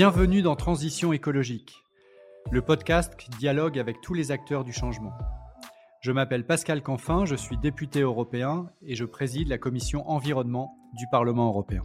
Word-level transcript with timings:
Bienvenue 0.00 0.40
dans 0.40 0.56
Transition 0.56 1.12
écologique, 1.12 1.84
le 2.50 2.62
podcast 2.62 3.16
qui 3.16 3.28
dialogue 3.28 3.78
avec 3.78 4.00
tous 4.00 4.14
les 4.14 4.30
acteurs 4.30 4.64
du 4.64 4.72
changement. 4.72 5.12
Je 6.00 6.12
m'appelle 6.12 6.46
Pascal 6.46 6.82
Canfin, 6.82 7.26
je 7.26 7.34
suis 7.34 7.58
député 7.58 8.00
européen 8.00 8.70
et 8.80 8.94
je 8.94 9.04
préside 9.04 9.48
la 9.48 9.58
commission 9.58 10.08
environnement 10.08 10.74
du 10.94 11.06
Parlement 11.08 11.48
européen. 11.48 11.84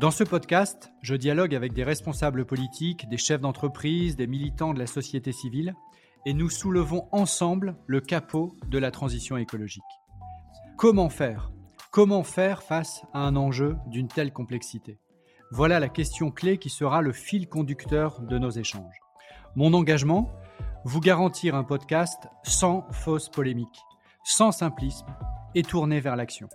Dans 0.00 0.12
ce 0.12 0.22
podcast, 0.22 0.92
je 1.02 1.16
dialogue 1.16 1.56
avec 1.56 1.72
des 1.72 1.82
responsables 1.82 2.44
politiques, 2.44 3.08
des 3.08 3.16
chefs 3.16 3.40
d'entreprise, 3.40 4.14
des 4.14 4.28
militants 4.28 4.72
de 4.72 4.78
la 4.78 4.86
société 4.86 5.32
civile, 5.32 5.74
et 6.26 6.32
nous 6.32 6.48
soulevons 6.48 7.08
ensemble 7.10 7.74
le 7.88 8.00
capot 8.00 8.54
de 8.68 8.78
la 8.78 8.92
transition 8.92 9.36
écologique. 9.36 9.82
Comment 10.76 11.08
faire? 11.08 11.50
Comment 11.90 12.22
faire 12.22 12.62
face 12.62 13.02
à 13.12 13.26
un 13.26 13.34
enjeu 13.34 13.74
d'une 13.88 14.06
telle 14.06 14.32
complexité? 14.32 15.00
Voilà 15.50 15.80
la 15.80 15.88
question 15.88 16.30
clé 16.30 16.58
qui 16.58 16.68
sera 16.68 17.00
le 17.00 17.12
fil 17.12 17.48
conducteur 17.48 18.20
de 18.20 18.38
nos 18.38 18.50
échanges. 18.50 19.00
Mon 19.56 19.72
engagement 19.72 20.30
Vous 20.84 21.00
garantir 21.00 21.54
un 21.54 21.64
podcast 21.64 22.28
sans 22.42 22.86
fausse 22.92 23.30
polémique, 23.30 23.80
sans 24.24 24.52
simplisme 24.52 25.06
et 25.54 25.62
tourné 25.62 26.00
vers 26.00 26.16
l'action. 26.16 26.48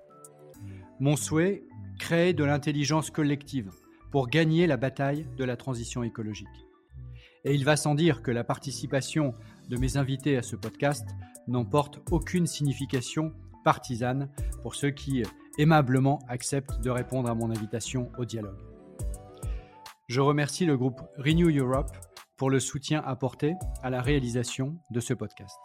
Mon 0.99 1.15
souhait 1.15 1.63
Créer 1.99 2.33
de 2.33 2.43
l'intelligence 2.43 3.09
collective 3.09 3.71
pour 4.11 4.27
gagner 4.27 4.67
la 4.67 4.77
bataille 4.77 5.27
de 5.37 5.43
la 5.43 5.57
transition 5.57 6.03
écologique. 6.03 6.47
Et 7.45 7.53
il 7.53 7.65
va 7.65 7.77
sans 7.77 7.95
dire 7.95 8.21
que 8.21 8.31
la 8.31 8.43
participation 8.43 9.33
de 9.69 9.77
mes 9.77 9.97
invités 9.97 10.37
à 10.37 10.43
ce 10.43 10.55
podcast 10.55 11.07
n'emporte 11.47 11.99
aucune 12.11 12.47
signification 12.47 13.33
partisane 13.63 14.29
pour 14.61 14.75
ceux 14.75 14.91
qui 14.91 15.23
aimablement 15.57 16.19
acceptent 16.27 16.79
de 16.81 16.89
répondre 16.89 17.29
à 17.29 17.35
mon 17.35 17.49
invitation 17.49 18.11
au 18.17 18.25
dialogue. 18.25 18.72
Je 20.13 20.21
remercie 20.21 20.67
le 20.67 20.77
groupe 20.77 21.01
Renew 21.17 21.49
Europe 21.49 21.89
pour 22.37 22.51
le 22.51 22.59
soutien 22.59 23.01
apporté 23.03 23.55
à 23.81 23.89
la 23.89 23.99
réalisation 23.99 24.77
de 24.91 24.99
ce 24.99 25.15
podcast. 25.15 25.57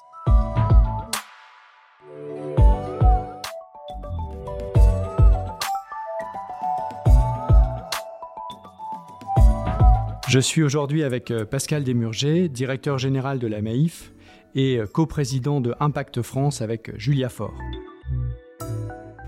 Je 10.30 10.38
suis 10.38 10.62
aujourd'hui 10.62 11.02
avec 11.02 11.30
euh, 11.30 11.44
Pascal 11.44 11.84
Desmurger, 11.84 12.48
directeur 12.48 12.96
général 12.96 13.38
de 13.38 13.46
la 13.46 13.60
MAIF 13.60 14.14
et 14.55 14.78
euh, 14.78 14.86
coprésident 14.86 15.60
de 15.60 15.74
Impact 15.78 16.22
France 16.22 16.62
avec 16.62 16.98
Julia 16.98 17.28
Faure. 17.28 17.52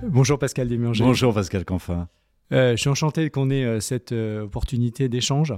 Bonjour 0.02 0.38
Pascal 0.38 0.66
Desmurger. 0.66 1.05
Bonjour 1.05 1.34
Pascal 1.34 1.66
Canfin. 1.66 2.08
Euh, 2.52 2.72
je 2.72 2.76
suis 2.76 2.90
enchanté 2.90 3.30
qu'on 3.30 3.48
ait 3.50 3.64
euh, 3.64 3.80
cette 3.80 4.12
euh, 4.12 4.42
opportunité 4.42 5.08
d'échange 5.08 5.54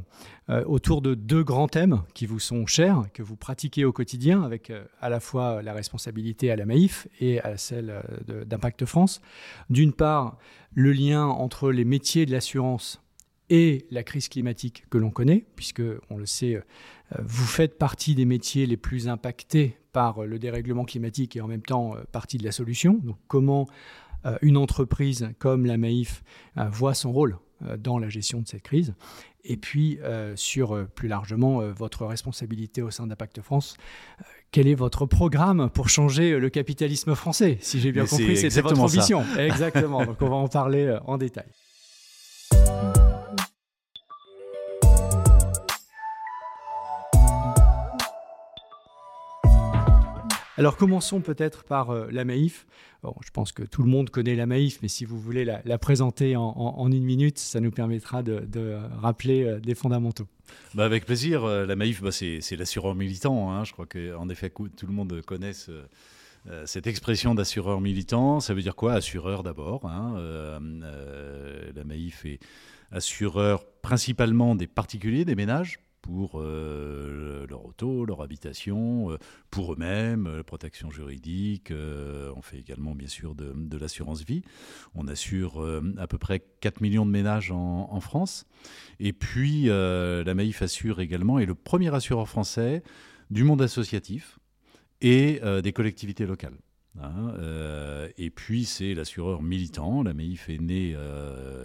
autour 0.67 1.01
de 1.01 1.15
deux 1.15 1.43
grands 1.45 1.69
thèmes 1.69 2.03
qui 2.13 2.27
vous 2.27 2.41
sont 2.41 2.67
chers, 2.67 3.05
que 3.15 3.23
vous 3.23 3.37
pratiquez 3.37 3.87
au 3.87 3.93
quotidien, 3.93 4.43
avec 4.43 4.71
à 5.01 5.09
la 5.09 5.19
fois 5.19 5.63
la 5.63 5.73
responsabilité 5.73 6.51
à 6.51 6.57
la 6.57 6.67
Maïf 6.67 7.09
et 7.21 7.41
à 7.41 7.57
celle 7.57 8.03
d'Impact 8.45 8.85
France. 8.85 9.23
D'une 9.71 9.95
part, 9.95 10.37
le 10.75 10.93
lien 10.93 11.25
entre 11.25 11.71
les 11.71 11.87
métiers 11.87 12.27
de 12.27 12.33
l'assurance 12.33 13.01
et 13.49 13.87
la 13.91 14.03
crise 14.03 14.29
climatique 14.29 14.85
que 14.91 14.99
l'on 14.99 15.11
connaît, 15.11 15.47
puisque, 15.57 15.83
on 16.11 16.19
le 16.19 16.27
sait, 16.27 16.63
vous 17.19 17.47
faites 17.47 17.79
partie 17.79 18.15
des 18.15 18.27
métiers 18.27 18.67
les 18.67 18.77
plus 18.77 19.09
impactés 19.09 19.79
par 19.93 20.27
le 20.27 20.39
dérèglement 20.39 20.85
climatique 20.85 21.37
et 21.37 21.41
en 21.41 21.49
même 21.49 21.63
temps 21.63 21.95
partie 22.11 22.37
de 22.37 22.45
la 22.45 22.53
solution. 22.53 23.01
Donc 23.03 23.17
comment 23.27 23.69
une 24.43 24.57
entreprise 24.57 25.31
comme 25.39 25.67
la 25.67 25.77
Maïf 25.77 26.23
euh, 26.57 26.69
voit 26.69 26.95
son 26.95 27.13
rôle 27.13 27.39
euh, 27.67 27.77
dans 27.77 27.99
la 27.99 28.09
gestion 28.09 28.41
de 28.41 28.49
cette 28.49 28.63
crise. 28.63 28.95
Et 29.45 29.57
puis, 29.57 29.99
sur 30.37 30.87
plus 30.95 31.09
largement 31.09 31.63
votre 31.73 32.07
responsabilité 32.07 32.81
au 32.81 32.93
sein 32.93 33.09
d'Impact 33.09 33.41
France, 33.41 33.77
quel 34.53 34.69
est 34.69 34.77
votre 34.77 35.05
programme 35.05 35.69
pour 35.69 35.89
changer 35.89 36.39
le 36.39 36.49
capitalisme 36.49 37.17
français 37.17 37.59
Si 37.61 37.81
j'ai 37.81 37.91
bien 37.91 38.07
compris, 38.07 38.37
c'est 38.37 38.61
votre 38.61 38.79
ambition. 38.79 39.25
Exactement. 39.37 40.07
Donc, 40.07 40.23
on 40.23 40.29
va 40.29 40.37
en 40.37 40.47
parler 40.47 40.97
en 41.07 41.19
détail. 41.19 41.47
Alors 50.59 50.77
commençons 50.77 51.23
peut-être 51.23 51.65
par 51.65 51.91
euh, 51.91 52.09
la 52.11 52.27
Maïf. 52.27 52.67
je 53.03 53.31
pense 53.31 53.53
que 53.53 53.63
tout 53.63 53.83
le 53.83 53.89
monde 53.89 54.11
connaît 54.11 54.35
la 54.35 54.45
Maïf, 54.45 54.81
mais 54.83 54.89
si 54.89 55.07
vous 55.07 55.19
voulez 55.19 55.47
la, 55.47 55.79
présenter 55.79 56.37
en, 56.37 56.91
une 56.91 57.05
minute, 57.05 57.39
ça 57.39 57.61
nous 57.61 57.71
permettra 57.71 58.23
de, 58.23 58.79
rappeler 59.01 59.45
euh, 59.45 59.61
des 59.61 59.75
fondamentaux. 59.75 60.27
Bah 60.75 60.85
avec 60.85 61.07
plaisir. 61.07 61.45
Euh, 61.45 61.65
la 61.65 61.75
Maïf, 61.75 62.03
bah 62.03 62.13
c'est 62.13 62.57
l'assureur 62.57 62.95
militant. 62.95 63.51
Hein. 63.51 63.65
Je 63.65 63.73
crois 63.73 63.87
qu'en 63.87 64.29
effet, 64.29 64.51
tout 64.51 64.87
le 64.87 64.93
monde 64.93 65.23
connaît 65.25 65.53
cette 66.67 66.87
expression 66.87 67.35
d'assureur 67.35 67.81
militant. 67.81 68.41
Ça 68.41 68.53
veut 68.53 68.63
dire 68.63 68.77
quoi? 68.77 68.93
Assureur 68.93 69.43
d'abord. 69.43 69.87
Hein. 69.87 70.61
la 71.75 71.85
Maïf 71.85 72.27
est 72.27 72.41
assureur 72.91 73.65
principalement 73.81 74.55
des 74.55 74.67
particuliers, 74.67 75.25
des 75.25 75.35
ménages 75.35 75.79
pour 76.03 76.33
euh, 76.35 77.47
leur 77.49 77.65
auto, 77.65 78.05
leur 78.05 78.21
habitation, 78.21 79.13
euh, 79.13 79.19
pour 79.51 79.73
eux-mêmes, 79.73 80.27
euh, 80.27 80.43
protection 80.43 80.91
juridique. 80.91 81.73
on 81.73 82.43
fait 82.43 82.59
également 82.59 82.95
bien 82.95 83.09
sûr 83.09 83.35
de, 83.35 83.79
l'assurance 83.79 84.25
vie. 84.25 84.43
On 84.95 85.07
assure 85.09 85.65
à 85.97 86.07
peu 86.07 86.19
près 86.19 86.45
4 86.61 86.81
millions 86.81 87.07
de 87.07 87.11
ménages 87.11 87.51
en, 87.51 88.01
France. 88.01 88.45
Et 88.99 89.13
puis 89.13 89.67
la 89.67 90.35
Maïf 90.35 90.63
assure 90.63 91.01
également, 91.01 91.39
est 91.39 91.47
le 91.47 91.55
premier 91.55 91.95
assureur 91.95 92.29
français 92.29 92.83
du 93.31 93.45
monde 93.45 93.63
associatif 93.63 94.39
et 95.01 95.41
des 95.63 95.73
collectivités 95.73 96.27
locales. 96.27 96.59
Hein. 97.01 97.35
et 98.19 98.31
puis 98.31 98.65
c'est 98.65 98.95
l'assureur 98.95 99.43
militant. 99.43 100.03
La 100.03 100.15
Maïf 100.15 100.49
est 100.49 100.59
née 100.59 100.97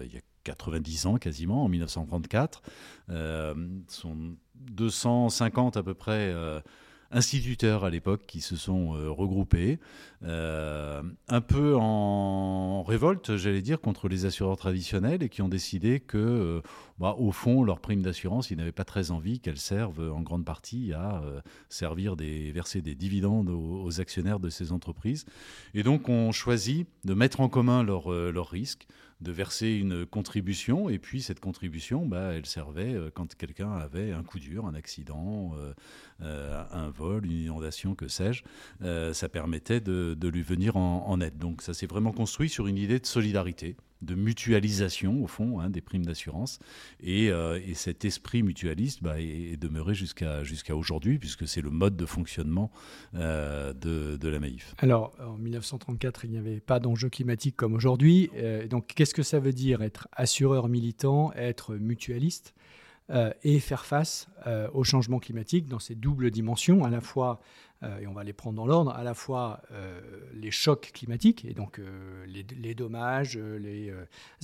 il 0.03 0.13
y 0.13 0.17
a 0.17 0.21
90 0.47 1.05
ans 1.07 1.17
quasiment, 1.17 1.65
en 1.65 1.69
1934. 1.69 2.61
Euh, 3.09 3.53
sont 3.87 4.35
250 4.55 5.77
à 5.77 5.83
peu 5.83 5.93
près 5.93 6.31
euh, 6.33 6.59
instituteurs 7.11 7.85
à 7.85 7.89
l'époque 7.89 8.23
qui 8.27 8.41
se 8.41 8.55
sont 8.57 8.95
euh, 8.95 9.09
regroupés, 9.09 9.79
euh, 10.23 11.01
un 11.29 11.41
peu 11.41 11.75
en 11.77 12.83
révolte, 12.83 13.37
j'allais 13.37 13.61
dire, 13.61 13.79
contre 13.79 14.09
les 14.09 14.25
assureurs 14.25 14.57
traditionnels 14.57 15.23
et 15.23 15.29
qui 15.29 15.41
ont 15.41 15.47
décidé 15.47 15.99
que, 15.99 16.61
bah, 16.99 17.15
au 17.17 17.31
fond, 17.31 17.63
leur 17.63 17.79
prime 17.79 18.01
d'assurance, 18.01 18.51
ils 18.51 18.57
n'avaient 18.57 18.71
pas 18.71 18.83
très 18.83 19.11
envie 19.11 19.39
qu'elle 19.39 19.57
serve 19.57 20.11
en 20.11 20.21
grande 20.21 20.43
partie 20.43 20.91
à 20.93 21.21
servir 21.69 22.17
des, 22.17 22.51
verser 22.51 22.81
des 22.81 22.95
dividendes 22.95 23.49
aux, 23.49 24.01
actionnaires 24.01 24.39
de 24.39 24.49
ces 24.49 24.71
entreprises. 24.71 25.25
Et 25.73 25.83
donc, 25.83 26.09
on 26.09 26.31
choisit 26.31 26.87
de 27.05 27.13
mettre 27.13 27.39
en 27.39 27.47
commun 27.47 27.83
leurs 27.83 28.49
risques 28.49 28.87
de 29.21 29.31
verser 29.31 29.69
une 29.71 30.05
contribution. 30.05 30.89
Et 30.89 30.99
puis 30.99 31.21
cette 31.21 31.39
contribution, 31.39 32.05
bah, 32.05 32.33
elle 32.33 32.45
servait 32.45 32.93
euh, 32.93 33.09
quand 33.13 33.35
quelqu'un 33.35 33.71
avait 33.71 34.11
un 34.11 34.23
coup 34.23 34.39
dur, 34.39 34.65
un 34.65 34.75
accident, 34.75 35.53
euh, 35.57 35.73
un 36.19 36.89
vol, 36.89 37.25
une 37.25 37.31
inondation, 37.31 37.95
que 37.95 38.07
sais-je. 38.07 38.43
ça 39.13 39.29
permettait 39.29 39.81
de, 39.81 40.27
lui 40.27 40.41
venir 40.41 40.75
en 40.77 41.21
aide. 41.21 41.37
Donc 41.37 41.61
ça 41.61 41.73
s'est 41.73 41.87
vraiment 41.87 42.11
construit 42.11 42.49
sur 42.49 42.67
une 42.67 42.77
idée 42.77 42.99
de 42.99 43.05
solidarité 43.05 43.75
de 44.01 44.15
mutualisation, 44.15 45.23
au 45.23 45.27
fond, 45.27 45.59
hein, 45.59 45.69
des 45.69 45.81
primes 45.81 46.05
d'assurance. 46.05 46.59
Et, 47.01 47.29
euh, 47.29 47.59
cet 47.73 48.05
esprit 48.05 48.43
mutualiste 48.43 49.03
bah, 49.03 49.19
est, 49.19 49.57
demeuré 49.57 49.93
jusqu'à 49.93 50.75
aujourd'hui, 50.75 51.19
puisque 51.19 51.47
c'est 51.47 51.61
le 51.61 51.69
mode 51.69 51.95
de 51.95 52.05
fonctionnement 52.05 52.71
euh, 53.15 53.73
de, 53.73 54.27
la 54.27 54.39
Maïf. 54.39 54.75
Alors, 54.79 55.13
en 55.19 55.37
1934, 55.37 56.25
il 56.25 56.31
n'y 56.31 56.37
avait 56.37 56.59
pas 56.59 56.79
d'enjeu 56.79 57.09
climatique 57.09 57.55
comme 57.55 57.73
aujourd'hui. 57.73 58.29
Euh, 58.35 58.67
donc, 58.67 58.87
qu'est-ce 58.87 59.13
que 59.13 59.23
ça 59.23 59.39
veut 59.39 59.53
dire 59.53 59.81
être 59.81 60.07
assureur 60.11 60.67
militant, 60.69 61.31
être 61.33 61.75
mutualiste? 61.75 62.53
Et 63.43 63.59
faire 63.59 63.85
face 63.85 64.27
au 64.73 64.83
changement 64.83 65.19
climatique 65.19 65.67
dans 65.67 65.79
ces 65.79 65.95
doubles 65.95 66.31
dimensions, 66.31 66.83
à 66.83 66.89
la 66.89 67.01
fois 67.01 67.39
euh, 67.83 67.99
et 67.99 68.07
on 68.07 68.13
va 68.13 68.23
les 68.23 68.33
prendre 68.33 68.55
dans 68.55 68.65
l'ordre, 68.65 68.91
à 68.91 69.03
la 69.03 69.13
fois 69.13 69.61
euh, 69.71 70.01
les 70.33 70.51
chocs 70.51 70.91
climatiques, 70.93 71.45
et 71.45 71.53
donc 71.53 71.79
euh, 71.79 72.25
les, 72.25 72.73
dommages, 72.73 73.37
les 73.37 73.93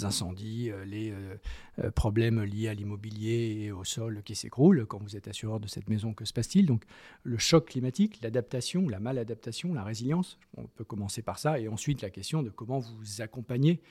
incendies, 0.01 0.71
les 0.85 1.13
problèmes 1.95 2.43
liés 2.43 2.67
à 2.67 2.73
l'immobilier 2.73 3.57
et 3.61 3.71
au 3.71 3.83
sol 3.83 4.21
qui 4.23 4.35
s'écroule. 4.35 4.85
Quand 4.85 5.01
vous 5.01 5.15
êtes 5.15 5.27
assureur 5.27 5.59
de 5.59 5.67
cette 5.67 5.89
maison, 5.89 6.13
que 6.13 6.25
se 6.25 6.33
passe-t-il? 6.33 6.65
Donc 6.65 6.83
le 7.23 7.37
choc 7.37 7.69
climatique, 7.69 8.19
l'adaptation, 8.21 8.87
la 8.89 8.99
maladaptation, 8.99 9.73
la 9.73 9.83
résilience, 9.83 10.37
on 10.57 10.65
peut 10.67 10.83
commencer 10.83 11.21
par 11.21 11.39
ça, 11.39 11.59
et 11.59 11.67
ensuite 11.67 12.01
la 12.01 12.09
question 12.09 12.43
de 12.43 12.49
comment 12.49 12.79
vous 12.79 13.21
accompagnez 13.21 13.81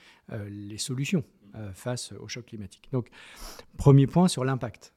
les 0.48 0.78
solutions 0.78 1.24
face 1.74 2.12
au 2.12 2.28
choc 2.28 2.46
climatique. 2.46 2.88
Donc 2.92 3.08
premier 3.76 4.06
point 4.06 4.28
sur 4.28 4.44
l'impact. 4.44 4.94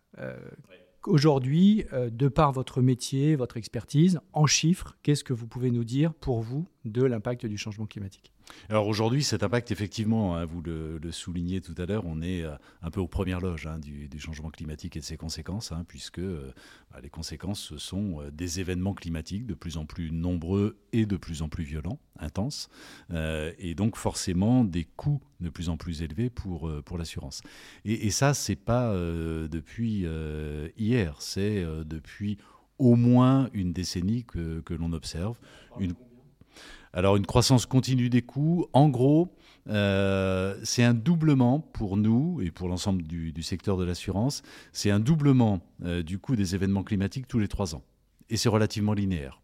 Aujourd'hui, 1.08 1.86
euh, 1.94 2.10
de 2.10 2.28
par 2.28 2.52
votre 2.52 2.82
métier, 2.82 3.36
votre 3.36 3.58
expertise, 3.58 4.20
en 4.34 4.48
chiffres, 4.48 4.98
qu'est-ce 5.04 5.24
que 5.24 5.34
vous 5.34 5.48
pouvez 5.48 5.70
nous 5.70 5.84
dire 5.84 6.14
pour 6.14 6.42
vous 6.42 6.68
de 6.84 7.04
l'impact 7.04 7.46
du 7.46 7.58
changement 7.58 7.86
climatique? 7.86 8.34
Alors 8.70 8.88
aujourd'hui, 8.88 9.24
cet 9.24 9.44
impact, 9.44 9.72
effectivement, 9.72 10.36
hein, 10.36 10.46
vous 10.46 10.62
le, 10.62 11.00
soulignez 11.12 11.62
tout 11.62 11.76
à 11.78 11.86
l'heure, 11.86 12.04
on 12.06 12.22
est 12.22 12.44
euh, 12.44 12.56
un 12.82 12.90
peu 12.90 13.00
aux 13.00 13.08
premières 13.08 13.40
loges 13.40 13.68
hein, 13.68 13.80
du, 13.80 14.10
changement 14.20 14.50
climatique 14.50 14.98
et 14.98 15.00
de 15.00 15.06
ses 15.06 15.18
conséquences, 15.18 15.72
hein, 15.72 15.86
puisque 15.88 16.20
euh, 16.20 16.52
bah, 16.92 17.00
les 17.02 17.10
conséquences, 17.10 17.60
ce 17.60 17.78
sont 17.78 18.22
euh, 18.22 18.32
des 18.32 18.60
événements 18.60 18.94
climatiques 18.94 19.46
de 19.46 19.54
plus 19.54 19.78
en 19.78 19.86
plus 19.86 20.12
nombreux 20.12 20.78
et 20.94 21.06
de 21.06 21.18
plus 21.18 21.42
en 21.42 21.50
plus 21.50 21.64
violents, 21.64 22.00
intenses, 22.20 22.70
et 23.12 23.76
donc 23.76 23.98
forcément 23.98 24.64
des 24.64 24.86
coûts 24.86 25.22
de 25.42 25.50
plus 25.50 25.68
en 25.68 25.76
plus 25.76 26.02
élevés 26.02 26.30
pour, 26.30 26.72
pour 26.86 26.98
l'assurance. 26.98 27.42
Et, 27.84 28.08
et, 28.08 28.10
ça, 28.10 28.34
c'est 28.34 28.56
pas 28.56 28.94
depuis 28.94 30.06
hier, 30.78 31.18
c'est 31.20 31.66
depuis 31.84 32.38
au 32.80 32.96
moins 32.96 33.50
une 33.54 33.74
décennie 33.74 34.24
que, 34.24 34.62
que 34.62 34.74
l'on 34.74 34.94
observe. 34.94 35.38
Une, 35.78 35.94
alors 36.96 37.18
une 37.18 37.26
croissance 37.26 37.66
continue 37.66 38.10
des 38.10 38.22
coûts, 38.22 38.68
en 38.72 38.88
gros, 38.88 39.36
euh, 39.68 40.58
c'est 40.64 40.84
un 40.84 40.94
doublement 40.94 41.60
pour 41.60 41.98
nous 41.98 42.40
et 42.42 42.52
pour 42.52 42.70
l'ensemble 42.70 43.04
du, 43.04 43.44
secteur 43.44 43.76
de 43.76 43.84
l'assurance, 43.84 44.44
c'est 44.72 44.92
un 44.92 45.02
doublement 45.02 45.60
euh, 45.84 46.04
du 46.04 46.20
coût 46.20 46.38
des 46.38 46.56
événements 46.56 46.84
climatiques 46.84 47.28
tous 47.28 47.38
les 47.38 47.50
trois 47.50 47.76
ans. 47.76 47.84
Et 48.30 48.38
c'est 48.38 48.48
relativement 48.48 48.94
linéaire. 48.94 49.42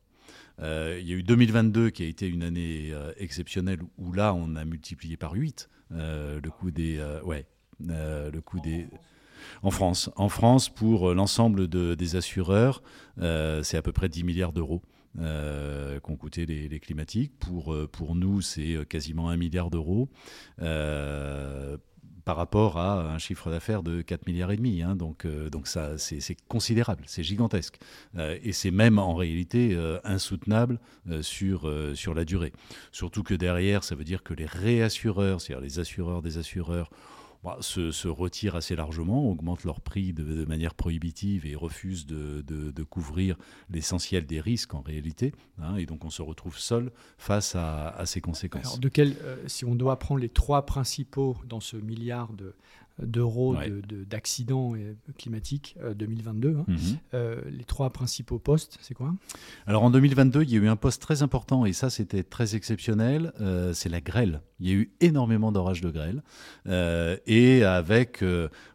Euh, 0.61 0.97
il 1.01 1.09
y 1.09 1.11
a 1.11 1.15
eu 1.17 1.23
2022 1.23 1.89
qui 1.89 2.03
a 2.03 2.05
été 2.05 2.25
une 2.25 2.43
année 2.43 2.93
exceptionnelle 3.17 3.81
où 3.97 4.13
là 4.13 4.33
on 4.33 4.55
a 4.55 4.63
multiplié 4.63 5.17
par 5.17 5.33
8 5.33 5.69
le 5.89 6.49
coût 6.49 6.71
des 6.71 7.03
ouais 7.25 7.45
le 7.81 8.39
coût 8.39 8.61
des 8.61 8.87
en 9.61 9.71
France. 9.71 10.09
En 10.15 10.29
France, 10.29 10.69
pour 10.69 11.13
l'ensemble 11.13 11.67
des 11.67 12.15
assureurs, 12.15 12.81
c'est 13.17 13.77
à 13.77 13.81
peu 13.81 13.91
près 13.91 14.07
10 14.07 14.23
milliards 14.23 14.53
d'euros 14.53 14.81
euh, 15.19 15.99
qu'ont 15.99 16.15
coûté 16.15 16.45
les, 16.45 16.79
climatiques. 16.79 17.37
Pour, 17.37 17.73
euh, 17.73 17.85
pour 17.85 18.15
nous, 18.15 18.39
c'est 18.39 18.75
euh, 18.75 18.85
quasiment 18.85 19.29
un 19.29 19.35
milliard 19.35 19.69
d'euros. 19.69 20.09
par 22.23 22.37
rapport 22.37 22.77
à 22.77 23.11
un 23.11 23.17
chiffre 23.17 23.49
d'affaires 23.49 23.81
de 23.81 24.01
4 24.03 24.27
milliards 24.27 24.51
et 24.51 24.55
demi. 24.55 24.83
Hein. 24.83 24.95
donc, 24.95 25.25
donc 25.27 25.67
ça, 25.67 25.97
c'est 25.97 26.37
considérable, 26.47 27.03
c'est 27.07 27.23
gigantesque. 27.23 27.79
et 28.17 28.53
c'est 28.53 28.69
même 28.69 28.99
en 28.99 29.15
réalité 29.15 29.75
insoutenable 30.03 30.79
sur, 31.21 31.69
sur 31.95 32.13
la 32.13 32.23
durée. 32.23 32.53
Surtout 32.91 33.23
que 33.23 33.33
derrière, 33.33 33.83
ça 33.83 33.95
veut 33.95 34.03
dire 34.03 34.21
que 34.21 34.35
les 34.35 34.45
réassureurs, 34.45 35.41
c'est-à-dire 35.41 35.63
les 35.63 35.79
assureurs 35.79 36.21
des 36.21 36.37
assureurs, 36.37 36.91
bah, 37.43 37.57
se, 37.61 38.07
retirent 38.07 38.55
assez 38.55 38.75
largement, 38.75 39.29
augmentent 39.29 39.63
leur 39.63 39.81
prix 39.81 40.13
de, 40.13 40.45
manière 40.45 40.75
prohibitive 40.75 41.45
et 41.45 41.55
refusent 41.55 42.05
de, 42.05 42.83
couvrir 42.83 43.37
l'essentiel 43.69 44.25
des 44.25 44.39
risques 44.39 44.73
en 44.73 44.81
réalité. 44.81 45.33
Hein, 45.59 45.75
et 45.77 45.85
donc 45.85 46.05
on 46.05 46.09
se 46.09 46.21
retrouve 46.21 46.57
seul 46.57 46.91
face 47.17 47.55
à, 47.55 48.03
ces 48.05 48.21
conséquences. 48.21 48.79
Euh, 48.99 49.37
si 49.47 49.65
on 49.65 49.75
doit 49.75 49.97
prendre 49.97 50.21
les 50.21 50.29
trois 50.29 50.65
principaux 50.65 51.37
dans 51.47 51.59
ce 51.59 51.77
milliard 51.77 52.33
de, 52.33 52.53
d'euros 53.01 53.55
d'accidents 54.09 54.73
climatiques 55.17 55.77
2022. 55.95 56.49
Euh, 56.49 56.59
hein. 56.59 56.65
mhm. 56.67 56.77
euh, 57.13 57.41
les 57.49 57.63
trois 57.63 57.89
principaux 57.89 58.39
postes, 58.39 58.77
c'est 58.81 58.93
quoi? 58.93 59.13
Alors 59.67 59.83
en 59.83 59.91
2022, 59.91 60.43
il 60.43 60.51
y 60.51 60.55
a 60.55 60.59
eu 60.59 60.67
un 60.67 60.75
poste 60.75 61.01
très 61.01 61.23
important 61.23 61.65
et 61.65 61.73
ça 61.73 61.89
c'était 61.89 62.23
très 62.23 62.55
exceptionnel, 62.55 63.33
euh, 63.41 63.73
c'est 63.73 63.89
la 63.89 64.01
grêle. 64.01 64.41
Il 64.59 64.69
y 64.69 64.71
a 64.71 64.75
eu 64.75 64.91
énormément 64.99 65.51
d'orages 65.51 65.81
de 65.81 65.89
grêle 65.89 66.21
et 67.25 67.63
avec 67.63 68.23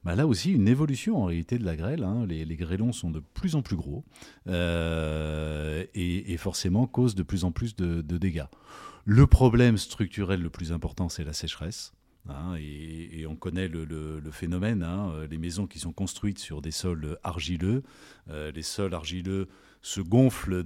bah, 0.05 0.17
là 0.17 0.27
aussi 0.27 0.53
une 0.53 0.67
évolution 0.67 1.23
en 1.23 1.27
réalité 1.27 1.59
de 1.59 1.65
la 1.65 1.77
grêle. 1.77 2.03
Hein. 2.03 2.27
Les, 2.27 2.57
grêlons 2.57 2.93
sont 2.93 3.11
de 3.11 3.21
plus 3.21 3.55
en 3.55 3.63
plus 3.63 3.77
gros 3.77 4.05
et, 4.49 6.37
forcément 6.39 6.87
causent 6.87 7.15
de 7.15 7.23
plus 7.23 7.45
en 7.45 7.53
plus 7.53 7.77
de 7.77 8.01
dégâts. 8.19 8.47
Le 9.09 9.29
problème 9.29 9.79
structurel 9.79 10.43
le 10.43 10.51
plus 10.51 10.73
important, 10.73 11.09
c'est 11.09 11.23
la 11.23 11.33
sécheresse. 11.33 11.96
Hein, 12.29 12.57
et, 12.59 13.27
on 13.27 13.37
connaît 13.37 13.69
le, 13.69 14.21
phénomène, 14.31 14.83
hein, 14.83 15.13
les 15.31 15.39
maisons 15.39 15.67
qui 15.67 15.79
sont 15.79 15.93
construites 15.93 16.39
sur 16.39 16.63
des 16.63 16.71
sols 16.71 17.19
argileux, 17.23 17.83
euh, 18.31 18.51
les 18.53 18.63
sols 18.63 18.95
argileux 18.95 19.49
se 19.83 20.01
gonflent 20.01 20.63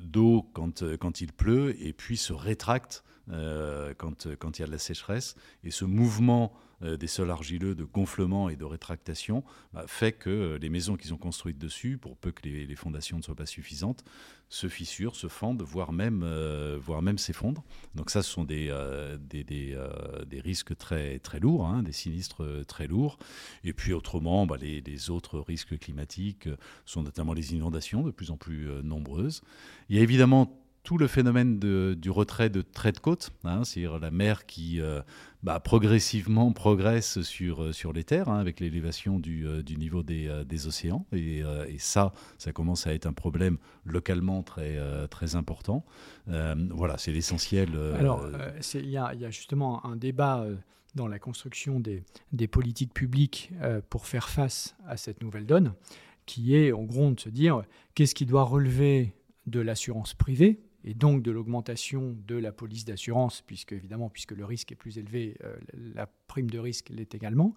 d'eau 0.00 0.50
quand, 0.52 1.20
il 1.20 1.32
pleut 1.32 1.76
et 1.84 1.92
puis 1.92 2.16
se 2.16 2.32
rétractent 2.32 3.04
euh, 3.30 3.92
quand, 3.96 4.28
quand 4.36 4.58
il 4.58 4.62
y 4.62 4.64
a 4.64 4.66
de 4.66 4.72
la 4.72 4.78
sécheresse. 4.78 5.34
Et 5.64 5.70
ce 5.70 5.84
mouvement 5.84 6.52
des 6.80 7.06
sols 7.06 7.30
argileux 7.30 7.74
de 7.74 7.84
gonflement 7.84 8.48
et 8.48 8.56
de 8.56 8.64
rétractation 8.64 9.44
bah, 9.72 9.84
fait 9.86 10.12
que 10.12 10.58
les 10.60 10.68
maisons 10.68 10.96
qui 10.96 11.08
sont 11.08 11.16
construites 11.16 11.58
dessus, 11.58 11.98
pour 11.98 12.16
peu 12.16 12.32
que 12.32 12.48
les, 12.48 12.74
fondations 12.76 13.18
ne 13.18 13.22
soient 13.22 13.34
pas 13.34 13.46
suffisantes, 13.46 14.04
se 14.48 14.68
fissurent, 14.68 15.14
se 15.14 15.28
fendent, 15.28 15.62
voire 15.62 15.92
même, 15.92 16.22
euh, 16.24 16.78
voire 16.80 17.02
même 17.02 17.18
s'effondrent. 17.18 17.64
Donc 17.94 18.10
ça, 18.10 18.22
ce 18.22 18.30
sont 18.30 18.44
des, 18.44 18.68
euh, 18.70 19.18
des, 19.18 19.44
des, 19.44 20.40
risques 20.40 20.76
très, 20.76 21.18
très 21.18 21.38
lourds, 21.38 21.66
hein, 21.66 21.82
des 21.82 21.92
sinistres 21.92 22.44
très 22.66 22.86
lourds. 22.86 23.18
Et 23.64 23.72
puis 23.72 23.92
autrement, 23.92 24.46
bah, 24.46 24.56
les, 24.60 24.80
les, 24.80 25.10
autres 25.10 25.38
risques 25.38 25.78
climatiques 25.78 26.48
sont 26.84 27.02
notamment 27.02 27.32
les 27.32 27.54
inondations 27.54 28.02
de 28.02 28.10
plus 28.10 28.30
en 28.30 28.36
plus 28.36 28.68
nombreuses. 28.82 29.42
Il 29.88 29.96
y 29.96 29.98
a 29.98 30.02
évidemment 30.02 30.59
tout 30.82 30.96
le 30.96 31.06
phénomène 31.06 31.58
du 31.58 32.10
retrait 32.10 32.48
de 32.50 32.62
traits 32.62 32.96
de 32.96 33.00
côte, 33.00 33.32
hein, 33.44 33.64
c'est-à-dire 33.64 33.98
la 33.98 34.10
mer 34.10 34.46
qui 34.46 34.80
euh, 34.80 35.00
bah, 35.42 35.60
progressivement 35.60 36.52
progresse 36.52 37.20
sur, 37.22 37.62
euh, 37.62 37.72
sur 37.72 37.92
les 37.92 38.04
terres 38.04 38.28
hein, 38.28 38.38
avec 38.38 38.60
l'élévation 38.60 39.18
du, 39.18 39.46
euh, 39.46 39.62
du, 39.62 39.76
niveau 39.76 40.02
des, 40.02 40.66
océans. 40.66 41.06
Et, 41.12 41.40
et, 41.68 41.78
ça, 41.78 42.12
ça 42.38 42.52
commence 42.52 42.86
à 42.86 42.94
être 42.94 43.06
un 43.06 43.12
problème 43.12 43.58
localement 43.84 44.42
très, 44.42 44.78
très 45.08 45.36
important. 45.36 45.84
voilà, 46.26 46.98
c'est 46.98 47.12
l'essentiel. 47.12 47.76
Alors, 47.98 48.26
il 48.74 48.86
y, 48.86 48.92
y, 48.92 48.96
a 48.96 49.30
justement 49.30 49.84
un 49.86 49.96
débat 49.96 50.44
dans 50.94 51.06
la 51.06 51.18
construction 51.18 51.80
des, 51.80 52.02
des 52.32 52.48
politiques 52.48 52.92
publiques 52.92 53.50
pour 53.88 54.06
faire 54.06 54.28
face 54.28 54.76
à 54.86 54.96
cette 54.96 55.22
nouvelle 55.22 55.46
donne, 55.46 55.72
qui 56.26 56.54
est 56.54 56.72
en 56.72 56.82
gros 56.82 57.10
de 57.10 57.20
se 57.20 57.28
dire 57.28 57.62
qu'est-ce 57.94 58.14
qui 58.14 58.26
doit 58.26 58.44
relever 58.44 59.14
de 59.46 59.60
l'assurance 59.60 60.14
privée 60.14 60.60
et 60.84 60.94
donc 60.94 61.22
de 61.22 61.30
l'augmentation 61.30 62.16
de 62.26 62.36
la 62.36 62.52
police 62.52 62.84
d'assurance, 62.84 63.42
puisque 63.46 63.72
évidemment, 63.72 64.08
puisque 64.08 64.32
le 64.32 64.44
risque 64.44 64.72
est 64.72 64.76
plus 64.76 64.98
élevé, 64.98 65.36
euh, 65.44 65.56
la 65.94 66.06
prime 66.26 66.50
de 66.50 66.58
risque 66.58 66.88
l'est 66.90 67.14
également. 67.14 67.54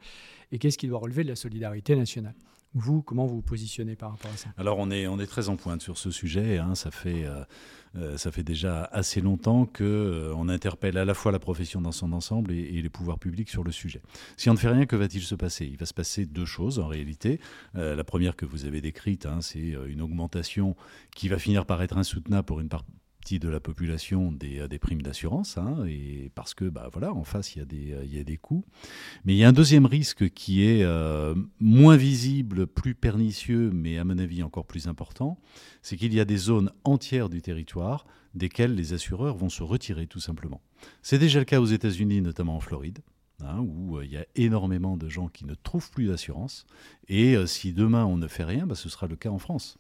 Et 0.51 0.59
qu'est-ce 0.59 0.77
qui 0.77 0.87
doit 0.87 0.99
relever 0.99 1.23
de 1.23 1.29
la 1.29 1.35
solidarité 1.35 1.95
nationale? 1.95 2.35
Vous, 2.75 3.03
comment 3.03 3.27
vous 3.27 3.35
vous 3.35 3.41
positionnez 3.43 3.95
par 3.95 4.09
rapport 4.09 4.31
à 4.31 4.37
ça? 4.37 4.49
Alors, 4.57 4.79
on 4.79 4.89
est, 4.89 5.05
on 5.05 5.19
est 5.19 5.27
très 5.27 5.47
en 5.47 5.57
pointe 5.57 5.83
sur 5.83 5.99
ce 5.99 6.09
sujet. 6.09 6.57
Hein. 6.57 6.73
ça, 6.73 6.89
fait, 6.89 7.23
euh, 7.23 7.43
euh, 7.95 8.17
ça 8.17 8.31
fait 8.31 8.43
déjà 8.43 8.85
assez 8.85 9.21
longtemps 9.21 9.67
qu'on 9.67 10.33
on 10.35 10.49
interpelle 10.49 10.97
à 10.97 11.05
la 11.05 11.13
fois 11.13 11.31
la 11.31 11.37
profession 11.37 11.81
dans 11.81 11.91
son 11.91 12.11
ensemble 12.13 12.51
et, 12.51 12.81
les 12.81 12.89
pouvoirs 12.89 13.19
publics 13.19 13.49
sur 13.49 13.63
le 13.63 13.71
sujet. 13.71 14.01
Si 14.37 14.49
on 14.49 14.53
ne 14.53 14.57
fait 14.57 14.69
rien, 14.69 14.87
que 14.87 14.95
va-t-il 14.95 15.21
se 15.21 15.35
passer? 15.35 15.67
Il 15.67 15.77
va 15.77 15.85
se 15.85 15.93
passer 15.93 16.25
deux 16.25 16.45
choses 16.45 16.79
en 16.79 16.87
réalité. 16.87 17.39
la 17.75 18.03
première 18.03 18.35
que 18.35 18.47
vous 18.47 18.65
avez 18.65 18.81
décrite, 18.81 19.27
hein, 19.27 19.41
c'est 19.41 19.75
une 19.87 20.01
augmentation 20.01 20.75
qui 21.15 21.27
va 21.27 21.37
finir 21.37 21.67
par 21.67 21.83
être 21.83 21.97
insoutenable 21.99 22.45
pour 22.45 22.59
une 22.59 22.69
part 22.69 22.85
de 23.31 23.49
la 23.49 23.59
population 23.59 24.31
des, 24.31 24.59
euh, 24.59 24.67
des 24.67 24.79
primes 24.79 25.01
d'assurance, 25.01 25.57
hein, 25.57 25.85
et 25.87 26.31
parce 26.35 26.53
que 26.53 26.65
bah, 26.65 26.89
voilà, 26.91 27.13
en 27.13 27.23
face, 27.23 27.55
il 27.55 27.59
y, 27.59 27.61
a 27.61 27.65
des, 27.65 27.93
euh, 27.93 28.03
il 28.03 28.15
y 28.15 28.19
a 28.19 28.23
des 28.23 28.37
coûts. 28.37 28.65
Mais 29.25 29.33
il 29.33 29.37
y 29.37 29.43
a 29.43 29.47
un 29.47 29.53
deuxième 29.53 29.85
risque 29.85 30.29
qui 30.29 30.63
est 30.63 30.83
euh, 30.83 31.33
moins 31.59 31.95
visible, 31.95 32.67
plus 32.67 32.95
pernicieux, 32.95 33.71
mais 33.73 33.97
à 33.97 34.03
mon 34.03 34.17
avis 34.17 34.43
encore 34.43 34.65
plus 34.65 34.87
important, 34.87 35.39
c'est 35.81 35.97
qu'il 35.97 36.13
y 36.13 36.19
a 36.19 36.25
des 36.25 36.37
zones 36.37 36.71
entières 36.83 37.29
du 37.29 37.41
territoire 37.41 38.05
desquelles 38.35 38.75
les 38.75 38.93
assureurs 38.93 39.37
vont 39.37 39.49
se 39.49 39.63
retirer 39.63 40.07
tout 40.07 40.19
simplement. 40.19 40.61
C'est 41.01 41.19
déjà 41.19 41.39
le 41.39 41.45
cas 41.45 41.61
aux 41.61 41.65
États-Unis, 41.65 42.21
notamment 42.21 42.55
en 42.55 42.59
Floride. 42.59 42.99
Hein, 43.45 43.59
où 43.59 44.01
il 44.01 44.11
y 44.11 44.17
a 44.17 44.25
énormément 44.35 44.97
de 44.97 45.09
gens 45.09 45.27
qui 45.27 45.45
ne 45.45 45.53
trouvent 45.53 45.91
plus 45.91 46.07
d'assurance. 46.07 46.65
Et 47.09 47.35
si 47.45 47.73
demain 47.73 48.05
on 48.05 48.17
ne 48.17 48.27
fait 48.27 48.43
rien, 48.45 48.65
bah, 48.65 48.75
ce 48.75 48.89
sera 48.89 49.07
le 49.07 49.15
cas 49.15 49.29
en 49.29 49.39
France. 49.39 49.77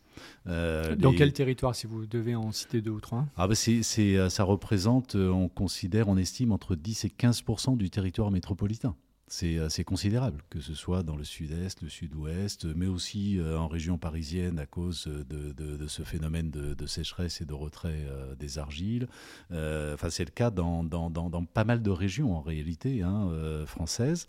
Euh, 0.47 0.95
Dans 0.95 1.13
quel 1.13 1.33
territoire, 1.33 1.75
si 1.75 1.87
vous 1.87 2.05
devez 2.05 2.35
en 2.35 2.51
citer 2.51 2.81
deux 2.81 2.91
ou 2.91 2.99
trois? 2.99 3.25
Ah 3.35 3.47
bah 3.47 3.55
c'est, 3.55 3.81
euh, 3.99 4.29
Ça 4.29 4.43
représente, 4.43 5.15
euh, 5.15 5.29
on 5.29 5.47
considère, 5.47 6.07
on 6.07 6.17
estime 6.17 6.51
entre 6.51 6.75
10 6.75 7.05
et 7.05 7.09
15 7.09 7.43
du 7.77 7.89
territoire 7.89 8.31
métropolitain. 8.31 8.95
C'est 9.33 9.57
assez 9.57 9.83
considérable, 9.83 10.43
que 10.51 10.59
ce 10.59 10.75
soit 10.75 11.01
dans 11.01 11.15
le 11.15 11.23
sud-est, 11.23 11.81
le 11.81 11.89
sud-ouest, 11.89 12.67
mais 12.75 12.85
aussi 12.85 13.39
en 13.57 13.67
région 13.67 13.97
parisienne 13.97 14.59
à 14.59 14.67
cause 14.67 15.07
de, 15.07 15.87
ce 15.87 16.03
phénomène 16.03 16.51
de, 16.51 16.85
sécheresse 16.85 17.41
et 17.41 17.45
de 17.45 17.53
retrait 17.53 18.05
des 18.37 18.59
argiles. 18.59 19.07
Enfin, 19.49 20.11
c'est 20.11 20.25
le 20.25 20.29
cas 20.29 20.51
dans, 20.51 20.87
pas 21.51 21.63
mal 21.63 21.81
de 21.81 21.89
régions 21.89 22.35
en 22.35 22.41
réalité 22.41 23.01
hein, 23.01 23.31
françaises. 23.65 24.27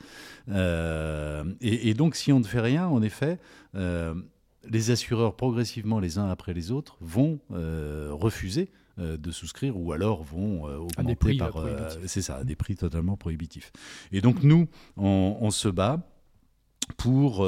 Et, 0.48 1.94
donc, 1.94 2.16
si 2.16 2.32
on 2.32 2.40
ne 2.40 2.46
fait 2.46 2.60
rien, 2.60 2.86
en 2.86 3.02
effet, 3.02 3.38
les 3.74 4.90
assureurs 4.90 5.36
progressivement 5.36 6.00
les 6.00 6.16
uns 6.16 6.30
après 6.30 6.54
les 6.54 6.70
autres 6.70 6.96
vont 7.02 7.40
refuser 7.50 8.70
euh, 8.72 8.83
de 8.98 9.30
souscrire 9.32 9.76
ou 9.76 9.92
alors 9.92 10.22
vont 10.22 10.68
euh, 10.68 10.76
augmenter 10.76 11.36
par 11.36 11.56
euh, 11.56 11.88
c'est 12.06 12.22
ça 12.22 12.36
à 12.36 12.44
des 12.44 12.54
prix 12.54 12.76
totalement 12.76 13.16
prohibitifs. 13.16 13.72
Et 14.12 14.20
donc 14.20 14.42
nous 14.42 14.68
on, 14.96 15.50
se 15.50 15.68
bat 15.68 16.00
pour 16.96 17.46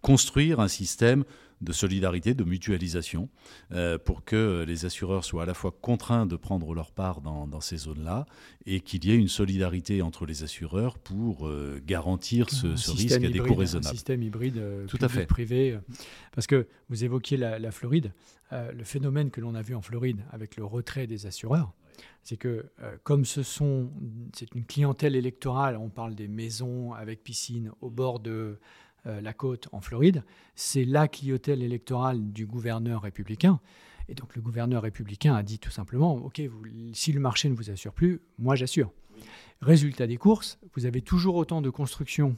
construire 0.00 0.60
un 0.60 0.68
système 0.68 1.24
de 1.60 1.72
solidarité, 1.72 2.34
de 2.34 2.44
mutualisation, 2.44 3.28
pour 4.04 4.24
que 4.24 4.64
les 4.66 4.84
assureurs 4.84 5.24
soient 5.24 5.44
à 5.44 5.46
la 5.46 5.54
fois 5.54 5.72
contraints 5.80 6.26
de 6.26 6.36
prendre 6.36 6.74
leur 6.74 6.92
part 6.92 7.20
dans, 7.20 7.60
ces 7.60 7.76
zones-là 7.76 8.26
et 8.66 8.80
qu'il 8.80 9.04
y 9.04 9.12
ait 9.12 9.16
une 9.16 9.28
solidarité 9.28 10.02
entre 10.02 10.26
les 10.26 10.42
assureurs 10.42 10.98
pour 10.98 11.50
garantir 11.86 12.50
ce, 12.50 12.66
risque 12.90 13.12
à 13.12 13.18
des 13.18 13.38
coûts 13.38 13.54
raisonnables. 13.54 13.86
Un 13.86 13.90
système 13.90 14.22
hybride 14.22 14.62
Tout 14.86 14.98
à 15.00 15.08
fait. 15.08 15.26
privé. 15.26 15.78
Parce 16.32 16.46
que 16.46 16.66
vous 16.88 17.04
évoquiez 17.04 17.36
la 17.36 17.70
Floride. 17.70 18.12
Euh, 18.52 18.70
le 18.72 18.84
phénomène 18.84 19.30
que 19.30 19.40
l'on 19.40 19.54
a 19.54 19.62
vu 19.62 19.74
en 19.74 19.82
Floride 19.82 20.24
avec 20.30 20.56
le 20.56 20.64
retrait 20.64 21.08
des 21.08 21.26
assureurs, 21.26 21.72
c'est 22.22 22.36
que 22.36 22.66
euh, 22.80 22.96
comme 23.02 23.24
ce 23.24 23.42
sont, 23.42 23.90
c'est 24.32 24.54
une 24.54 24.64
clientèle 24.64 25.16
électorale, 25.16 25.76
on 25.76 25.88
parle 25.88 26.14
des 26.14 26.28
maisons 26.28 26.92
avec 26.92 27.24
piscine 27.24 27.72
au 27.80 27.90
bord 27.90 28.20
de 28.20 28.30
euh, 28.30 28.60
la 29.06 29.32
côte 29.32 29.68
en 29.72 29.80
Floride, 29.80 30.24
c'est 30.54 30.84
la 30.84 31.08
clientèle 31.08 31.62
électorale 31.62 32.32
du 32.32 32.46
gouverneur 32.46 33.02
républicain. 33.02 33.60
Et 34.08 34.14
donc 34.14 34.36
le 34.36 34.42
gouverneur 34.42 34.82
républicain 34.82 35.34
a 35.34 35.42
dit 35.42 35.58
tout 35.58 35.70
simplement, 35.70 36.14
OK, 36.16 36.40
si 36.92 37.12
le 37.12 37.20
marché 37.20 37.48
ne 37.48 37.54
vous 37.54 37.70
assure 37.70 37.92
plus, 37.92 38.20
moi 38.38 38.54
j'assure. 38.54 38.92
Résultat 39.60 40.06
des 40.06 40.16
courses, 40.16 40.58
vous 40.74 40.86
avez 40.86 41.02
toujours 41.02 41.36
autant 41.36 41.62
de 41.62 41.70
constructions 41.70 42.36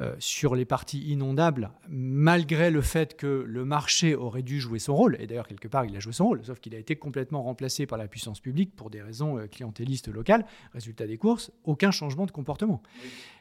euh, 0.00 0.16
sur 0.18 0.56
les 0.56 0.64
parties 0.64 1.00
inondables, 1.02 1.70
malgré 1.88 2.70
le 2.70 2.80
fait 2.80 3.16
que 3.16 3.44
le 3.46 3.64
marché 3.64 4.16
aurait 4.16 4.42
dû 4.42 4.58
jouer 4.58 4.80
son 4.80 4.96
rôle, 4.96 5.16
et 5.20 5.26
d'ailleurs 5.28 5.46
quelque 5.46 5.68
part 5.68 5.84
il 5.84 5.94
a 5.96 6.00
joué 6.00 6.12
son 6.12 6.26
rôle, 6.26 6.44
sauf 6.44 6.58
qu'il 6.58 6.74
a 6.74 6.78
été 6.78 6.96
complètement 6.96 7.44
remplacé 7.44 7.86
par 7.86 7.96
la 7.96 8.08
puissance 8.08 8.40
publique 8.40 8.74
pour 8.74 8.90
des 8.90 9.02
raisons 9.02 9.38
euh, 9.38 9.46
clientélistes 9.46 10.08
locales. 10.08 10.46
Résultat 10.72 11.06
des 11.06 11.16
courses, 11.16 11.52
aucun 11.62 11.92
changement 11.92 12.26
de 12.26 12.32
comportement. 12.32 12.82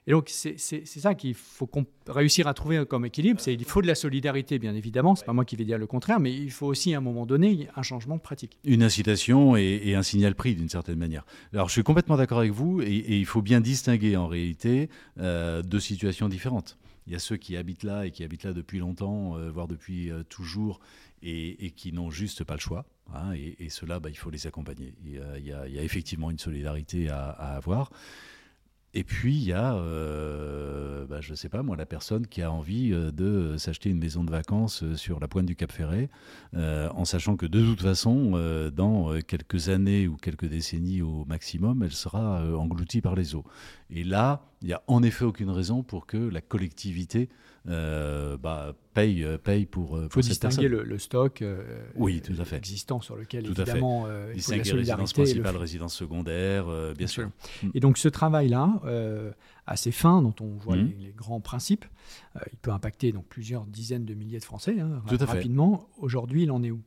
Et 0.05 0.11
donc 0.11 0.29
c'est 0.29 0.57
ça 0.57 1.15
qu'il 1.15 1.33
faut 1.33 1.69
réussir 2.07 2.47
à 2.47 2.53
trouver 2.53 2.85
comme 2.85 3.05
équilibre. 3.05 3.41
Il 3.47 3.63
faut 3.63 3.81
de 3.81 3.87
la 3.87 3.95
solidarité, 3.95 4.59
bien 4.59 4.75
évidemment. 4.75 5.15
C'est 5.15 5.25
pas 5.25 5.33
moi 5.33 5.45
qui 5.45 5.55
vais 5.55 5.63
dire 5.63 5.77
le 5.77 5.87
contraire, 5.87 6.19
mais 6.19 6.33
il 6.33 6.51
faut 6.51 6.67
aussi 6.67 6.93
à 6.93 6.97
un 6.97 7.01
moment 7.01 7.25
donné 7.25 7.69
un 7.75 7.83
changement 7.83 8.17
de 8.17 8.21
pratique. 8.21 8.57
Une 8.65 8.83
incitation 8.83 9.55
et, 9.55 9.95
un 9.95 10.03
signal 10.03 10.35
prix 10.35 10.55
d'une 10.55 10.69
certaine 10.69 10.97
manière. 10.97 11.25
Alors 11.53 11.67
je 11.67 11.73
suis 11.73 11.83
complètement 11.83 12.17
d'accord 12.17 12.39
avec 12.39 12.51
vous, 12.51 12.81
et, 12.81 13.17
il 13.17 13.25
faut 13.25 13.41
bien 13.41 13.61
distinguer 13.61 14.17
en 14.17 14.27
réalité 14.27 14.89
euh, 15.19 15.61
deux 15.61 15.79
situations 15.79 16.27
différentes. 16.27 16.77
Il 17.05 17.13
y 17.13 17.15
a 17.15 17.19
ceux 17.19 17.37
qui 17.37 17.57
habitent 17.57 17.83
là 17.83 18.05
et 18.05 18.11
qui 18.11 18.23
habitent 18.23 18.43
là 18.43 18.53
depuis 18.53 18.79
longtemps, 18.79 19.37
euh, 19.37 19.49
voire 19.51 19.67
depuis 19.67 20.09
euh, 20.09 20.23
toujours, 20.23 20.79
et, 21.21 21.71
qui 21.75 21.93
n'ont 21.93 22.11
juste 22.11 22.43
pas 22.43 22.55
le 22.55 22.59
choix. 22.59 22.85
Hein, 23.13 23.33
et, 23.33 23.69
ceux-là, 23.69 23.99
bah, 23.99 24.09
il 24.09 24.17
faut 24.17 24.29
les 24.29 24.47
accompagner. 24.47 24.93
Il 25.05 25.45
y, 25.45 25.51
a, 25.53 25.83
effectivement 25.83 26.31
une 26.31 26.39
solidarité 26.39 27.09
à 27.09 27.29
avoir. 27.55 27.91
Et 28.95 29.03
puis, 29.03 29.35
il 29.35 29.43
y 29.43 29.53
a, 29.53 29.73
euh, 29.73 31.07
bah, 31.07 31.19
je 31.19 31.31
ne 31.31 31.35
sais 31.35 31.49
pas 31.49 31.63
moi, 31.63 31.75
la 31.75 31.87
personne 31.87 32.27
qui 32.27 32.43
a 32.43 32.51
envie 32.51 32.93
euh, 32.93 33.11
de 33.11 33.57
s'acheter 33.57 33.89
une 33.89 33.97
maison 33.97 34.23
de 34.23 34.29
vacances 34.29 34.83
euh, 34.83 34.95
sur 34.95 35.19
la 35.19 35.27
pointe 35.27 35.47
du 35.47 35.55
Cap 35.55 35.71
Ferret, 35.71 36.09
en 36.55 37.03
sachant 37.03 37.35
que 37.35 37.47
de 37.47 37.63
toute 37.65 37.81
façon, 37.81 38.31
dans 38.71 39.19
quelques 39.21 39.69
années 39.69 40.07
ou 40.07 40.17
quelques 40.17 40.45
décennies 40.45 41.01
au 41.01 41.25
maximum, 41.25 41.81
elle 41.81 41.91
sera 41.91 42.43
engloutie 42.55 43.01
par 43.01 43.15
les 43.15 43.33
eaux. 43.33 43.43
Et 43.95 44.03
là, 44.03 44.41
il 44.61 44.67
n'y 44.67 44.73
a 44.73 44.81
en 44.87 45.03
effet 45.03 45.23
aucune 45.23 45.51
raison 45.51 45.83
pour 45.83 46.07
que 46.07 46.17
la 46.17 46.41
collectivité 46.41 47.29
euh, 47.69 48.37
bah, 48.37 48.73
paye, 48.93 49.23
euh, 49.23 49.37
paye 49.37 49.65
pour. 49.65 50.01
Il 50.01 50.09
faut 50.09 50.19
distinguer 50.19 50.67
le, 50.67 50.97
stock 50.97 51.41
euh, 51.41 51.63
oui, 51.95 52.21
tout 52.21 52.33
à 52.39 52.43
fait. 52.43 52.57
existant 52.57 52.99
sur 52.99 53.15
lequel 53.15 53.43
tout 53.43 53.53
évidemment 53.61 54.05
il 54.35 54.41
faut 54.41 54.51
la 54.51 54.57
résidence 54.57 55.13
principale, 55.13 55.57
résidence 55.57 55.95
secondaire, 55.95 56.65
bien 56.97 57.07
sûr. 57.07 57.29
Et 57.73 57.79
donc 57.79 57.97
ce 57.97 58.09
travail-là, 58.09 58.81
assez 59.65 59.91
fin, 59.91 60.21
dont 60.21 60.35
on 60.41 60.57
voit 60.57 60.75
mmh. 60.75 60.93
les, 60.99 61.13
grands 61.15 61.39
principes, 61.39 61.85
il 62.51 62.57
peut 62.57 62.71
impacter 62.71 63.11
donc 63.11 63.25
plusieurs 63.27 63.65
dizaines 63.65 64.05
de 64.05 64.13
milliers 64.13 64.39
de 64.39 64.43
Français 64.43 64.79
hein, 64.79 65.01
rapidement. 65.21 65.87
Aujourd'hui, 65.99 66.43
il 66.43 66.51
en 66.51 66.63
est 66.63 66.71
où? 66.71 66.81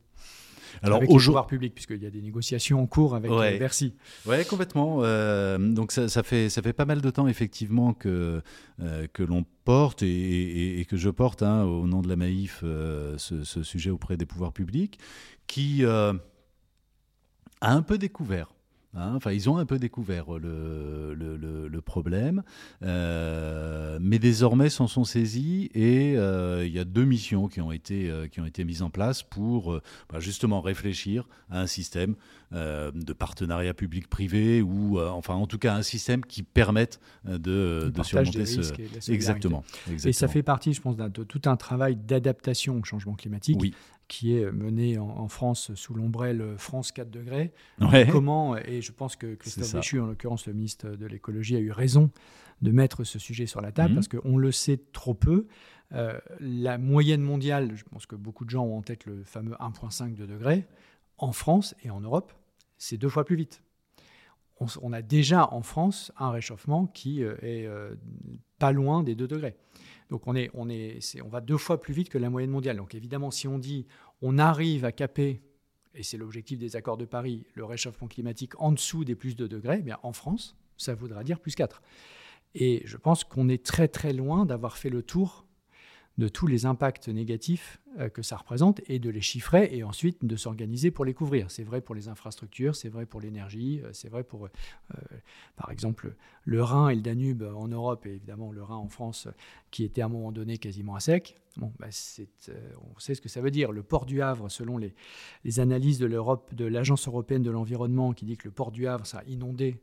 Alors, 0.81 0.97
avec 0.97 1.09
au 1.09 1.17
pouvoir 1.17 1.47
public, 1.47 1.73
puisqu'il 1.73 2.01
y 2.01 2.05
a 2.05 2.09
des 2.09 2.21
négociations 2.21 2.81
en 2.81 2.87
cours 2.87 3.15
avec 3.15 3.31
ouais. 3.31 3.57
Bercy. 3.57 3.93
Oui, 4.25 4.45
complètement. 4.45 4.99
Euh, 5.01 5.57
donc 5.57 5.91
ça, 5.91 6.09
ça, 6.09 6.23
fait, 6.23 6.49
ça 6.49 6.61
fait 6.61 6.73
pas 6.73 6.85
mal 6.85 7.01
de 7.01 7.09
temps, 7.09 7.27
effectivement, 7.27 7.93
que, 7.93 8.41
euh, 8.81 9.07
que 9.13 9.23
l'on 9.23 9.45
porte 9.63 10.03
et, 10.03 10.79
et, 10.79 10.85
que 10.85 10.97
je 10.97 11.09
porte 11.09 11.43
hein, 11.43 11.63
au 11.63 11.87
nom 11.87 12.01
de 12.01 12.07
la 12.07 12.15
Maïf 12.15 12.61
euh, 12.63 13.17
ce, 13.17 13.43
ce, 13.43 13.63
sujet 13.63 13.89
auprès 13.89 14.17
des 14.17 14.25
pouvoirs 14.25 14.53
publics, 14.53 14.99
qui 15.47 15.83
a 15.85 16.13
un 17.61 17.81
peu 17.81 17.97
découvert 17.97 18.53
Hein, 18.97 19.19
ils 19.31 19.47
ont 19.47 19.57
un 19.57 19.65
peu 19.65 19.77
découvert 19.77 20.39
le, 20.39 21.13
le, 21.13 21.81
problème, 21.81 22.43
euh, 22.83 23.99
mais 24.01 24.17
désormais 24.17 24.69
s'en 24.69 24.87
sont 24.87 25.03
saisis 25.03 25.69
et 25.75 26.17
euh, 26.17 26.65
il 26.65 26.73
y 26.73 26.79
a 26.79 26.83
deux 26.83 27.05
missions 27.05 27.47
qui 27.47 27.61
ont 27.61 27.71
été, 27.71 28.09
euh, 28.09 28.27
qui 28.27 28.41
ont 28.41 28.45
été 28.45 28.65
mises 28.65 28.81
en 28.81 28.89
place 28.89 29.21
pour 29.21 29.79
bah, 30.11 30.19
justement 30.19 30.59
réfléchir 30.59 31.27
à 31.51 31.61
un 31.61 31.67
système 31.67 32.15
de 32.51 33.13
partenariat 33.13 33.73
public-privé 33.73 34.61
ou 34.61 34.99
enfin 34.99 35.33
en 35.33 35.47
tout 35.47 35.57
cas 35.57 35.75
un 35.75 35.81
système 35.81 36.23
qui 36.23 36.43
permette 36.43 36.99
de, 37.25 37.91
de 37.93 38.03
surmonter 38.03 38.45
ce... 38.45 38.59
Exactement, 39.11 39.63
exactement, 39.89 40.09
Et 40.09 40.13
ça 40.13 40.27
fait 40.27 40.43
partie, 40.43 40.73
je 40.73 40.81
pense, 40.81 40.95
de 40.95 41.23
tout 41.23 41.41
un 41.45 41.57
travail 41.57 41.97
d'adaptation 41.97 42.79
au 42.79 42.83
changement 42.83 43.15
climatique. 43.15 43.57
Oui 43.61 43.73
qui 44.07 44.37
est 44.37 44.51
mené 44.51 44.97
en, 44.97 45.27
France 45.27 45.73
sous 45.75 45.93
l'ombrelle 45.93 46.55
France 46.57 46.91
4 46.91 47.09
degrés. 47.09 47.51
Comment, 48.09 48.57
et 48.57 48.81
je 48.81 48.91
pense 48.91 49.15
que 49.15 49.35
Christophe 49.35 49.73
Béchu, 49.73 49.99
en 49.99 50.05
l'occurrence 50.05 50.47
le 50.47 50.53
ministre 50.53 50.89
de 50.89 51.05
l'écologie, 51.05 51.55
a 51.55 51.59
eu 51.59 51.71
raison 51.71 52.09
de 52.61 52.71
mettre 52.71 53.03
ce 53.03 53.19
sujet 53.19 53.45
sur 53.45 53.61
la 53.61 53.71
table, 53.71 53.89
mhm. 53.89 53.95
parce 53.95 54.07
qu'on 54.07 54.37
le 54.37 54.51
sait 54.51 54.79
trop 54.93 55.13
peu. 55.13 55.47
Euh, 55.93 56.19
la 56.39 56.77
moyenne 56.77 57.21
mondiale, 57.21 57.71
je 57.75 57.83
pense 57.83 58.05
que 58.05 58.15
beaucoup 58.15 58.45
de 58.45 58.49
gens 58.49 58.65
ont 58.65 58.77
en 58.77 58.81
tête 58.81 59.05
le 59.05 59.23
fameux 59.23 59.55
1,5 59.59 60.15
de 60.15 60.25
degrés, 60.25 60.65
en 61.17 61.31
France 61.31 61.75
et 61.83 61.89
en 61.89 61.99
Europe, 61.99 62.33
c'est 62.77 62.97
deux 62.97 63.09
fois 63.09 63.25
plus 63.25 63.35
vite. 63.35 63.63
On, 64.81 64.91
a 64.91 65.03
déjà 65.03 65.53
en 65.53 65.61
France 65.61 66.11
un 66.17 66.31
réchauffement 66.31 66.87
qui 66.87 67.23
euh, 67.23 67.35
est 67.43 67.67
euh, 67.67 67.93
pas 68.57 68.71
loin 68.71 69.03
des 69.03 69.13
2 69.13 69.27
degrés. 69.27 69.55
Donc 70.09 70.25
on, 70.25 70.35
est, 70.35 70.49
on, 70.55 70.67
est, 70.67 70.99
on 71.23 71.27
va 71.27 71.41
deux 71.41 71.57
fois 71.57 71.79
plus 71.79 71.93
vite 71.93 72.09
que 72.09 72.17
la 72.17 72.31
moyenne 72.31 72.49
mondiale. 72.49 72.77
Donc 72.77 72.95
évidemment, 72.95 73.29
si 73.29 73.47
on 73.47 73.59
dit 73.59 73.85
on 74.23 74.39
arrive 74.39 74.83
à 74.83 74.91
caper, 74.91 75.43
et 75.93 76.01
c'est 76.01 76.17
l'objectif 76.17 76.57
des 76.57 76.75
accords 76.75 76.97
de 76.97 77.05
Paris, 77.05 77.45
le 77.53 77.65
réchauffement 77.65 78.07
climatique 78.07 78.59
en 78.59 78.71
dessous 78.71 79.05
des 79.05 79.15
plus 79.15 79.35
de 79.35 79.45
degrés, 79.45 79.77
eh 79.79 79.83
bien 79.83 79.99
en 80.01 80.13
France, 80.13 80.55
ça 80.77 80.95
voudra 80.95 81.23
dire 81.23 81.39
plus 81.39 81.53
4. 81.53 81.83
Et 82.55 82.81
je 82.85 82.97
pense 82.97 83.23
qu'on 83.23 83.49
est 83.49 83.63
très 83.63 83.87
très 83.87 84.13
loin 84.13 84.45
d'avoir 84.45 84.77
fait 84.77 84.89
le 84.89 85.03
tour 85.03 85.45
de 86.17 86.27
tous 86.27 86.47
les 86.47 86.65
impacts 86.65 87.09
négatifs 87.09 87.79
que 88.13 88.21
ça 88.21 88.37
représente 88.37 88.81
et 88.87 88.99
de 88.99 89.09
les 89.09 89.21
chiffrer 89.21 89.69
et 89.71 89.83
ensuite 89.83 90.23
de 90.23 90.35
s'organiser 90.35 90.91
pour 90.91 91.05
les 91.05 91.13
couvrir. 91.13 91.49
C'est 91.49 91.63
vrai 91.63 91.81
pour 91.81 91.95
les 91.95 92.09
infrastructures, 92.09 92.75
c'est 92.75 92.89
vrai 92.89 93.05
pour 93.05 93.21
l'énergie, 93.21 93.81
euh, 93.83 93.89
c'est 93.93 94.09
vrai 94.09 94.23
pour, 94.23 94.45
euh, 94.45 94.49
par 95.55 95.71
exemple, 95.71 96.15
le 96.43 96.63
Rhin 96.63 96.89
et 96.89 96.95
le 96.95 97.01
Danube 97.01 97.43
en 97.43 97.67
Europe 97.67 98.05
et 98.05 98.13
évidemment 98.15 98.51
le 98.51 98.63
Rhin 98.63 98.75
en 98.75 98.87
France 98.87 99.27
qui 99.71 99.83
était 99.83 100.01
à 100.01 100.05
un 100.05 100.09
moment 100.09 100.31
donné 100.31 100.57
quasiment 100.57 100.95
à 100.95 100.99
sec. 100.99 101.35
Bon, 101.57 101.73
bah, 101.79 101.87
on 101.87 102.99
sait 102.99 103.15
ce 103.15 103.21
que 103.21 103.29
ça 103.29 103.41
veut 103.41 103.51
dire. 103.51 103.71
Le 103.71 103.81
port 103.81 104.05
du 104.05 104.21
Havre, 104.21 104.49
selon 104.49 104.77
les, 104.77 104.93
analyses 105.59 105.97
de 105.97 106.65
l'Agence 106.65 107.07
européenne 107.07 107.41
de 107.41 107.49
l'environnement, 107.49 108.13
qui 108.13 108.25
dit 108.25 108.37
que 108.37 108.47
le 108.47 108.53
port 108.53 108.71
du 108.71 108.87
Havre, 108.87 109.07
ça 109.07 109.19
a 109.19 109.23
inondé 109.23 109.81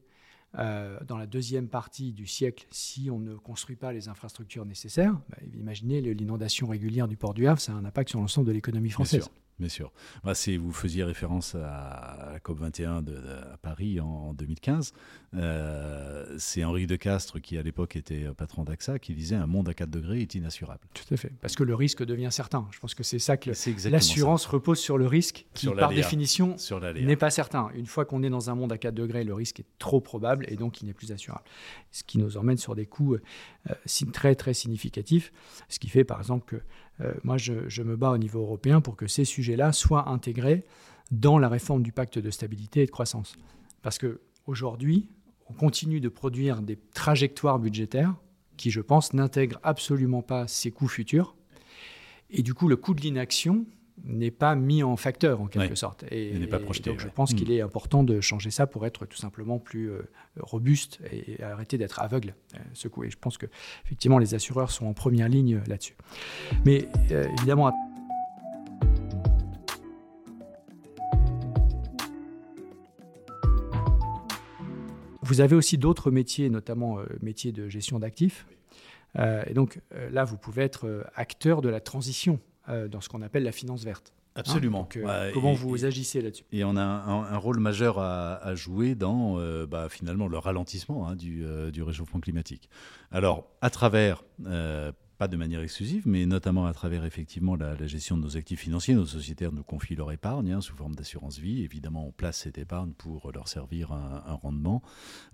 euh, 0.58 0.98
dans 1.06 1.16
la 1.16 1.26
deuxième 1.26 1.68
partie 1.68 2.12
du 2.12 2.26
siècle, 2.26 2.66
si 2.70 3.10
on 3.10 3.18
ne 3.18 3.34
construit 3.34 3.76
pas 3.76 3.92
les 3.92 4.08
infrastructures 4.08 4.64
nécessaires, 4.64 5.14
bah, 5.28 5.38
imaginez 5.54 6.00
l'inondation 6.00 6.66
régulière 6.66 7.08
du 7.08 7.16
port 7.16 7.34
du 7.34 7.46
Havre, 7.46 7.60
ça 7.60 7.72
a 7.72 7.74
un 7.76 7.84
impact 7.84 8.10
sur 8.10 8.20
l'ensemble 8.20 8.46
de 8.46 8.52
l'économie 8.52 8.90
française. 8.90 9.28
Bien 9.58 9.68
sûr. 9.68 9.92
Bah, 10.24 10.32
vous 10.58 10.72
faisiez 10.72 11.04
référence 11.04 11.54
à 11.54 12.30
la 12.32 12.38
COP21 12.38 13.04
de, 13.04 13.16
à 13.52 13.56
Paris 13.56 14.00
en, 14.00 14.34
2015, 14.34 14.92
euh, 15.34 16.36
c'est 16.38 16.64
Henri 16.64 16.86
de 16.86 16.96
Castres, 16.96 17.40
qui 17.40 17.58
à 17.58 17.62
l'époque 17.62 17.96
était 17.96 18.24
patron 18.36 18.64
d'AXA, 18.64 18.98
qui 18.98 19.14
disait 19.14 19.36
un 19.36 19.46
monde 19.46 19.68
à 19.68 19.74
4 19.74 19.90
degrés 19.90 20.20
est 20.20 20.34
inassurable. 20.34 20.80
Tout 20.94 21.14
à 21.14 21.16
fait, 21.16 21.32
parce 21.40 21.54
que 21.56 21.64
le 21.64 21.74
risque 21.74 22.04
devient 22.04 22.28
certain. 22.30 22.66
Je 22.70 22.78
pense 22.78 22.94
que 22.94 23.02
c'est 23.02 23.18
ça 23.18 23.36
que 23.36 23.50
l'assurance 23.88 24.46
repose 24.46 24.78
sur 24.78 24.98
le 24.98 25.06
risque, 25.06 25.46
qui 25.54 25.68
par 25.68 25.90
définition 25.90 26.56
n'est 26.94 27.16
pas 27.16 27.30
certain. 27.30 27.70
Une 27.74 27.86
fois 27.86 28.04
qu'on 28.04 28.22
est 28.22 28.30
dans 28.30 28.50
un 28.50 28.54
monde 28.54 28.72
à 28.72 28.78
4 28.78 28.94
degrés, 28.94 29.24
le 29.24 29.34
risque 29.34 29.60
est 29.60 29.66
trop 29.78 30.00
probable 30.00 30.46
et 30.48 30.56
donc 30.56 30.82
il 30.82 30.86
n'est 30.86 30.94
plus 30.94 31.12
assurable. 31.12 31.44
Ce 31.92 32.02
qui 32.02 32.18
nous 32.18 32.36
emmène 32.36 32.58
sur 32.58 32.74
des 32.74 32.86
coûts 32.86 33.14
euh, 33.14 33.74
très 34.12 34.34
très 34.34 34.54
significatifs, 34.54 35.32
ce 35.68 35.78
qui 35.78 35.88
fait 35.88 36.04
par 36.04 36.18
exemple 36.18 36.44
que 36.44 36.56
euh, 36.56 36.93
moi, 37.22 37.36
je, 37.38 37.82
me 37.82 37.96
bats 37.96 38.10
au 38.10 38.18
niveau 38.18 38.40
européen 38.40 38.80
pour 38.80 38.96
que 38.96 39.06
ces 39.06 39.24
sujets-là 39.24 39.72
soient 39.72 40.08
intégrés 40.08 40.64
dans 41.10 41.38
la 41.38 41.48
réforme 41.48 41.82
du 41.82 41.92
pacte 41.92 42.18
de 42.18 42.30
stabilité 42.30 42.82
et 42.82 42.86
de 42.86 42.90
croissance. 42.90 43.36
Parce 43.82 43.98
qu'aujourd'hui, 43.98 45.08
on 45.48 45.52
continue 45.52 46.00
de 46.00 46.08
produire 46.08 46.62
des 46.62 46.78
trajectoires 46.94 47.58
budgétaires 47.58 48.14
qui, 48.56 48.70
je 48.70 48.80
pense, 48.80 49.12
n'intègrent 49.12 49.60
absolument 49.62 50.22
pas 50.22 50.46
ces 50.48 50.70
coûts 50.70 50.88
futurs. 50.88 51.36
Et 52.30 52.42
du 52.42 52.54
coup, 52.54 52.68
le 52.68 52.76
coût 52.76 52.94
de 52.94 53.00
l'inaction 53.00 53.66
n'est 54.04 54.30
pas 54.30 54.54
mis 54.54 54.82
en 54.82 54.96
facteur 54.96 55.40
en 55.40 55.46
quelque 55.46 55.74
sorte. 55.74 56.04
Et, 56.10 56.38
n'est 56.38 56.46
pas 56.46 56.58
projeté. 56.58 56.90
donc 56.90 57.00
je 57.00 57.08
pense 57.08 57.34
qu'il 57.34 57.48
hmm. 57.48 57.52
est 57.52 57.60
important 57.60 58.04
de 58.04 58.20
changer 58.20 58.50
ça 58.50 58.66
pour 58.66 58.86
être 58.86 59.06
tout 59.06 59.16
simplement 59.16 59.58
plus 59.58 59.90
euh, 59.90 60.02
robuste 60.38 61.00
et, 61.10 61.42
arrêter 61.42 61.78
d'être 61.78 62.00
aveugle 62.00 62.34
euh, 62.54 62.58
ce 62.74 62.88
coup. 62.88 63.04
Et 63.04 63.10
je 63.10 63.16
pense 63.18 63.38
que 63.38 63.46
effectivement 63.84 64.18
les 64.18 64.34
assureurs 64.34 64.70
sont 64.70 64.86
en 64.86 64.94
première 64.94 65.28
ligne 65.28 65.60
là-dessus. 65.66 65.96
Mais 66.64 66.88
euh, 67.10 67.26
évidemment. 67.38 67.72
Vous 75.22 75.40
avez 75.40 75.56
aussi 75.56 75.78
d'autres 75.78 76.10
métiers, 76.10 76.50
notamment 76.50 76.98
métiers 77.22 77.50
de 77.50 77.70
gestion 77.70 77.98
d'actifs. 77.98 78.46
et 79.16 79.54
donc 79.54 79.80
là, 80.10 80.22
vous 80.22 80.36
pouvez 80.36 80.62
être 80.62 81.06
acteur 81.14 81.62
de 81.62 81.70
la 81.70 81.80
transition 81.80 82.40
euh, 82.68 82.88
dans 82.88 83.00
ce 83.00 83.08
qu'on 83.08 83.22
appelle 83.22 83.42
la 83.42 83.52
finance 83.52 83.84
verte. 83.84 84.12
Hein, 84.36 84.40
Absolument. 84.40 84.88
Euh, 84.96 85.30
comment 85.32 85.52
vous 85.52 85.84
agissez 85.84 86.20
là-dessus? 86.20 86.44
Et 86.50 86.64
on 86.64 86.76
a 86.76 86.82
un, 86.82 87.36
rôle 87.36 87.60
majeur 87.60 87.98
à, 87.98 88.54
jouer 88.54 88.94
dans 88.94 89.38
euh, 89.38 89.66
bah, 89.66 89.88
finalement 89.88 90.26
le 90.26 90.38
ralentissement 90.38 91.06
hein, 91.08 91.14
du, 91.14 91.44
du, 91.72 91.82
réchauffement 91.82 92.20
climatique. 92.20 92.68
Alors, 93.12 93.46
à 93.60 93.70
travers 93.70 94.24
pas 95.18 95.28
de 95.28 95.36
manière 95.36 95.60
exclusive, 95.60 96.02
mais 96.06 96.26
notamment 96.26 96.66
à 96.66 96.72
travers 96.72 97.04
effectivement 97.04 97.54
la, 97.56 97.74
gestion 97.86 98.16
de 98.16 98.22
nos 98.22 98.36
actifs 98.36 98.60
financiers. 98.60 98.94
Nos 98.94 99.06
sociétaires 99.06 99.52
nous 99.52 99.62
confient 99.62 99.94
leur 99.94 100.10
épargne 100.10 100.52
hein, 100.52 100.60
sous 100.60 100.74
forme 100.74 100.94
d'assurance 100.94 101.38
vie. 101.38 101.62
Évidemment, 101.62 102.08
on 102.08 102.10
place 102.10 102.38
cette 102.38 102.58
épargne 102.58 102.92
pour 102.92 103.30
leur 103.32 103.48
servir 103.48 103.92
un, 103.92 104.34
rendement. 104.34 104.82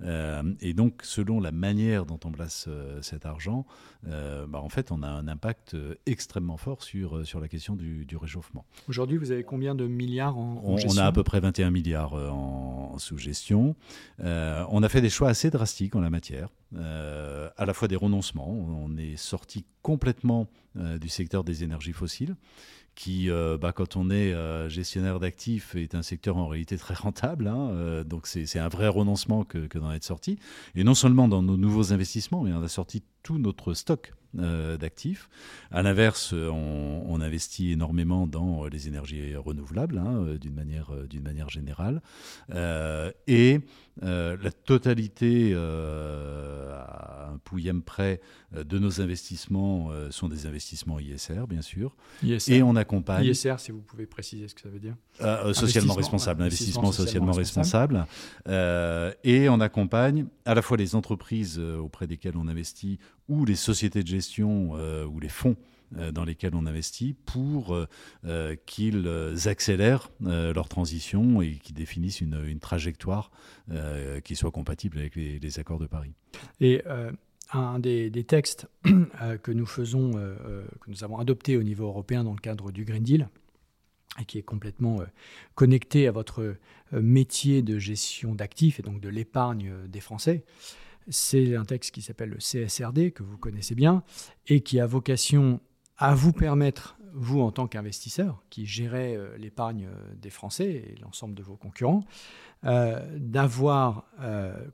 Euh, 0.02 0.42
et 0.60 0.74
donc, 0.74 1.00
selon 1.02 1.40
la 1.40 1.52
manière 1.52 2.04
dont 2.04 2.20
on 2.24 2.30
place 2.30 2.66
euh, 2.68 3.00
cet 3.02 3.24
argent, 3.24 3.64
euh, 4.06 4.46
bah, 4.46 4.60
en 4.60 4.68
fait, 4.68 4.92
on 4.92 5.02
a 5.02 5.08
un 5.08 5.28
impact 5.28 5.76
extrêmement 6.06 6.56
fort 6.56 6.82
sur, 6.82 7.26
sur 7.26 7.40
la 7.40 7.48
question 7.48 7.76
du, 7.76 8.06
réchauffement. 8.20 8.66
Aujourd'hui, 8.88 9.16
vous 9.16 9.30
avez 9.30 9.44
combien 9.44 9.74
de 9.74 9.86
milliards 9.86 10.36
en, 10.36 10.60
on, 10.62 10.76
gestion 10.76 11.00
On 11.00 11.04
a 11.04 11.06
à 11.06 11.12
peu 11.12 11.22
près 11.22 11.40
21 11.40 11.70
milliards 11.70 12.12
en, 12.12 12.98
sous 12.98 13.16
gestion. 13.16 13.76
on 14.18 14.82
a 14.82 14.88
fait 14.88 15.00
des 15.00 15.10
choix 15.10 15.28
assez 15.28 15.48
drastiques 15.50 15.96
en 15.96 16.00
la 16.00 16.10
matière. 16.10 16.48
À 16.76 17.66
la 17.66 17.74
fois 17.74 17.88
des 17.88 17.96
renoncements. 17.96 18.50
On 18.50 18.96
est 18.96 19.16
sorti 19.16 19.64
complètement 19.82 20.46
euh, 20.76 20.98
du 20.98 21.08
secteur 21.08 21.42
des 21.42 21.64
énergies 21.64 21.92
fossiles, 21.92 22.36
qui, 22.94 23.28
euh, 23.28 23.58
bah, 23.58 23.72
quand 23.72 23.96
on 23.96 24.08
est 24.08 24.32
euh, 24.32 24.68
gestionnaire 24.68 25.18
d'actifs, 25.18 25.74
est 25.74 25.96
un 25.96 26.02
secteur 26.02 26.36
en 26.36 26.46
réalité 26.46 26.76
très 26.76 26.94
rentable. 26.94 27.48
Hein, 27.48 28.04
donc 28.04 28.28
c'est 28.28 28.58
un 28.58 28.68
vrai 28.68 28.86
renoncement 28.86 29.42
que, 29.42 29.66
que 29.66 29.80
d'en 29.80 29.90
être 29.90 30.04
sorti. 30.04 30.38
Et 30.76 30.84
non 30.84 30.94
seulement 30.94 31.26
dans 31.26 31.42
nos 31.42 31.56
nouveaux 31.56 31.92
investissements, 31.92 32.44
mais 32.44 32.52
on 32.52 32.62
a 32.62 32.68
sorti 32.68 33.02
tout 33.22 33.38
notre 33.38 33.74
stock 33.74 34.12
d'actifs. 34.34 35.28
À 35.70 35.82
l'inverse, 35.82 36.32
on, 36.32 37.20
investit 37.20 37.72
énormément 37.72 38.26
dans 38.26 38.66
les 38.66 38.88
énergies 38.88 39.36
renouvelables, 39.36 39.98
hein, 39.98 40.36
d'une 40.40 40.54
manière, 40.54 40.90
d'une 41.08 41.22
manière 41.22 41.50
générale. 41.50 42.00
et 43.26 43.60
la 44.00 44.50
totalité, 44.64 45.54
à 45.54 47.30
un 47.32 47.38
pouillème 47.38 47.82
près, 47.82 48.20
de 48.52 48.78
nos 48.78 49.00
investissements 49.00 49.90
sont 50.10 50.28
des 50.28 50.46
investissements 50.46 50.98
ISR, 50.98 51.46
bien 51.48 51.62
sûr. 51.62 51.96
Et 52.48 52.62
on 52.62 52.76
accompagne. 52.76 53.26
ISR, 53.26 53.56
si 53.58 53.72
vous 53.72 53.82
pouvez 53.82 54.06
préciser 54.06 54.48
ce 54.48 54.54
que 54.54 54.60
ça 54.60 54.68
veut 54.68 54.80
dire. 54.80 54.94
socialement 55.54 55.94
responsable, 55.94 56.42
investissement, 56.42 56.92
socialement, 56.92 57.32
responsable. 57.32 58.06
et 58.46 59.48
on 59.48 59.60
accompagne 59.60 60.26
à 60.44 60.54
la 60.54 60.62
fois 60.62 60.76
les 60.76 60.94
entreprises 60.94 61.58
auprès 61.58 62.06
desquelles 62.06 62.36
on 62.36 62.48
investit 62.48 62.98
ou 63.30 63.46
les 63.46 63.56
sociétés 63.56 64.02
de 64.02 64.08
gestion 64.08 64.72
ou 65.06 65.20
les 65.20 65.30
fonds 65.30 65.56
euh, 65.96 66.12
dans 66.12 66.24
lesquels 66.24 66.54
on 66.54 66.66
investit 66.66 67.16
pour 67.26 67.74
euh, 67.74 67.88
euh, 68.24 68.54
qu'ils 68.66 69.08
accélèrent 69.46 70.10
leur 70.20 70.68
transition 70.68 71.42
et 71.42 71.54
qu'ils 71.54 71.74
définissent 71.74 72.20
une, 72.20 72.60
trajectoire 72.60 73.30
qui 74.24 74.36
soit 74.36 74.50
compatible 74.50 74.98
avec 74.98 75.16
les, 75.16 75.58
accords 75.58 75.78
de 75.78 75.86
Paris. 75.86 76.12
Et 76.60 76.82
un 77.52 77.78
des, 77.78 78.24
textes 78.24 78.68
que 79.42 79.50
nous 79.50 79.66
faisons, 79.66 80.12
que 80.12 80.90
nous 80.90 81.04
avons 81.04 81.18
adopté 81.18 81.56
au 81.56 81.62
niveau 81.62 81.86
européen 81.86 82.24
dans 82.24 82.32
le 82.32 82.38
cadre 82.38 82.70
du 82.70 82.84
Green 82.84 83.02
Deal, 83.02 83.28
et 84.20 84.24
qui 84.24 84.38
est 84.38 84.42
complètement 84.42 85.00
connecté 85.54 86.06
à 86.06 86.12
votre 86.12 86.56
métier 86.92 87.62
de 87.62 87.78
gestion 87.78 88.34
d'actifs 88.34 88.80
et 88.80 88.82
donc 88.82 89.00
de 89.00 89.08
l'épargne 89.08 89.72
des 89.88 90.00
Français, 90.00 90.44
c'est 91.08 91.56
un 91.56 91.64
texte 91.64 91.92
qui 91.92 92.02
s'appelle 92.02 92.30
le 92.30 92.38
CSRD, 92.38 93.12
que 93.12 93.22
vous 93.22 93.38
connaissez 93.38 93.74
bien, 93.74 94.02
et 94.46 94.60
qui 94.60 94.80
a 94.80 94.86
vocation 94.86 95.60
à 95.96 96.14
vous 96.14 96.32
permettre, 96.32 96.96
vous 97.12 97.40
en 97.40 97.52
tant 97.52 97.66
qu'investisseur, 97.66 98.42
qui 98.48 98.64
gérez 98.66 99.16
euh, 99.16 99.36
l'épargne 99.36 99.86
euh, 99.86 100.14
des 100.14 100.30
Français 100.30 100.70
et 100.70 100.94
l'ensemble 101.02 101.34
de 101.34 101.42
vos 101.42 101.56
concurrents, 101.56 102.04
euh, 102.64 103.04
d'avoir 103.18 104.04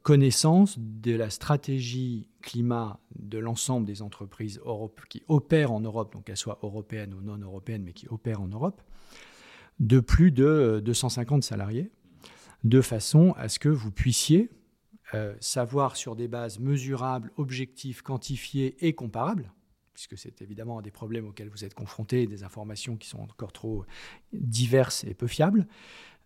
connaissance 0.03 0.77
de 0.79 1.15
la 1.15 1.31
stratégie 1.31 2.29
climat 2.43 2.99
de 3.17 3.39
l'ensemble 3.39 3.87
des 3.87 4.03
entreprises 4.03 4.61
qui 5.09 5.23
opèrent 5.29 5.73
en 5.73 5.81
Europe, 5.81 6.13
donc 6.13 6.25
qu'elles 6.25 6.37
soient 6.37 6.59
européennes 6.63 7.15
ou 7.15 7.21
non 7.21 7.39
européennes, 7.39 7.83
mais 7.85 7.93
qui 7.93 8.09
opèrent 8.09 8.41
en 8.41 8.49
Europe, 8.49 8.83
de 9.79 10.01
plus 10.01 10.33
de 10.33 10.83
250 10.85 11.45
salariés, 11.45 11.91
de 12.65 12.81
façon 12.81 13.35
à 13.37 13.49
ce 13.49 13.59
que 13.59 13.69
vous 13.69 13.93
puissiez 13.93 14.51
savoir 15.41 15.97
sur 15.97 16.17
des 16.17 16.29
bases 16.29 16.59
mesurables, 16.59 17.31
objectives, 17.37 18.03
quantifiées 18.03 18.77
et 18.87 18.93
comparables, 18.93 19.53
puisque 19.95 20.19
c'est 20.19 20.43
évidemment 20.43 20.79
un 20.79 20.83
des 20.83 20.91
problèmes 20.91 21.27
auxquels 21.27 21.49
vous 21.49 21.65
êtes 21.65 21.75
confrontés, 21.75 22.27
des 22.27 22.45
informations 22.45 22.97
qui 22.97 23.09
sont 23.09 23.21
encore 23.21 23.53
trop 23.53 23.85
diverses 24.33 25.05
et 25.05 25.15
peu 25.15 25.27
fiables. 25.27 25.67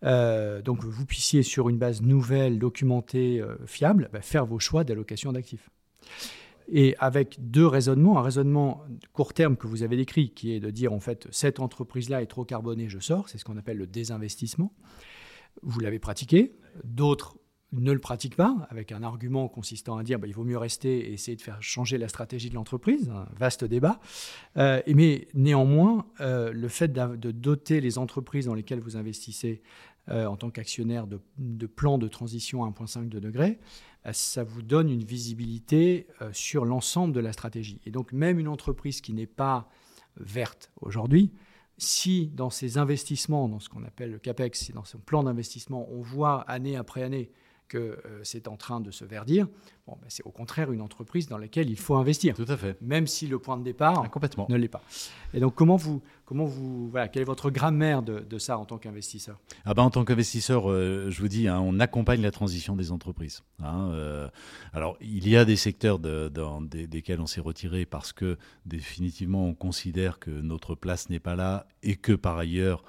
Euh, 0.03 0.61
donc 0.61 0.83
vous 0.83 1.05
puissiez, 1.05 1.43
sur 1.43 1.69
une 1.69 1.77
base 1.77 2.01
nouvelle, 2.01 2.59
documentée, 2.59 3.39
euh, 3.39 3.55
fiable, 3.65 4.09
bah, 4.11 4.21
faire 4.21 4.45
vos 4.45 4.59
choix 4.59 4.83
d'allocation 4.83 5.31
d'actifs. 5.31 5.69
Et 6.67 6.95
avec 6.99 7.37
deux 7.39 7.67
raisonnements, 7.67 8.19
un 8.19 8.21
raisonnement 8.21 8.83
court 9.13 9.33
terme 9.33 9.57
que 9.57 9.67
vous 9.67 9.83
avez 9.83 9.97
décrit, 9.97 10.31
qui 10.31 10.53
est 10.53 10.59
de 10.59 10.69
dire 10.69 10.93
en 10.93 10.99
fait 10.99 11.27
cette 11.31 11.59
entreprise-là 11.59 12.21
est 12.21 12.27
trop 12.27 12.45
carbonée, 12.45 12.87
je 12.87 12.99
sors, 12.99 13.29
c'est 13.29 13.37
ce 13.37 13.45
qu'on 13.45 13.57
appelle 13.57 13.77
le 13.77 13.87
désinvestissement. 13.87 14.73
Vous 15.63 15.79
l'avez 15.81 15.99
pratiqué. 15.99 16.53
D'autres 16.83 17.35
ne 17.73 17.91
le 17.91 17.99
pratique 17.99 18.35
pas, 18.35 18.67
avec 18.69 18.91
un 18.91 19.01
argument 19.01 19.47
consistant 19.47 19.97
à 19.97 20.03
dire 20.03 20.19
bah, 20.19 20.27
il 20.27 20.33
vaut 20.33 20.43
mieux 20.43 20.57
rester 20.57 21.09
et 21.09 21.13
essayer 21.13 21.37
de 21.37 21.41
faire 21.41 21.61
changer 21.61 21.97
la 21.97 22.09
stratégie 22.09 22.49
de 22.49 22.55
l'entreprise, 22.55 23.09
un 23.09 23.27
vaste 23.37 23.63
débat. 23.63 23.99
Euh, 24.57 24.81
mais 24.87 25.27
néanmoins, 25.33 26.05
euh, 26.19 26.51
le 26.51 26.67
fait 26.67 26.91
de 26.91 27.31
doter 27.31 27.79
les 27.79 27.97
entreprises 27.97 28.45
dans 28.45 28.53
lesquelles 28.53 28.81
vous 28.81 28.97
investissez 28.97 29.61
euh, 30.09 30.25
en 30.25 30.35
tant 30.35 30.49
qu'actionnaire 30.49 31.07
de, 31.07 31.21
de, 31.37 31.67
plans 31.67 31.97
de 31.97 32.07
transition 32.07 32.65
à 32.65 32.69
1,5 32.69 33.07
degré, 33.07 33.59
ça 34.11 34.43
vous 34.43 34.63
donne 34.63 34.89
une 34.89 35.03
visibilité 35.03 36.07
sur 36.31 36.65
l'ensemble 36.65 37.13
de 37.13 37.19
la 37.19 37.31
stratégie. 37.31 37.79
Et 37.85 37.91
donc 37.91 38.11
même 38.13 38.39
une 38.39 38.47
entreprise 38.47 38.99
qui 38.99 39.13
n'est 39.13 39.27
pas 39.27 39.69
verte 40.17 40.71
aujourd'hui, 40.81 41.31
si 41.77 42.27
dans 42.27 42.49
ses 42.49 42.79
investissements, 42.79 43.47
dans 43.47 43.59
ce 43.59 43.69
qu'on 43.69 43.83
appelle 43.83 44.11
le 44.11 44.17
CAPEX, 44.17 44.71
dans 44.71 44.83
son 44.83 44.97
plan 44.97 45.23
d'investissement, 45.23 45.87
on 45.91 46.01
voit 46.01 46.41
année 46.41 46.75
après 46.75 47.03
année 47.03 47.31
que 47.71 47.77
euh, 47.77 48.19
c'est 48.23 48.49
en 48.49 48.57
train 48.57 48.81
de 48.81 48.91
se 48.91 49.05
verdir, 49.05 49.47
bon, 49.87 49.93
ben, 50.01 50.07
c'est 50.09 50.23
au 50.23 50.29
contraire 50.29 50.73
une 50.73 50.81
entreprise 50.81 51.29
dans 51.29 51.37
laquelle 51.37 51.69
il 51.69 51.79
faut 51.79 51.95
investir. 51.95 52.35
Tout 52.35 52.45
à 52.49 52.57
fait. 52.57 52.75
Même 52.81 53.07
si 53.07 53.27
le 53.27 53.39
point 53.39 53.55
de 53.55 53.63
départ 53.63 54.03
ah, 54.13 54.45
ne 54.49 54.57
l'est 54.57 54.67
pas. 54.67 54.83
Et 55.33 55.39
donc, 55.39 55.55
comment 55.55 55.77
vous, 55.77 56.01
comment 56.25 56.43
vous, 56.43 56.89
voilà, 56.89 57.07
quelle 57.07 57.21
est 57.21 57.25
votre 57.25 57.49
grammaire 57.49 58.03
de, 58.03 58.19
de 58.19 58.37
ça 58.39 58.57
en 58.57 58.65
tant 58.65 58.77
qu'investisseur? 58.77 59.39
Ah 59.63 59.73
ben, 59.73 59.83
En 59.83 59.89
tant 59.89 60.03
qu'investisseur, 60.03 60.69
euh, 60.69 61.09
je 61.09 61.21
vous 61.21 61.29
dis, 61.29 61.47
hein, 61.47 61.61
on 61.61 61.79
accompagne 61.79 62.21
la 62.21 62.31
transition 62.31 62.75
des 62.75 62.91
entreprises. 62.91 63.41
Hein, 63.63 63.91
euh, 63.93 64.27
alors, 64.73 64.97
il 64.99 65.29
y 65.29 65.37
a 65.37 65.45
des 65.45 65.55
secteurs 65.55 65.97
dans 65.97 66.61
desquels 66.61 67.21
on 67.21 67.25
s'est 67.25 67.39
retiré 67.39 67.85
parce 67.85 68.11
que 68.11 68.37
définitivement, 68.65 69.47
on 69.47 69.53
considère 69.53 70.19
que 70.19 70.29
notre 70.29 70.75
place 70.75 71.09
n'est 71.09 71.21
pas 71.21 71.37
là 71.37 71.67
et 71.83 71.95
que 71.95 72.11
par 72.11 72.37
ailleurs, 72.37 72.83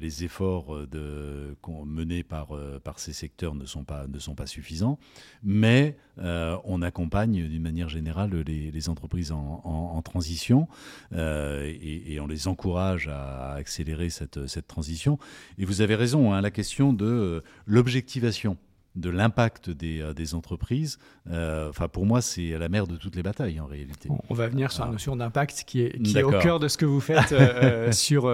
les 0.00 0.24
efforts 0.24 0.86
de, 0.86 1.56
menés 1.84 2.22
par, 2.22 2.48
par 2.82 2.98
ces 2.98 3.12
secteurs 3.12 3.54
ne 3.54 3.66
sont 3.66 3.84
pas, 3.84 4.06
suffisants, 4.46 4.98
mais 5.42 5.96
on 6.18 6.82
accompagne 6.82 7.48
d'une 7.48 7.62
manière 7.62 7.88
générale 7.88 8.30
les, 8.46 8.88
entreprises 8.88 9.32
en, 9.32 10.02
transition 10.02 10.68
et, 11.12 12.18
on 12.20 12.26
les 12.26 12.48
encourage 12.48 13.08
à 13.08 13.52
accélérer 13.52 14.10
cette, 14.10 14.46
cette 14.46 14.66
transition. 14.66 15.18
Et 15.58 15.64
vous 15.64 15.80
avez 15.80 15.94
raison, 15.94 16.32
hein, 16.32 16.40
la 16.40 16.50
question 16.50 16.92
de 16.92 17.42
l'objectivation 17.66 18.56
de 18.96 19.10
l'impact 19.10 19.70
des, 19.70 20.00
euh, 20.00 20.14
des, 20.14 20.34
entreprises, 20.34 20.98
euh, 21.30 21.68
enfin 21.70 21.88
pour 21.88 22.06
moi 22.06 22.20
c'est 22.20 22.58
la 22.58 22.68
mère 22.68 22.86
de 22.86 22.96
toutes 22.96 23.14
les 23.14 23.22
batailles 23.22 23.60
en 23.60 23.66
réalité. 23.66 24.08
on 24.28 24.34
va 24.34 24.48
venir 24.48 24.72
sur 24.72 24.84
la 24.84 24.90
notion 24.90 25.16
d'impact 25.16 25.64
qui, 25.66 25.82
est, 25.82 26.02
qui 26.02 26.18
est, 26.18 26.22
au 26.22 26.30
cœur 26.30 26.58
de 26.58 26.68
ce 26.68 26.78
que 26.78 26.86
vous 26.86 27.00
faites 27.00 27.32
euh, 27.32 27.92
sur 27.92 28.28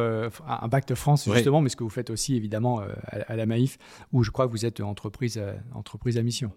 Impact 0.47 0.95
France 0.95 1.29
justement, 1.33 1.61
mais 1.61 1.69
ce 1.69 1.77
que 1.77 1.85
vous 1.85 1.91
faites 1.91 2.11
aussi 2.11 2.37
évidemment 2.37 2.81
à, 3.07 3.37
la 3.37 3.47
Maïf, 3.47 3.79
où 4.13 4.23
je 4.23 4.31
crois 4.31 4.47
que 4.47 4.53
vous 4.53 4.65
êtes 4.65 4.81
entreprise, 4.81 5.41
entreprise 5.75 6.17
à 6.17 6.23
mission. 6.23 6.53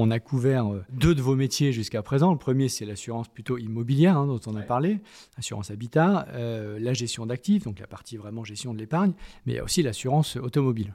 On 0.00 0.12
a 0.12 0.20
couvert 0.20 0.72
euh, 0.72 0.84
deux 0.92 1.12
de 1.12 1.20
vos 1.20 1.34
métiers 1.34 1.72
jusqu'à 1.72 2.02
présent. 2.02 2.30
Le 2.30 2.38
premier, 2.38 2.68
c'est 2.68 2.86
l'assurance 2.86 3.26
plutôt 3.26 3.58
immobilière, 3.58 4.16
hein, 4.16 4.28
dont 4.28 4.40
on 4.46 4.54
a 4.54 4.62
parlé, 4.62 5.00
assurance 5.36 5.72
habitat, 5.72 6.28
euh, 6.34 6.78
la 6.78 6.94
gestion 6.94 7.26
d'actifs, 7.26 7.64
donc 7.64 7.80
la 7.80 7.88
partie 7.88 8.16
vraiment 8.16 8.44
gestion 8.44 8.72
de 8.72 8.78
l'épargne, 8.78 9.12
mais 9.44 9.54
il 9.54 9.56
y 9.56 9.58
a 9.58 9.64
aussi 9.64 9.82
l'assurance 9.82 10.36
automobile, 10.36 10.94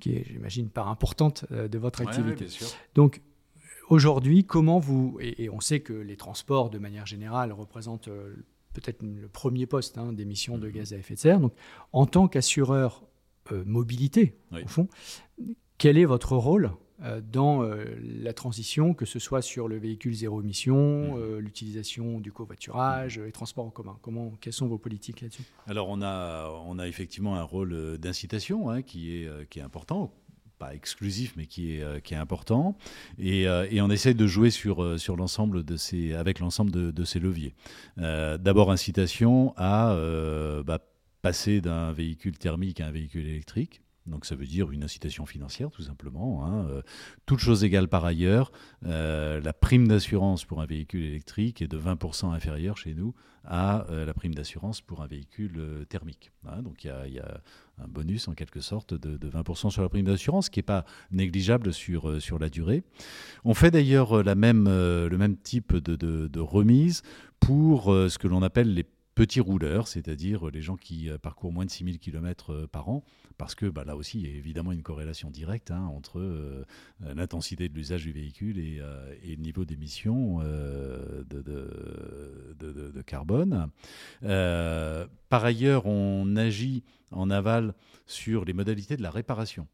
qui 0.00 0.16
est, 0.16 0.24
j'imagine, 0.26 0.68
part 0.70 0.88
importante 0.88 1.44
euh, 1.52 1.68
de 1.68 1.78
votre 1.78 2.00
activité. 2.00 2.48
donc, 2.96 3.22
aujourd'hui, 3.90 4.42
comment 4.42 4.80
vous... 4.80 5.18
Et, 5.20 5.48
on 5.48 5.60
sait 5.60 5.78
que 5.78 5.92
les 5.92 6.16
transports, 6.16 6.68
de 6.68 6.78
manière 6.78 7.06
générale, 7.06 7.52
représentent 7.52 8.08
peut-être 8.72 9.02
le 9.02 9.28
premier 9.28 9.66
poste 9.66 9.98
hein, 9.98 10.12
d'émissions 10.12 10.58
de 10.58 10.68
mm-hmm. 10.68 10.72
gaz 10.72 10.92
à 10.94 10.96
effet 10.96 11.14
de 11.14 11.20
serre. 11.20 11.38
Donc, 11.38 11.52
en 11.92 12.06
tant 12.06 12.26
qu'assureur 12.26 13.04
mobilité, 13.64 14.36
au 14.50 14.66
fond, 14.66 14.88
quel 15.78 15.96
est 15.96 16.06
votre 16.06 16.36
rôle 16.36 16.72
dans 16.98 17.62
euh, 17.62 17.84
la 18.00 18.32
transition, 18.32 18.94
que 18.94 19.04
ce 19.04 19.18
soit 19.18 19.42
sur 19.42 19.68
le 19.68 19.76
véhicule 19.76 20.14
zéro 20.14 20.40
émission, 20.40 21.14
mmh. 21.14 21.18
euh, 21.18 21.40
l'utilisation 21.40 22.20
du 22.20 22.32
covoiturage, 22.32 23.18
les 23.18 23.32
transports 23.32 23.66
en 23.66 23.70
commun. 23.70 23.98
Comment, 24.00 24.32
quelles 24.40 24.52
sont 24.52 24.66
vos 24.66 24.78
politiques 24.78 25.20
là-dessus? 25.20 25.42
Alors 25.66 25.88
on 25.90 26.00
a, 26.00 26.50
on 26.64 26.78
a 26.78 26.88
effectivement 26.88 27.36
un 27.36 27.42
rôle 27.42 27.98
d'incitation 27.98 28.70
hein, 28.70 28.82
qui, 28.82 29.16
est, 29.16 29.48
qui 29.48 29.58
est 29.58 29.62
important 29.62 30.12
pas 30.58 30.74
exclusif, 30.74 31.34
mais 31.36 31.44
qui 31.44 31.72
est, 31.72 32.02
qui 32.02 32.14
est 32.14 32.16
important. 32.16 32.78
Et, 33.18 33.42
et, 33.42 33.82
on 33.82 33.90
essaye 33.90 34.14
de 34.14 34.26
jouer 34.26 34.48
sur, 34.48 34.98
sur 34.98 35.14
l'ensemble 35.14 35.64
de 35.64 35.76
ces, 35.76 36.14
avec 36.14 36.38
l'ensemble 36.38 36.70
de, 36.70 36.90
de, 36.90 37.04
ces 37.04 37.18
leviers. 37.18 37.54
D'abord, 37.98 38.70
incitation 38.70 39.52
à 39.58 39.94
bah, 40.64 40.78
passer 41.20 41.60
d'un 41.60 41.92
véhicule 41.92 42.38
thermique 42.38 42.80
à 42.80 42.86
un 42.86 42.90
véhicule 42.90 43.26
électrique. 43.26 43.82
Donc 44.06 44.24
ça 44.24 44.34
veut 44.34 44.46
dire 44.46 44.70
une 44.70 44.84
incitation 44.84 45.26
financière 45.26 45.70
tout 45.70 45.82
simplement. 45.82 46.44
Hein. 46.46 46.66
Euh, 46.68 46.82
toute 47.26 47.40
chose 47.40 47.64
égale 47.64 47.88
par 47.88 48.04
ailleurs, 48.04 48.52
euh, 48.84 49.40
la 49.40 49.52
prime 49.52 49.88
d'assurance 49.88 50.44
pour 50.44 50.60
un 50.60 50.66
véhicule 50.66 51.02
électrique 51.04 51.62
est 51.62 51.68
de 51.68 51.78
20% 51.78 52.32
inférieure 52.32 52.76
chez 52.76 52.94
nous 52.94 53.14
à 53.44 53.86
euh, 53.90 54.04
la 54.04 54.14
prime 54.14 54.34
d'assurance 54.34 54.80
pour 54.80 55.02
un 55.02 55.06
véhicule 55.06 55.86
thermique. 55.88 56.32
Hein. 56.46 56.62
Donc 56.62 56.84
il 56.84 57.12
y, 57.12 57.18
a, 57.18 57.40
un 57.78 57.88
bonus 57.88 58.28
en 58.28 58.34
quelque 58.34 58.60
sorte 58.60 58.94
de, 58.94 59.28
20% 59.28 59.70
sur 59.70 59.82
la 59.82 59.88
prime 59.88 60.06
d'assurance 60.06 60.48
qui 60.48 60.60
n'est 60.60 60.64
pas 60.64 60.84
négligeable 61.10 61.72
sur, 61.72 62.20
sur 62.22 62.38
la 62.38 62.48
durée. 62.48 62.82
On 63.44 63.54
fait 63.54 63.70
d'ailleurs 63.70 64.22
le 64.22 64.34
même 64.34 65.36
type 65.42 65.76
de, 65.76 65.96
de 65.96 66.40
remise 66.40 67.02
pour 67.38 67.86
ce 67.86 68.18
que 68.18 68.28
l'on 68.28 68.42
appelle 68.42 68.72
les 68.72 68.84
petits 69.16 69.40
rouleurs, 69.40 69.88
c'est-à-dire 69.88 70.50
les 70.50 70.62
gens 70.62 70.76
qui 70.76 71.10
parcourent 71.20 71.52
moins 71.52 71.64
de 71.64 71.70
6000 71.70 71.98
km 71.98 72.68
par 72.70 72.88
an 72.88 73.02
parce 73.38 73.54
que 73.54 73.66
bah, 73.66 73.84
là 73.84 73.96
aussi, 73.96 74.18
il 74.18 74.26
y 74.26 74.32
a 74.32 74.36
évidemment 74.36 74.72
une 74.72 74.82
corrélation 74.82 75.30
directe 75.30 75.70
hein, 75.70 75.90
entre 75.94 76.18
euh, 76.18 76.64
l'intensité 77.00 77.68
de 77.68 77.74
l'usage 77.74 78.04
du 78.04 78.12
véhicule 78.12 78.58
et, 78.58 78.78
euh, 78.80 79.14
le 79.24 79.36
niveau 79.36 79.64
d'émission 79.64 80.38
euh, 80.42 81.22
de, 81.28 83.02
carbone. 83.02 83.68
par 84.22 85.44
ailleurs, 85.44 85.86
on 85.86 86.34
agit 86.36 86.82
en 87.12 87.30
aval 87.30 87.74
sur 88.06 88.44
les 88.44 88.52
modalités 88.52 88.96
de 88.96 89.02
la 89.02 89.10
réparation. 89.10 89.68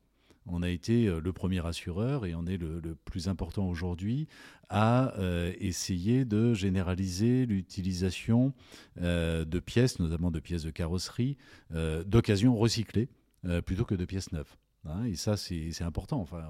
On 0.46 0.62
a 0.62 0.68
été 0.68 1.06
le 1.06 1.32
premier 1.32 1.64
assureur 1.64 2.26
et 2.26 2.34
on 2.34 2.46
est 2.46 2.56
le, 2.56 2.80
plus 3.04 3.28
important 3.28 3.68
aujourd'hui 3.68 4.26
à 4.68 5.14
essayer 5.60 6.24
de 6.24 6.52
généraliser 6.52 7.46
l'utilisation 7.46 8.52
de 8.96 9.60
pièces, 9.60 10.00
notamment 10.00 10.30
de 10.30 10.40
pièces 10.40 10.64
de 10.64 10.70
carrosserie, 10.70 11.36
d'occasion 11.70 12.56
recyclées 12.56 13.08
euh, 13.44 13.60
plutôt 13.60 13.84
que 13.84 13.96
de 13.96 14.04
pièces 14.04 14.30
neuves. 14.30 14.54
Hein, 14.84 15.04
et 15.04 15.16
ça, 15.16 15.36
c'est 15.36 15.82
important. 15.82 16.20
Enfin, 16.20 16.44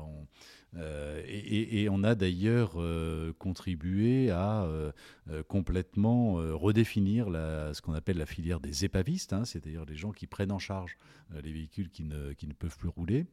euh, 0.76 1.22
et, 1.26 1.88
on 1.88 2.02
a 2.02 2.14
d'ailleurs 2.14 2.72
euh, 2.76 3.32
contribué 3.38 4.30
à 4.30 4.66
complètement 5.48 6.34
redéfinir 6.34 7.26
ce 7.26 7.80
qu'on 7.80 7.94
appelle 7.94 8.18
la 8.18 8.26
filière 8.26 8.60
des 8.60 8.84
épavistes, 8.84 9.32
hein, 9.32 9.46
c'est-à-dire 9.46 9.86
les 9.86 9.96
gens 9.96 10.12
qui 10.12 10.26
prennent 10.26 10.52
en 10.52 10.58
charge 10.58 10.98
les 11.42 11.52
véhicules 11.52 11.88
qui 11.90 12.04
ne 12.04 12.52
peuvent 12.58 12.76
plus 12.76 12.88
rouler 12.88 13.26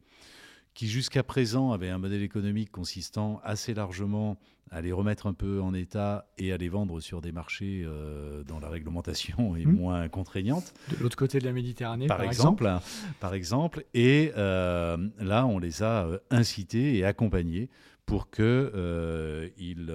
qui 0.74 0.88
jusqu'à 0.88 1.22
présent 1.22 1.72
avait 1.72 1.88
un 1.88 1.98
modèle 1.98 2.22
économique 2.22 2.70
consistant 2.70 3.40
assez 3.44 3.74
largement 3.74 4.38
à 4.70 4.80
les 4.80 4.92
remettre 4.92 5.26
un 5.26 5.34
peu 5.34 5.60
en 5.60 5.74
état 5.74 6.30
et 6.38 6.52
à 6.52 6.56
les 6.56 6.68
vendre 6.68 7.00
sur 7.00 7.20
des 7.20 7.32
marchés 7.32 7.82
euh, 7.84 8.44
dont 8.44 8.60
la 8.60 8.68
réglementation 8.68 9.56
est 9.56 9.66
mmh. 9.66 9.72
moins 9.72 10.08
contraignante. 10.08 10.72
De 10.90 11.02
l'autre 11.02 11.16
côté 11.16 11.40
de 11.40 11.44
la 11.44 11.52
Méditerranée, 11.52 12.06
par, 12.06 12.22
exemple, 12.22 12.70
Par 13.18 13.34
exemple. 13.34 13.84
Et 13.94 14.32
euh, 14.36 14.96
là, 15.18 15.44
on 15.46 15.58
les 15.58 15.82
a 15.82 16.06
euh, 16.06 16.18
incités 16.30 16.96
et 16.96 17.04
accompagnés 17.04 17.68
pour 18.06 18.30
qu'ils 18.30 19.92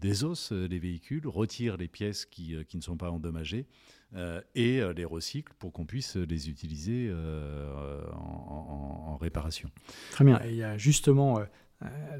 désossent 0.00 0.52
les 0.52 0.78
véhicules, 0.78 1.26
retirent 1.26 1.76
les 1.76 1.88
pièces 1.88 2.26
qui, 2.26 2.56
qui 2.68 2.76
ne 2.76 2.82
sont 2.82 2.96
pas 2.96 3.10
endommagées 3.10 3.66
euh, 4.16 4.40
et 4.54 4.80
euh, 4.80 4.92
les 4.92 5.04
recycle 5.04 5.52
pour 5.58 5.72
qu'on 5.72 5.86
puisse 5.86 6.14
les 6.16 6.48
utiliser 6.48 7.08
euh, 7.10 8.00
en, 8.12 9.16
réparation. 9.20 9.70
Très 10.12 10.24
bien. 10.24 10.40
il 10.44 10.54
y 10.54 10.62
a 10.62 10.76
justement 10.76 11.38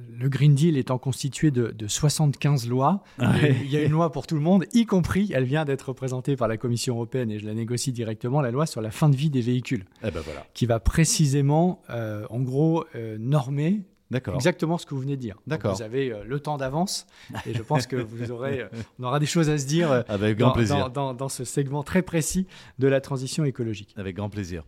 le 0.09 0.29
Green 0.29 0.55
Deal 0.55 0.77
étant 0.77 0.99
constitué 0.99 1.51
de, 1.51 1.87
75 1.87 2.69
lois, 2.69 3.03
il 3.19 3.71
y 3.71 3.77
a 3.77 3.83
une 3.83 3.93
loi 3.93 4.11
pour 4.11 4.27
tout 4.27 4.35
le 4.35 4.41
monde, 4.41 4.65
y 4.73 4.87
compris, 4.87 5.31
elle 5.35 5.45
vient 5.45 5.65
d'être 5.65 5.93
présentée 5.93 6.37
par 6.37 6.49
la 6.49 6.57
Commission 6.57 6.95
européenne 6.95 7.31
et 7.31 7.39
je 7.39 7.47
la 7.47 7.55
négocie 7.55 7.93
directement, 7.93 8.41
la 8.41 8.51
loi 8.51 8.67
sur 8.67 8.81
la 8.81 8.91
fin 8.91 9.09
de 9.09 9.17
vie 9.17 9.31
des 9.31 9.41
véhicules, 9.41 9.85
eh 10.03 10.11
ben 10.11 10.21
voilà. 10.21 10.47
qui 10.55 10.67
va 10.67 10.81
précisément, 10.81 11.83
en 11.89 12.41
gros, 12.41 12.85
normer 13.19 13.83
Exactement 14.13 14.79
ce 14.79 14.87
que 14.87 14.95
vous 14.95 15.01
venez 15.01 15.17
de 15.17 15.21
dire. 15.21 15.37
D'accord. 15.47 15.75
Vous 15.75 15.83
avez 15.83 16.13
euh, 16.13 16.25
le 16.25 16.41
temps 16.41 16.57
d'avance 16.57 17.07
et 17.47 17.55
je 17.55 17.63
pense 17.63 17.87
que 17.87 17.97
vous 17.97 18.31
aurez, 18.31 18.61
euh, 18.63 18.69
on 18.99 19.05
aura 19.05 19.19
des 19.19 19.27
choses 19.27 19.49
à 19.51 19.59
se 19.59 19.67
dire 19.67 19.91
euh, 19.91 20.03
Avec 20.09 20.39
grand 20.39 20.49
dans, 20.49 20.55
plaisir. 20.55 20.91
Dans, 20.91 21.29
ce 21.29 21.45
segment 21.45 21.83
très 21.83 22.03
précis 22.03 22.47
de 22.79 22.87
la 22.87 23.01
transition 23.01 23.45
écologique. 23.45 23.95
Avec 23.97 24.17
grand 24.17 24.31
plaisir. 24.31 24.65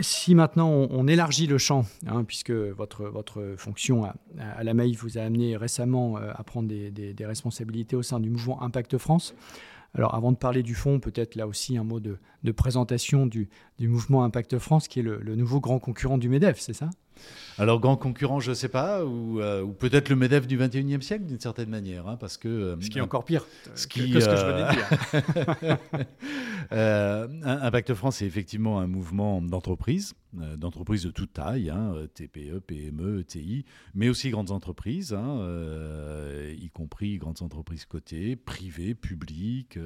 Si 0.00 0.36
maintenant 0.36 0.68
on, 0.68 1.08
élargit 1.08 1.48
le 1.48 1.58
champ, 1.58 1.84
hein, 2.06 2.22
puisque 2.22 2.52
votre, 2.52 3.06
votre 3.06 3.54
fonction 3.56 4.04
à, 4.04 4.62
la 4.62 4.72
Maïf 4.72 5.02
vous 5.02 5.18
a 5.18 5.22
amené 5.22 5.56
récemment 5.56 6.16
à 6.18 6.44
prendre 6.44 6.68
des, 6.68 6.92
des, 6.92 7.26
responsabilités 7.26 7.96
au 7.96 8.02
sein 8.04 8.20
du 8.20 8.30
mouvement 8.30 8.62
Impact 8.62 8.96
France, 8.96 9.34
alors 9.94 10.14
avant 10.14 10.32
de 10.32 10.36
parler 10.36 10.62
du 10.62 10.74
fond, 10.74 11.00
peut-être 11.00 11.34
là 11.34 11.46
aussi 11.46 11.76
un 11.78 11.84
mot 11.84 12.00
de, 12.00 12.18
présentation 12.52 13.26
du, 13.26 13.48
mouvement 13.80 14.24
Impact 14.24 14.58
France, 14.58 14.88
qui 14.88 15.00
est 15.00 15.02
le, 15.02 15.18
le 15.20 15.36
nouveau 15.36 15.60
grand 15.60 15.78
concurrent 15.78 16.18
du 16.18 16.28
MEDEF, 16.28 16.58
c'est 16.60 16.72
ça? 16.72 16.90
Alors, 17.58 17.80
grand 17.80 17.96
concurrent, 17.96 18.38
je 18.38 18.50
ne 18.50 18.54
sais 18.54 18.68
pas, 18.68 19.04
ou, 19.04 19.40
euh, 19.40 19.66
peut-être 19.66 20.08
le 20.10 20.16
MEDEF 20.16 20.46
du 20.46 20.56
21e 20.56 21.00
siècle, 21.00 21.24
d'une 21.24 21.40
certaine 21.40 21.68
manière, 21.68 22.06
hein, 22.06 22.16
parce 22.16 22.36
que... 22.36 22.48
Euh, 22.48 22.76
ce 22.80 22.88
qui 22.88 22.98
est 22.98 23.02
encore 23.02 23.24
pire 23.24 23.46
ce 23.74 23.88
qui, 23.88 24.12
que, 24.12 24.20
ce 24.20 24.28
que 24.28 24.36
je 24.36 24.44
venais 24.44 24.64
de 24.68 24.74
dire. 25.66 25.78
Impact 27.62 27.94
France 27.94 28.22
est 28.22 28.26
effectivement 28.26 28.78
un 28.78 28.86
mouvement 28.86 29.42
d'entreprise, 29.42 30.14
euh, 30.40 30.56
d'entreprises 30.56 31.02
de 31.02 31.10
toute 31.10 31.32
taille, 31.32 31.68
hein, 31.70 31.94
TPE, 32.14 32.60
PME, 32.60 33.24
TI, 33.24 33.64
mais 33.92 34.08
aussi 34.08 34.30
grandes 34.30 34.52
entreprises, 34.52 35.12
hein, 35.12 35.44
y 36.56 36.70
compris 36.70 37.18
grandes 37.18 37.42
entreprises 37.42 37.86
cotées, 37.86 38.36
privées, 38.36 38.94
publiques. 38.94 39.78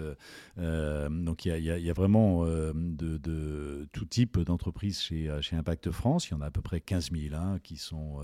donc, 0.59 1.47
il 1.47 1.59
y, 1.59 1.91
a 1.91 1.93
vraiment 1.95 2.42
de, 2.45 3.89
tout 3.93 4.05
type 4.05 4.39
d'entreprises 4.41 5.01
chez, 5.01 5.31
chez 5.41 5.57
Impact 5.57 5.91
France. 5.91 6.29
Il 6.29 6.33
y 6.33 6.35
en 6.35 6.41
a 6.41 6.47
à 6.47 6.51
peu 6.51 6.63
près 6.63 6.81
15 6.81 7.11
000 7.11 7.23
000 7.31 7.35
hein, 7.35 7.59
qui 7.63 7.77
sont 7.77 8.21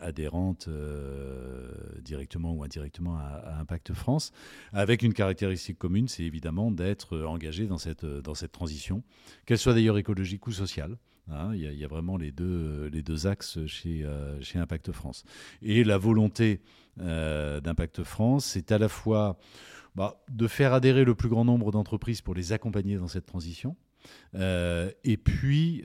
adhérentes 0.00 0.68
directement 2.02 2.52
ou 2.52 2.64
indirectement 2.64 3.16
à, 3.16 3.56
Impact 3.60 3.92
France, 3.94 4.32
avec 4.72 5.02
une 5.02 5.12
caractéristique 5.12 5.78
commune, 5.78 6.08
c'est 6.08 6.22
évidemment 6.22 6.70
d'être 6.70 7.18
engagé 7.18 7.66
dans 7.66 7.78
cette, 7.78 8.04
dans 8.04 8.34
cette 8.34 8.52
transition, 8.52 9.02
qu'elle 9.44 9.58
soit 9.58 9.74
d'ailleurs 9.74 9.98
écologique 9.98 10.46
ou 10.46 10.52
sociale. 10.52 10.96
Hein, 11.28 11.50
il, 11.54 11.60
y 11.60 11.84
a, 11.84 11.88
vraiment 11.88 12.16
les 12.16 12.30
deux, 12.30 12.88
les 12.92 13.02
deux 13.02 13.26
axes 13.26 13.58
chez, 13.66 14.04
euh, 14.04 14.40
chez 14.42 14.60
Impact 14.60 14.92
France. 14.92 15.24
Et 15.60 15.82
la 15.82 15.98
volonté 15.98 16.60
euh, 17.00 17.60
d'Impact 17.60 18.04
France, 18.04 18.44
c'est 18.44 18.70
à 18.70 18.78
la 18.78 18.88
fois 18.88 19.36
bah, 19.96 20.22
de 20.30 20.46
faire 20.46 20.72
adhérer 20.72 21.04
le 21.04 21.14
plus 21.14 21.28
grand 21.28 21.44
nombre 21.44 21.72
d'entreprises 21.72 22.20
pour 22.20 22.34
les 22.34 22.52
accompagner 22.52 22.96
dans 22.96 23.08
cette 23.08 23.26
transition. 23.26 23.76
Euh, 24.36 24.92
et 25.02 25.16
puis 25.16 25.82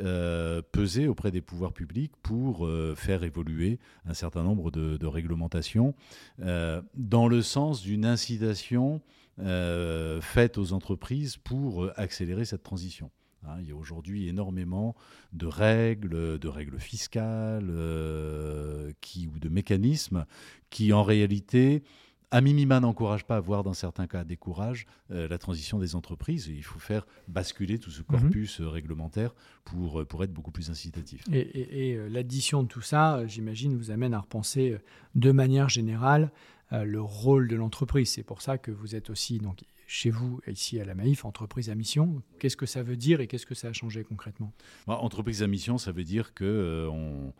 peser 0.71 1.07
auprès 1.07 1.31
des 1.31 1.41
pouvoirs 1.41 1.73
publics 1.73 2.11
pour 2.21 2.69
faire 2.95 3.23
évoluer 3.23 3.79
un 4.05 4.13
certain 4.13 4.43
nombre 4.43 4.69
de, 4.69 5.07
réglementations 5.07 5.95
dans 6.37 7.27
le 7.27 7.41
sens 7.41 7.81
d'une 7.81 8.05
incitation 8.05 9.01
faite 9.39 10.59
aux 10.59 10.73
entreprises 10.73 11.37
pour 11.37 11.89
accélérer 11.95 12.45
cette 12.45 12.61
transition. 12.61 13.09
Hein, 13.47 13.57
il 13.61 13.69
y 13.69 13.71
a 13.71 13.75
aujourd'hui 13.75 14.27
énormément 14.27 14.95
de 15.33 15.47
règles, 15.47 16.37
de 16.37 16.47
règles 16.47 16.79
fiscales 16.79 17.69
euh, 17.69 18.91
ou 19.33 19.39
de 19.39 19.49
mécanismes 19.49 20.25
qui, 20.69 20.93
en 20.93 21.03
réalité, 21.03 21.83
à 22.31 22.41
minima, 22.41 22.79
n'encouragent 22.79 23.25
pas, 23.25 23.39
voire 23.39 23.63
dans 23.63 23.73
certains 23.73 24.07
cas 24.07 24.23
découragent 24.23 24.85
euh, 25.11 25.27
la 25.27 25.37
transition 25.37 25.79
des 25.79 25.95
entreprises. 25.95 26.47
il 26.47 26.63
faut 26.63 26.79
faire 26.79 27.05
basculer 27.27 27.77
tout 27.77 27.91
ce 27.91 27.99
mhm. 27.99 28.05
corpus 28.05 28.61
euh, 28.61 28.67
réglementaire 28.69 29.35
pour, 29.65 30.05
pour 30.07 30.23
être 30.23 30.33
beaucoup 30.33 30.51
plus 30.51 30.69
incitatif. 30.69 31.23
Et, 31.31 31.97
l'addition 32.09 32.63
de 32.63 32.67
tout 32.67 32.81
ça, 32.81 33.25
j'imagine, 33.27 33.77
vous 33.77 33.91
amène 33.91 34.13
à 34.13 34.19
repenser 34.19 34.77
de 35.15 35.31
manière 35.31 35.69
générale 35.69 36.31
le 36.71 37.01
rôle 37.01 37.47
de 37.49 37.55
l'entreprise. 37.55 38.09
C'est 38.09 38.23
pour 38.23 38.41
ça 38.41 38.57
que 38.57 38.71
vous 38.71 38.95
êtes 38.95 39.09
aussi 39.09 39.39
donc, 39.39 39.63
chez 39.91 40.09
vous, 40.09 40.39
ici 40.47 40.79
à 40.79 40.85
la 40.85 40.95
Maïf, 40.95 41.25
entreprise 41.25 41.69
à 41.69 41.75
mission. 41.75 42.23
Qu'est-ce 42.39 42.55
que 42.55 42.65
ça 42.65 42.81
veut 42.81 42.95
dire 42.95 43.19
et 43.19 43.27
qu'est-ce 43.27 43.45
que 43.45 43.55
ça 43.55 43.67
a 43.67 43.73
changé 43.73 44.05
concrètement? 44.05 44.53
Bah, 44.87 44.97
Entreprise 45.01 45.43
à 45.43 45.47
mission, 45.47 45.77
ça 45.77 45.91
veut 45.91 46.05
dire 46.05 46.33
que 46.33 46.45
euh, 46.45 46.89
on, 46.89 47.33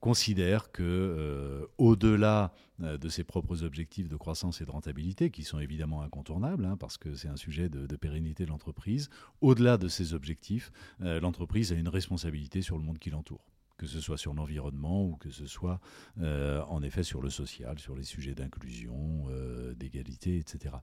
considère 0.00 0.72
que 0.72 0.82
euh, 0.82 1.66
au-delà 1.78 2.52
euh, 2.82 2.98
de 2.98 3.08
ses 3.08 3.24
propres 3.24 3.62
objectifs 3.62 4.08
de 4.08 4.16
croissance 4.16 4.60
et 4.60 4.64
de 4.64 4.70
rentabilité, 4.70 5.30
qui 5.30 5.44
sont 5.44 5.58
évidemment 5.58 6.02
incontournables, 6.02 6.64
hein, 6.64 6.76
parce 6.76 6.96
que 6.96 7.14
c'est 7.14 7.28
un 7.28 7.36
sujet 7.36 7.68
de, 7.68 7.96
pérennité 7.96 8.44
de 8.44 8.50
l'entreprise, 8.50 9.10
au-delà 9.40 9.76
de 9.76 9.88
ces 9.88 10.14
objectifs, 10.14 10.72
l'entreprise 11.00 11.72
a 11.72 11.76
une 11.76 11.88
responsabilité 11.88 12.62
sur 12.62 12.78
le 12.78 12.84
monde 12.84 12.98
qui 12.98 13.10
l'entoure 13.10 13.50
que 13.80 13.86
ce 13.86 13.98
soit 13.98 14.18
sur 14.18 14.34
l'environnement 14.34 15.06
ou 15.06 15.16
que 15.16 15.30
ce 15.30 15.46
soit 15.46 15.80
euh, 16.20 16.62
en 16.68 16.82
effet 16.82 17.02
sur 17.02 17.22
le 17.22 17.30
social, 17.30 17.78
sur 17.78 17.96
les 17.96 18.02
sujets 18.02 18.34
d'inclusion, 18.34 19.24
euh, 19.30 19.72
d'égalité, 19.72 20.36
etc. 20.36 20.74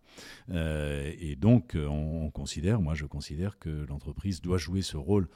Euh, 0.49 1.13
et 1.19 1.35
donc 1.35 1.77
on, 1.79 2.31
considère, 2.31 2.81
moi 2.81 2.95
je 2.95 3.05
considère 3.05 3.59
que 3.59 3.85
l'entreprise 3.87 4.41
doit 4.41 4.57
jouer 4.57 4.81
ce 4.81 4.97
rôle 4.97 5.29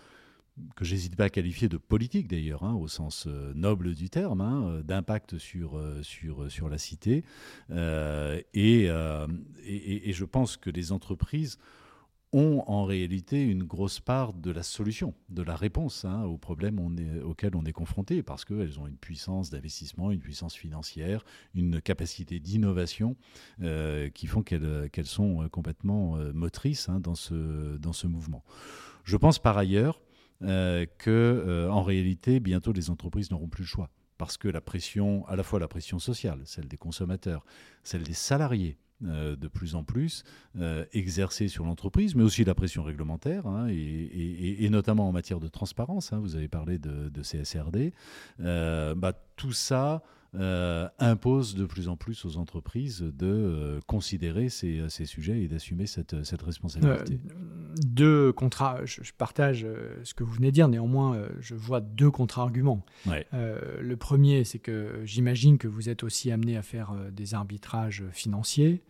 que 0.76 0.86
j'hésite 0.86 1.16
pas 1.16 1.26
à 1.26 1.30
qualifier 1.30 1.70
de 1.70 1.78
politique 1.78 2.28
d'ailleurs, 2.28 2.64
hein, 2.64 2.76
au 2.76 2.88
sens 2.88 3.28
noble 3.56 3.96
du 3.96 4.10
terme, 4.10 4.42
hein, 4.42 4.82
d'impact 4.84 5.38
sur, 5.38 5.82
sur, 6.04 6.52
sur 6.52 6.70
la 6.70 6.78
cité. 6.78 7.24
Et, 7.70 8.88
je 8.88 10.26
pense 10.26 10.58
que 10.58 10.70
les 10.70 10.92
entreprises 10.92 11.58
ont 12.34 12.64
en 12.68 12.86
réalité 12.86 13.42
une 13.44 13.64
grosse 13.64 14.00
part 14.00 14.34
de 14.34 14.52
la 14.52 14.64
solution, 14.64 15.14
de 15.30 15.44
la 15.44 15.56
réponse 15.56 16.06
hein, 16.06 16.24
aux 16.24 16.38
problèmes 16.38 16.80
auxquels 17.24 17.56
on 17.56 17.66
est 17.66 17.74
confronté, 17.74 18.24
parce 18.24 18.46
qu'elles 18.46 18.80
ont 18.80 18.88
une 18.88 18.98
puissance 18.98 19.50
d'investissement, 19.50 20.12
une 20.12 20.22
puissance 20.22 20.56
financière, 20.56 21.26
une 21.56 21.82
capacité 21.82 22.40
d'innovation 22.40 23.18
euh, 23.62 24.10
qui 24.10 24.28
font 24.28 24.44
qu'elles 24.44 25.06
sont 25.06 25.48
complètement 25.50 26.18
euh, 26.18 26.32
motrices 26.32 26.88
hein, 26.88 27.00
dans, 27.02 27.16
ce, 27.16 27.78
dans 27.78 27.94
ce 27.94 28.08
mouvement. 28.08 28.44
Je 29.04 29.18
pense 29.18 29.40
par 29.40 29.58
ailleurs 29.58 30.02
euh, 30.44 30.86
que, 30.98 31.68
en 31.70 31.84
réalité, 31.84 32.40
bientôt 32.40 32.74
les 32.74 32.90
entreprises 32.90 33.32
n'auront 33.32 33.48
plus 33.48 33.64
le 33.64 33.68
choix, 33.68 33.90
parce 34.18 34.38
que 34.38 34.48
la 34.48 34.62
pression, 34.62 35.26
à 35.28 35.36
la 35.36 35.44
fois 35.44 35.60
la 35.60 35.68
pression 35.68 36.00
sociale, 36.00 36.42
celle 36.46 36.68
des 36.68 36.78
consommateurs, 36.78 37.46
celle 37.84 38.04
des 38.04 38.14
salariés, 38.14 38.78
euh, 39.08 39.36
de 39.36 39.48
plus 39.48 39.74
en 39.74 39.84
plus 39.84 40.24
euh, 40.60 40.86
exercée 40.94 41.48
sur 41.48 41.66
l'entreprise, 41.66 42.14
mais 42.14 42.22
aussi 42.22 42.44
la 42.44 42.54
pression 42.54 42.84
réglementaire, 42.84 43.48
hein, 43.48 43.66
et, 43.68 44.70
notamment 44.70 45.10
en 45.10 45.12
matière 45.12 45.40
de 45.40 45.48
transparence. 45.48 46.14
Hein, 46.14 46.20
vous 46.20 46.36
avez 46.36 46.48
parlé 46.48 46.78
de, 46.78 47.10
CSRD. 47.24 47.94
Euh, 48.42 48.94
bah, 48.94 49.14
tout 49.38 49.54
ça 49.54 50.04
impose 51.00 51.56
de 51.56 51.66
plus 51.66 51.90
en 51.90 51.98
plus 51.98 52.24
aux 52.26 52.38
entreprises 52.38 53.02
de 53.02 53.80
considérer 53.88 54.50
ces, 54.50 54.88
sujets 55.06 55.42
et 55.42 55.48
d'assumer 55.48 55.88
cette, 55.88 56.14
responsabilité. 56.44 57.20
Deux 57.76 58.32
contrats, 58.32 58.80
je, 58.86 59.12
partage 59.18 59.66
ce 60.04 60.14
que 60.14 60.24
vous 60.24 60.34
venez 60.34 60.48
de 60.48 60.56
dire, 60.56 60.68
néanmoins, 60.68 61.22
je 61.40 61.56
vois 61.56 61.82
deux 61.82 62.12
contre-arguments. 62.12 62.86
le 63.42 63.96
premier, 63.96 64.44
c'est 64.44 64.60
que 64.60 65.02
j'imagine 65.04 65.58
que 65.58 65.68
vous 65.68 65.90
êtes 65.90 66.04
aussi 66.04 66.32
amené 66.32 66.58
à 66.58 66.62
faire 66.62 66.94
des 67.12 67.34
arbitrages 67.34 68.04
financiers 68.12 68.84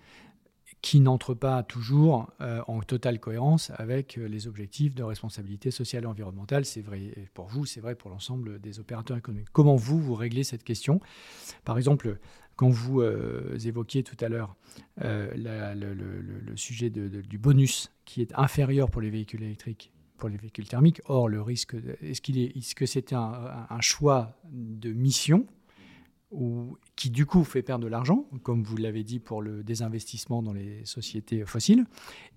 qui 0.82 1.00
n'entre 1.00 1.34
pas 1.34 1.62
toujours 1.64 2.32
euh, 2.42 2.62
en 2.68 2.82
totale 2.82 3.20
cohérence 3.20 3.72
avec 3.76 4.18
euh, 4.18 4.28
les 4.28 4.48
objectifs 4.48 4.96
de 4.96 5.04
responsabilité 5.04 5.70
sociale 5.70 6.04
et 6.04 6.08
environnementale. 6.08 6.66
C'est 6.66 6.82
vrai 6.82 7.14
pour 7.34 7.48
vous, 7.48 7.66
c'est 7.66 7.82
vrai 7.82 7.96
pour 7.96 8.10
l'ensemble 8.10 8.60
des 8.60 8.80
opérateurs 8.80 9.18
économiques. 9.18 9.50
Comment 9.52 9.76
vous, 9.76 10.00
vous 10.00 10.16
réglez 10.16 10.44
cette 10.44 10.64
question? 10.64 11.00
Par 11.66 11.78
exemple, 11.78 12.20
quand 12.62 12.70
vous 12.70 13.02
euh, 13.02 13.58
évoquiez 13.66 14.04
tout 14.04 14.18
à 14.24 14.30
l'heure 14.30 14.56
le, 15.00 16.56
sujet 16.56 16.92
du 16.92 17.40
bonus 17.40 17.92
qui 18.06 18.22
est 18.22 18.32
inférieur 18.36 18.92
pour 18.92 19.02
les 19.02 19.10
véhicules 19.10 19.42
électriques 19.42 19.92
pour 20.18 20.30
les 20.30 20.38
véhicules 20.38 20.68
thermiques. 20.68 21.02
Or, 21.06 21.28
le 21.28 21.42
risque, 21.42 21.76
est-ce 22.04 22.22
qu'il 22.22 22.38
est, 22.38 22.56
est-ce 22.56 22.76
que 22.76 22.86
c'était 22.86 23.16
un, 23.16 23.80
choix 23.80 24.38
de 24.52 24.94
mission 24.94 25.48
ou 26.32 26.78
qui 26.96 27.10
du 27.10 27.26
coup 27.26 27.44
fait 27.44 27.62
perdre 27.62 27.84
de 27.84 27.90
l'argent, 27.90 28.26
comme 28.44 28.64
vous 28.64 28.78
l'avez 28.78 29.04
dit 29.04 29.20
pour 29.20 29.42
le 29.42 29.64
désinvestissement 29.64 30.42
dans 30.42 30.54
les 30.54 30.86
sociétés 30.86 31.46
fossiles, 31.46 31.86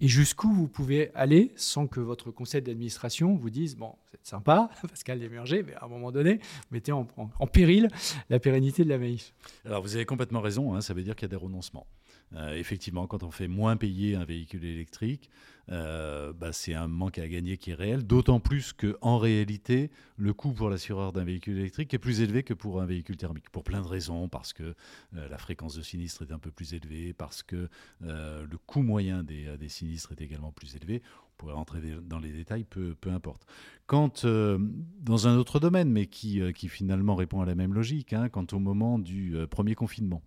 et 0.00 0.08
jusqu'où 0.08 0.52
vous 0.52 0.68
pouvez 0.68 1.14
aller 1.14 1.52
sans 1.56 1.86
que 1.86 2.00
votre 2.00 2.30
conseil 2.30 2.62
d'administration 2.62 3.36
vous 3.36 3.50
dise 3.50 3.76
bon, 3.76 3.94
c'est 4.10 4.26
sympa, 4.26 4.70
Pascal 4.88 5.20
Desmurger, 5.20 5.62
mais 5.62 5.74
à 5.74 5.84
un 5.84 5.88
moment 5.88 6.10
donné, 6.10 6.34
vous 6.34 6.72
mettez 6.72 6.92
en, 6.92 7.06
péril 7.52 7.88
la 8.30 8.40
pérennité 8.40 8.84
de 8.84 8.88
la 8.88 8.98
maïf. 8.98 9.32
Alors 9.64 9.82
vous 9.82 9.94
avez 9.94 10.04
complètement 10.04 10.40
raison, 10.40 10.74
hein, 10.74 10.80
ça 10.80 10.94
veut 10.94 11.02
dire 11.02 11.14
qu'il 11.14 11.26
y 11.26 11.30
a 11.30 11.36
des 11.36 11.42
renoncements. 11.42 11.86
Euh, 12.34 12.54
effectivement, 12.54 13.06
quand 13.06 13.22
on 13.22 13.30
fait 13.30 13.48
moins 13.48 13.76
payer 13.76 14.16
un 14.16 14.24
véhicule 14.24 14.64
électrique, 14.64 15.30
euh, 15.70 16.32
bah, 16.32 16.52
c'est 16.52 16.74
un 16.74 16.88
manque 16.88 17.18
à 17.18 17.28
gagner 17.28 17.56
qui 17.56 17.70
est 17.70 17.74
réel, 17.74 18.04
d'autant 18.04 18.40
plus 18.40 18.72
qu'en 18.72 19.18
réalité, 19.18 19.90
le 20.16 20.32
coût 20.32 20.52
pour 20.52 20.68
l'assureur 20.68 21.12
d'un 21.12 21.24
véhicule 21.24 21.58
électrique 21.58 21.94
est 21.94 21.98
plus 21.98 22.20
élevé 22.20 22.42
que 22.42 22.54
pour 22.54 22.80
un 22.80 22.86
véhicule 22.86 23.16
thermique, 23.16 23.50
pour 23.50 23.64
plein 23.64 23.80
de 23.80 23.86
raisons, 23.86 24.28
parce 24.28 24.52
que 24.52 24.74
euh, 25.16 25.28
la 25.28 25.38
fréquence 25.38 25.76
de 25.76 25.82
sinistre 25.82 26.22
est 26.22 26.32
un 26.32 26.38
peu 26.38 26.50
plus 26.50 26.74
élevée, 26.74 27.12
parce 27.12 27.42
que 27.42 27.68
le 28.00 28.56
coût 28.66 28.82
moyen 28.82 29.22
des, 29.22 29.68
sinistres 29.68 30.12
est 30.12 30.20
également 30.20 30.52
plus 30.52 30.76
élevé. 30.76 31.02
On 31.32 31.36
pourrait 31.36 31.54
rentrer 31.54 31.80
dans 32.02 32.18
les 32.18 32.30
détails, 32.30 32.64
peu, 32.64 32.94
importe. 33.06 33.46
Quand, 33.86 34.24
dans 34.24 35.28
un 35.28 35.36
autre 35.36 35.60
domaine, 35.60 35.90
mais 35.90 36.06
qui, 36.06 36.40
qui, 36.52 36.68
finalement 36.68 37.14
répond 37.14 37.40
à 37.40 37.46
la 37.46 37.54
même 37.54 37.74
logique, 37.74 38.12
hein, 38.12 38.28
quant 38.28 38.46
au 38.52 38.58
moment 38.58 38.98
du 38.98 39.36
premier 39.50 39.74
confinement, 39.74 40.22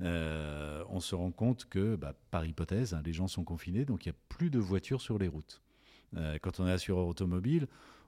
euh, 0.00 0.84
on 0.88 1.00
se 1.00 1.14
rend 1.14 1.30
compte 1.30 1.66
que, 1.66 1.96
bah, 1.96 2.14
par 2.30 2.44
hypothèse, 2.44 2.94
hein, 2.94 3.02
les 3.04 3.12
gens 3.12 3.28
sont 3.28 3.44
confinés, 3.44 3.84
donc 3.84 4.06
il 4.06 4.08
n'y 4.08 4.14
a 4.14 4.18
plus 4.28 4.50
de 4.50 4.58
voitures 4.58 5.00
sur 5.00 5.18
les 5.18 5.28
routes. 5.28 5.62
Euh, 6.16 6.38
quand 6.40 6.60
on 6.60 6.66
est 6.66 6.72
assureur 6.72 7.06
automobile, 7.06 7.66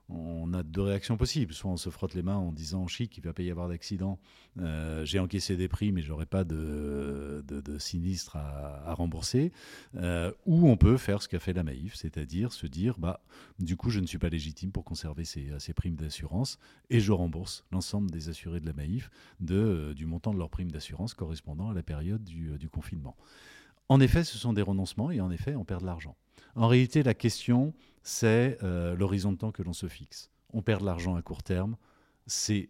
on 0.09 0.53
a 0.53 0.63
deux 0.63 0.81
réactions 0.81 1.17
possibles. 1.17 1.53
Soit 1.53 1.71
on 1.71 1.77
se 1.77 1.89
frotte 1.89 2.13
les 2.13 2.21
mains 2.21 2.37
en 2.37 2.51
disant 2.51 2.87
chic, 2.87 3.17
il 3.17 3.23
va 3.23 3.33
pas 3.33 3.43
y 3.43 3.51
avoir 3.51 3.67
d'accident, 3.67 4.19
euh, 4.59 5.03
j'ai 5.03 5.19
encaissé 5.19 5.57
des 5.57 5.67
prix, 5.67 5.91
mais 5.91 6.01
j'aurai 6.01 6.25
pas 6.25 6.43
de, 6.43 7.43
sinistre 7.77 8.37
à, 8.37 8.93
rembourser. 8.93 9.51
Euh, 9.95 10.31
ou 10.45 10.69
on 10.69 10.77
peut 10.77 10.97
faire 10.97 11.21
ce 11.21 11.27
qu'a 11.27 11.39
fait 11.39 11.53
la 11.53 11.63
Maïf, 11.63 11.95
c'est-à-dire 11.95 12.53
se 12.53 12.67
dire 12.67 12.97
bah, 12.97 13.21
du 13.59 13.75
coup, 13.75 13.89
je 13.89 13.99
ne 13.99 14.05
suis 14.05 14.17
pas 14.17 14.29
légitime 14.29 14.71
pour 14.71 14.83
conserver 14.83 15.25
ces, 15.25 15.73
primes 15.75 15.95
d'assurance 15.95 16.57
et 16.89 16.99
je 16.99 17.11
rembourse 17.11 17.65
l'ensemble 17.71 18.09
des 18.09 18.29
assurés 18.29 18.59
de 18.59 18.65
la 18.65 18.73
Maïf 18.73 19.11
de, 19.39 19.93
du 19.95 20.05
montant 20.05 20.33
de 20.33 20.39
leur 20.39 20.49
prime 20.49 20.71
d'assurance 20.71 21.13
correspondant 21.13 21.69
à 21.69 21.73
la 21.73 21.83
période 21.83 22.23
du 22.23 22.69
confinement. 22.69 23.15
En 23.89 23.99
effet, 23.99 24.23
ce 24.23 24.37
sont 24.37 24.53
des 24.53 24.61
renoncements 24.61 25.11
et 25.11 25.21
en 25.21 25.31
effet, 25.31 25.55
on 25.55 25.63
perd 25.63 25.81
de 25.81 25.85
l'argent. 25.85 26.15
En 26.55 26.67
réalité, 26.67 27.03
la 27.03 27.13
question, 27.13 27.73
c'est 28.07 28.57
euh, 28.63 28.95
l'horizon 28.95 29.33
de 29.33 29.37
temps 29.37 29.51
que 29.51 29.61
l'on 29.61 29.73
se 29.73 29.87
fixe. 29.87 30.31
On 30.53 30.61
perd 30.61 30.79
de 30.79 30.85
l'argent 30.85 31.15
à 31.15 31.21
court 31.21 31.43
terme, 31.43 31.75
c'est 32.25 32.69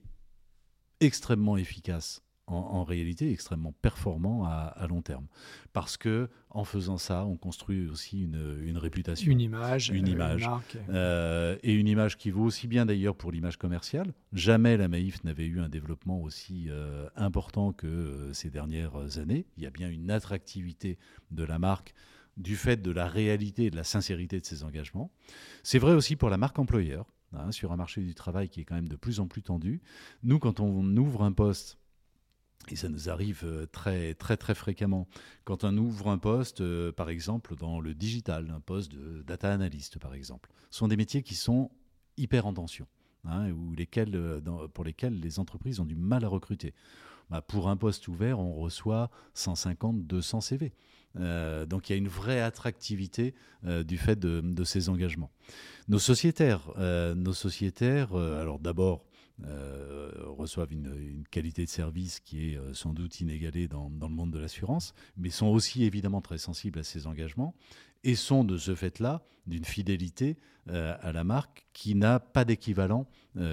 extrêmement 0.99 1.57
efficace 1.57 2.23
en, 2.47 2.83
réalité 2.85 3.31
extrêmement 3.31 3.73
performant 3.81 4.45
à, 4.45 4.87
long 4.87 5.01
terme. 5.01 5.27
Parce 5.73 5.97
que 5.97 6.29
en 6.49 6.63
faisant 6.63 6.97
ça, 6.97 7.25
on 7.25 7.35
construit 7.35 7.87
aussi 7.87 8.23
une, 8.23 8.77
réputation. 8.77 9.29
Une 9.29 9.41
image. 9.41 9.89
Une 9.89 10.07
image. 10.07 10.49
Euh, 10.89 11.57
et 11.61 11.73
une 11.73 11.87
image 11.87 12.17
qui 12.17 12.31
vaut 12.31 12.45
aussi 12.45 12.67
bien 12.67 12.85
d'ailleurs 12.85 13.15
pour 13.15 13.31
l'image 13.31 13.57
commerciale. 13.57 14.13
Jamais 14.31 14.77
la 14.77 14.87
Maïf 14.87 15.23
n'avait 15.23 15.45
eu 15.45 15.59
un 15.59 15.69
développement 15.69 16.21
aussi 16.21 16.67
euh, 16.69 17.07
important 17.15 17.73
que 17.73 17.85
euh, 17.85 18.33
ces 18.33 18.49
dernières 18.49 19.19
années. 19.19 19.45
Il 19.57 19.63
y 19.63 19.67
a 19.67 19.71
bien 19.71 19.89
une 19.89 20.09
attractivité 20.09 20.97
de 21.31 21.43
la 21.43 21.59
marque 21.59 21.93
du 22.37 22.55
fait 22.55 22.81
de 22.81 22.91
la 22.91 23.07
réalité 23.07 23.65
et 23.65 23.69
de 23.69 23.75
la 23.75 23.83
sincérité 23.83 24.39
de 24.39 24.45
ses 24.45 24.63
engagements. 24.63 25.11
C'est 25.63 25.79
vrai 25.79 25.93
aussi 25.93 26.15
pour 26.15 26.29
la 26.29 26.37
marque 26.37 26.59
employeur. 26.59 27.05
Hein, 27.33 27.51
sur 27.51 27.73
un 27.73 27.75
marché 27.75 27.99
du 27.99 28.15
travail 28.15 28.47
qui 28.47 28.61
est 28.61 28.63
quand 28.63 28.75
même 28.75 28.87
de 28.87 28.95
plus 28.95 29.19
en 29.19 29.27
plus 29.27 29.43
tendu. 29.43 29.81
Nous, 30.23 30.39
quand 30.39 30.61
on 30.61 30.95
ouvre 30.95 31.23
un 31.23 31.33
poste 31.33 31.77
et 32.69 32.75
ça 32.75 32.89
nous 32.89 33.09
arrive 33.09 33.41
euh, 33.43 33.65
très 33.65 34.13
très 34.13 34.37
très 34.37 34.55
fréquemment. 34.55 35.07
Quand 35.43 35.63
on 35.63 35.75
ouvre 35.77 36.09
un 36.09 36.17
poste, 36.17 36.61
euh, 36.61 36.91
par 36.91 37.09
exemple 37.09 37.55
dans 37.55 37.79
le 37.79 37.93
digital, 37.93 38.51
un 38.55 38.59
poste 38.59 38.91
de 38.91 39.23
data 39.23 39.51
analyst 39.51 39.99
par 39.99 40.13
exemple, 40.13 40.49
ce 40.69 40.79
sont 40.79 40.87
des 40.87 40.97
métiers 40.97 41.23
qui 41.23 41.35
sont 41.35 41.71
hyper 42.17 42.45
en 42.45 42.53
tension, 42.53 42.87
hein, 43.25 43.51
ou 43.51 43.73
lesquels, 43.73 44.15
euh, 44.15 44.39
pour 44.73 44.83
lesquels 44.83 45.19
les 45.19 45.39
entreprises 45.39 45.79
ont 45.79 45.85
du 45.85 45.95
mal 45.95 46.23
à 46.23 46.27
recruter. 46.27 46.73
Bah, 47.29 47.41
pour 47.41 47.69
un 47.69 47.77
poste 47.77 48.07
ouvert, 48.07 48.39
on 48.39 48.53
reçoit 48.53 49.11
150, 49.33 50.07
200 50.07 50.41
CV. 51.15 51.65
donc 51.67 51.89
il 51.89 51.93
y 51.93 51.95
a 51.95 51.97
une 51.97 52.07
vraie 52.07 52.41
attractivité 52.41 53.33
du 53.63 53.97
fait 53.97 54.17
de, 54.19 54.63
ces 54.63 54.89
engagements. 54.89 55.31
Nos 55.87 55.99
sociétaires, 55.99 56.61
nos 56.77 57.33
sociétaires 57.33 58.15
alors 58.15 58.59
d'abord, 58.59 59.07
euh, 59.45 60.09
reçoivent 60.25 60.73
une, 60.73 61.23
qualité 61.29 61.63
de 61.63 61.69
service 61.69 62.19
qui 62.19 62.53
est 62.53 62.57
euh, 62.57 62.73
sans 62.73 62.93
doute 62.93 63.21
inégalée 63.21 63.67
dans, 63.67 63.87
le 63.87 64.07
monde 64.07 64.31
de 64.31 64.39
l'assurance, 64.39 64.95
mais 65.15 65.29
sont 65.29 65.45
aussi 65.45 65.83
évidemment 65.83 66.21
très 66.21 66.39
sensibles 66.39 66.79
à 66.79 66.83
ces 66.83 67.05
engagements 67.05 67.53
et 68.03 68.15
sont 68.15 68.43
de 68.43 68.57
ce 68.57 68.73
fait-là 68.73 69.21
d'une 69.45 69.63
fidélité 69.63 70.37
euh, 70.69 70.97
à 71.01 71.11
la 71.11 71.23
marque 71.23 71.67
qui 71.73 71.93
n'a 71.93 72.19
pas 72.19 72.45
d'équivalent 72.45 73.05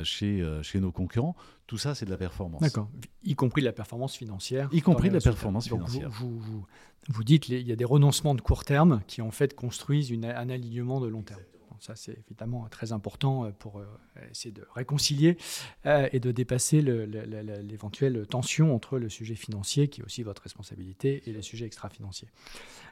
chez 0.04 0.40
nos 0.76 0.92
concurrents. 0.92 1.36
Tout 1.66 1.78
ça, 1.78 1.94
c'est 1.94 2.04
de 2.04 2.10
la 2.10 2.18
performance. 2.18 2.60
D'accord, 2.60 2.88
y 3.22 3.34
compris 3.34 3.62
de 3.62 3.66
la 3.66 3.72
performance 3.72 4.16
financière. 4.16 4.68
Y 4.72 4.82
compris 4.82 5.08
de 5.08 5.14
la 5.14 5.20
performance 5.20 5.68
financière. 5.68 6.10
Vous, 6.10 6.38
vous, 6.38 6.66
vous, 7.08 7.24
dites 7.24 7.44
qu'il 7.44 7.66
y 7.66 7.72
a 7.72 7.76
des 7.76 7.84
renoncements 7.84 8.34
de 8.34 8.40
court 8.40 8.64
terme 8.64 9.02
qui 9.06 9.22
en 9.22 9.30
fait 9.30 9.54
construisent 9.54 10.10
une, 10.10 10.26
un 10.26 10.50
alignement 10.50 11.00
de 11.00 11.06
long 11.06 11.22
terme 11.22 11.40
ça, 11.84 11.94
c'est 11.96 12.16
évidemment 12.18 12.66
très 12.70 12.92
important 12.92 13.44
euh, 13.44 13.50
pour 13.50 13.78
euh, 13.78 13.84
essayer 14.30 14.52
de 14.52 14.66
réconcilier 14.74 15.36
euh, 15.84 16.08
et 16.12 16.20
de 16.20 16.32
dépasser 16.32 16.80
l'éventuelle 16.80 18.26
tension 18.26 18.74
entre 18.74 18.98
le 18.98 19.10
sujet 19.10 19.34
financier, 19.34 19.88
qui 19.88 20.00
est 20.00 20.04
aussi 20.04 20.22
votre 20.22 20.42
responsabilité, 20.42 21.22
et 21.26 21.32
les 21.32 21.42
sujets 21.42 21.66
extra-financiers. 21.66 22.28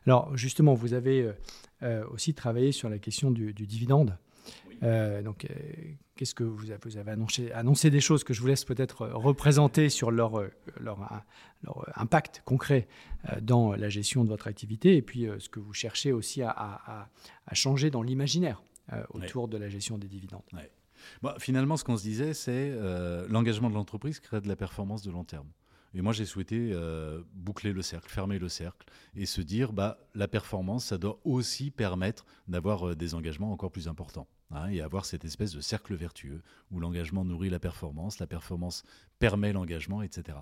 Alors, 0.06 0.37
justement, 0.37 0.74
vous 0.74 0.94
avez 0.94 1.30
aussi 2.11 2.35
travaillé 2.35 2.72
sur 2.72 2.88
la 2.88 2.98
question 2.98 3.30
du, 3.30 3.52
dividende. 3.52 4.16
Donc, 4.82 5.46
qu'est-ce 6.16 6.34
que 6.34 6.44
vous 6.44 6.70
avez, 6.70 6.80
vous 6.82 6.96
avez 6.96 7.12
annoncé, 7.12 7.52
annoncé, 7.52 7.88
des 7.88 8.00
choses 8.00 8.24
que 8.24 8.34
je 8.34 8.40
vous 8.40 8.48
laisse 8.48 8.64
peut-être 8.64 9.06
représenter 9.06 9.88
sur 9.88 10.10
leur, 10.10 10.42
leur, 10.80 11.28
leur, 11.62 11.88
impact 11.94 12.42
concret 12.44 12.88
dans 13.40 13.74
la 13.74 13.88
gestion 13.88 14.24
de 14.24 14.28
votre 14.28 14.48
activité 14.48 14.96
et 14.96 15.02
puis 15.02 15.28
ce 15.38 15.48
que 15.48 15.60
vous 15.60 15.72
cherchez 15.72 16.12
aussi 16.12 16.42
à, 16.42 16.50
à 17.46 17.54
changer 17.54 17.90
dans 17.90 18.02
l'imaginaire 18.02 18.62
euh, 18.92 19.02
autour 19.10 19.46
de 19.46 19.56
la 19.56 19.68
gestion 19.68 19.96
des 19.96 20.08
dividendes. 20.08 20.42
finalement, 21.38 21.76
ce 21.76 21.84
qu'on 21.84 21.96
se 21.96 22.02
disait, 22.02 22.34
c'est 22.34 22.50
euh, 22.72 23.26
l'engagement 23.28 23.70
de 23.70 23.74
l'entreprise 23.74 24.18
crée 24.18 24.40
de 24.40 24.48
la 24.48 24.56
performance 24.56 25.02
de 25.02 25.10
long 25.12 25.22
terme. 25.22 25.46
Et 25.94 26.00
moi, 26.00 26.12
j'ai 26.12 26.24
souhaité 26.24 26.70
euh, 26.72 27.22
boucler 27.35 27.72
le 27.72 27.83
cercle, 27.83 28.11
fermer 28.11 28.38
le 28.38 28.48
cercle 28.48 28.87
et 29.14 29.26
se 29.26 29.40
dire, 29.40 29.72
bah, 29.72 29.98
la 30.14 30.28
performance, 30.28 30.87
ça 30.87 30.98
doit 30.98 31.20
aussi 31.24 31.70
permettre 31.70 32.24
d'avoir 32.48 32.96
des 32.96 33.14
engagements 33.14 33.52
encore 33.52 33.70
plus 33.70 33.88
importants. 33.88 34.26
Hein, 34.55 34.68
et 34.68 34.83
avoir 34.83 35.07
cette 35.07 35.24
espèce 35.24 35.55
de 35.55 35.62
cercle 35.62 35.94
vertueux 35.94 36.42
où 36.70 36.78
l'engagement 36.78 37.24
nourrit 37.24 37.48
la 37.48 37.59
performance, 37.59 38.18
la 38.18 38.26
performance 38.26 38.83
permet 39.18 39.52
l'engagement, 39.52 40.02
etc. 40.02 40.38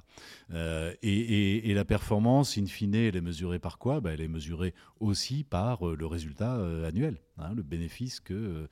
Euh, 0.52 0.92
et, 1.02 1.72
la 1.72 1.84
performance, 1.84 2.58
in 2.58 2.66
fine, 2.66 2.94
elle 2.94 3.14
est 3.14 3.20
mesurée 3.20 3.60
par 3.60 3.78
quoi? 3.78 4.00
Ben, 4.00 4.10
Elle 4.10 4.22
est 4.22 4.28
mesurée 4.28 4.74
aussi 4.98 5.44
par 5.44 5.88
euh, 5.88 5.96
le 5.96 6.06
résultat 6.06 6.56
euh, 6.56 6.88
annuel, 6.88 7.20
hein, 7.38 7.54
le 7.54 7.62
bénéfice 7.62 8.18
que, 8.18 8.68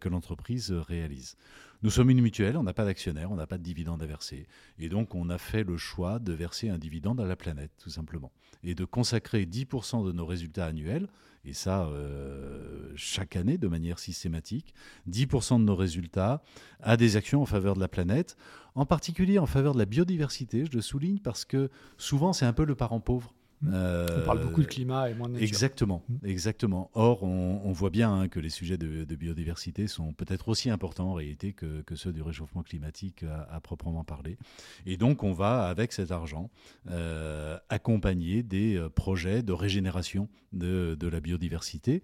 que 0.00 0.08
l'entreprise 0.08 0.72
réalise. 0.72 1.36
Nous 1.82 1.90
sommes 1.90 2.10
une 2.10 2.20
mutuelle, 2.20 2.58
on 2.58 2.62
n'a 2.62 2.74
pas 2.74 2.84
d'actionnaire, 2.84 3.32
on 3.32 3.36
n'a 3.36 3.46
pas 3.46 3.56
de 3.56 3.62
dividende 3.62 4.02
à 4.02 4.06
verser. 4.06 4.46
Et 4.78 4.90
donc, 4.90 5.14
on 5.14 5.30
a 5.30 5.38
fait 5.38 5.64
le 5.64 5.78
choix 5.78 6.18
de 6.18 6.32
verser 6.32 6.68
un 6.68 6.76
dividende 6.76 7.20
à 7.20 7.24
la 7.24 7.36
planète, 7.36 7.70
tout 7.78 7.88
simplement. 7.88 8.32
Et 8.62 8.74
de 8.74 8.84
consacrer 8.84 9.46
10% 9.46 10.04
de 10.06 10.12
nos 10.12 10.26
résultats 10.26 10.66
annuels 10.66 11.08
et 11.44 11.54
ça 11.54 11.86
euh, 11.86 12.92
chaque 12.96 13.36
année 13.36 13.56
de 13.56 13.66
manière 13.66 13.98
systématique, 13.98 14.74
10% 15.08 15.58
de 15.58 15.64
nos 15.64 15.76
résultats 15.76 16.42
à 16.80 16.96
des 16.96 17.16
actions 17.16 17.40
en 17.40 17.46
faveur 17.46 17.74
de 17.74 17.80
la 17.80 17.88
planète, 17.88 18.36
en 18.74 18.84
particulier 18.84 19.38
en 19.38 19.46
faveur 19.46 19.72
de 19.72 19.78
la 19.78 19.86
biodiversité, 19.86 20.66
je 20.66 20.76
le 20.76 20.82
souligne 20.82 21.18
parce 21.18 21.44
que 21.44 21.70
souvent 21.96 22.32
c'est 22.32 22.44
un 22.44 22.52
peu 22.52 22.64
le 22.64 22.74
parent 22.74 23.00
pauvre 23.00 23.34
on 23.66 24.24
parle 24.24 24.40
beaucoup 24.42 24.62
de 24.62 24.66
climat 24.66 25.10
et 25.10 25.14
moins 25.14 25.28
de 25.28 25.34
nature. 25.34 25.46
Exactement, 25.46 26.02
exactement. 26.24 26.90
Or, 26.94 27.22
on, 27.22 27.72
voit 27.72 27.90
bien 27.90 28.12
hein, 28.12 28.28
que 28.28 28.40
les 28.40 28.50
sujets 28.50 28.78
de, 28.78 29.14
biodiversité 29.14 29.86
sont 29.86 30.12
peut-être 30.12 30.48
aussi 30.48 30.70
importants 30.70 31.10
en 31.10 31.14
réalité 31.14 31.52
que, 31.52 31.82
ceux 31.94 32.12
du 32.12 32.22
réchauffement 32.22 32.62
climatique 32.62 33.24
à, 33.50 33.60
proprement 33.60 34.04
parler. 34.04 34.38
Et 34.86 34.96
donc, 34.96 35.22
on 35.22 35.32
va, 35.32 35.66
avec 35.68 35.92
cet 35.92 36.10
argent, 36.10 36.50
euh, 36.90 37.58
accompagner 37.68 38.42
des 38.42 38.76
euh, 38.76 38.88
projets 38.88 39.42
de 39.42 39.52
régénération 39.52 40.28
de, 40.52 40.96
la 41.00 41.20
biodiversité, 41.20 42.02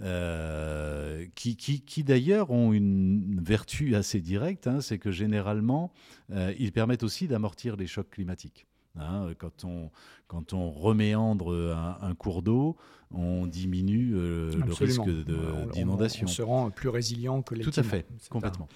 euh, 0.00 1.24
qui, 1.34 1.56
qui, 1.56 2.04
d'ailleurs 2.04 2.50
ont 2.50 2.72
une 2.72 3.40
vertu 3.42 3.94
assez 3.94 4.20
directe, 4.20 4.66
hein, 4.66 4.80
c'est 4.80 4.98
que 4.98 5.10
généralement, 5.10 5.92
ils 6.58 6.72
permettent 6.72 7.02
aussi 7.02 7.28
d'amortir 7.28 7.76
les 7.76 7.86
chocs 7.86 8.10
climatiques. 8.10 8.66
Hein, 8.98 9.28
quand, 9.38 9.64
on, 9.64 9.90
quand 10.26 10.52
on 10.52 10.70
reméandre 10.70 11.54
un, 12.00 12.14
cours 12.14 12.42
d'eau, 12.42 12.76
on 13.10 13.46
diminue 13.46 14.12
euh, 14.14 14.50
le 14.52 14.72
risque 14.72 15.08
d'inondation. 15.72 16.26
On, 16.26 16.28
se 16.28 16.42
rend 16.42 16.70
plus 16.70 16.88
résilient 16.88 17.42
que 17.42 17.54
les 17.54 17.64
Tout 17.64 17.72
à 17.76 17.82
fait, 17.82 18.06
complètement, 18.28 18.68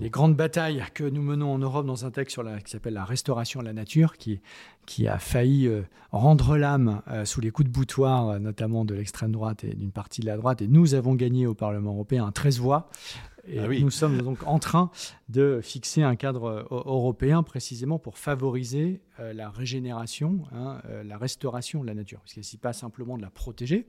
Les 0.00 0.10
grandes 0.10 0.36
batailles 0.36 0.84
que 0.94 1.04
nous 1.04 1.22
menons 1.22 1.52
en 1.52 1.58
Europe 1.58 1.86
dans 1.86 2.04
un 2.04 2.10
texte 2.10 2.34
sur 2.34 2.42
la, 2.42 2.60
qui 2.60 2.70
s'appelle 2.70 2.94
la 2.94 3.04
restauration 3.04 3.60
de 3.60 3.64
la 3.64 3.72
nature, 3.72 4.16
qui, 4.16 4.40
qui 4.86 5.08
a 5.08 5.18
failli 5.18 5.66
euh, 5.66 5.82
rendre 6.12 6.56
l'âme 6.56 7.02
euh, 7.08 7.24
sous 7.24 7.40
les 7.40 7.50
coups 7.50 7.68
de 7.68 7.72
boutoir, 7.72 8.38
notamment 8.38 8.84
de 8.84 8.94
l'extrême 8.94 9.32
droite 9.32 9.64
et 9.64 9.74
d'une 9.74 9.92
partie 9.92 10.20
de 10.20 10.26
la 10.26 10.36
droite. 10.36 10.62
Et 10.62 10.68
nous 10.68 10.94
avons 10.94 11.14
gagné 11.14 11.46
au 11.46 11.54
Parlement 11.54 11.92
européen 11.92 12.26
un 12.26 12.32
13 12.32 12.60
voix. 12.60 12.90
Et 13.46 13.58
ah 13.58 13.68
nous 13.68 13.90
sommes 13.90 14.22
donc 14.22 14.42
en 14.46 14.58
train 14.58 14.90
de 15.28 15.60
fixer 15.62 16.02
un 16.02 16.16
cadre 16.16 16.44
euh, 16.44 16.62
européen 16.70 17.42
précisément 17.42 17.98
pour 17.98 18.18
favoriser 18.18 19.02
euh, 19.20 19.32
la 19.32 19.50
régénération, 19.50 20.44
hein, 20.52 20.80
euh, 20.86 21.02
la 21.02 21.18
restauration 21.18 21.82
de 21.82 21.86
la 21.86 21.94
nature. 21.94 22.20
Parce 22.20 22.32
qu'il 22.32 22.40
ne 22.40 22.44
s'agit 22.44 22.56
pas 22.56 22.72
simplement 22.72 23.16
de 23.16 23.22
la 23.22 23.30
protéger. 23.30 23.86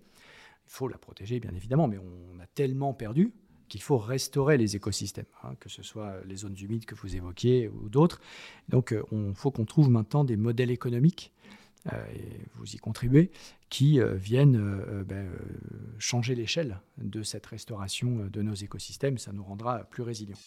Il 0.68 0.72
faut 0.72 0.88
la 0.88 0.98
protéger, 0.98 1.40
bien 1.40 1.54
évidemment, 1.56 1.88
mais 1.88 2.00
on 2.00 2.40
a 2.40 2.48
tellement 2.48 2.94
perdu 2.94 3.32
qu'il 3.68 3.82
faut 3.82 3.98
restaurer 3.98 4.58
les 4.58 4.76
écosystèmes, 4.76 5.26
hein, 5.44 5.56
que 5.60 5.70
ce 5.70 5.84
soit 5.84 6.16
les 6.26 6.38
zones 6.38 6.56
humides 6.60 6.86
que 6.86 6.96
vous 6.96 7.16
évoquiez 7.16 7.70
ou 7.70 7.90
d'autres. 7.90 8.20
Donc, 8.70 8.94
il 9.12 9.34
faut 9.36 9.52
qu'on 9.52 9.66
trouve 9.66 9.90
maintenant 9.90 10.24
des 10.24 10.38
modèles 10.38 10.72
économiques 10.72 11.34
et 11.92 12.42
vous 12.56 12.76
y 12.76 12.78
contribuez, 12.78 13.32
qui 13.70 14.00
euh, 14.00 14.16
viennent 14.16 14.58
euh, 14.58 15.04
ben, 15.04 15.30
changer 16.00 16.36
l'échelle 16.36 16.80
de 16.98 17.24
cette 17.24 17.46
restauration 17.46 18.28
de 18.32 18.42
nos 18.42 18.56
écosystèmes. 18.56 19.18
Ça 19.18 19.32
nous 19.32 19.44
rendra 19.44 19.84
plus 19.84 20.04
résilients. 20.04 20.38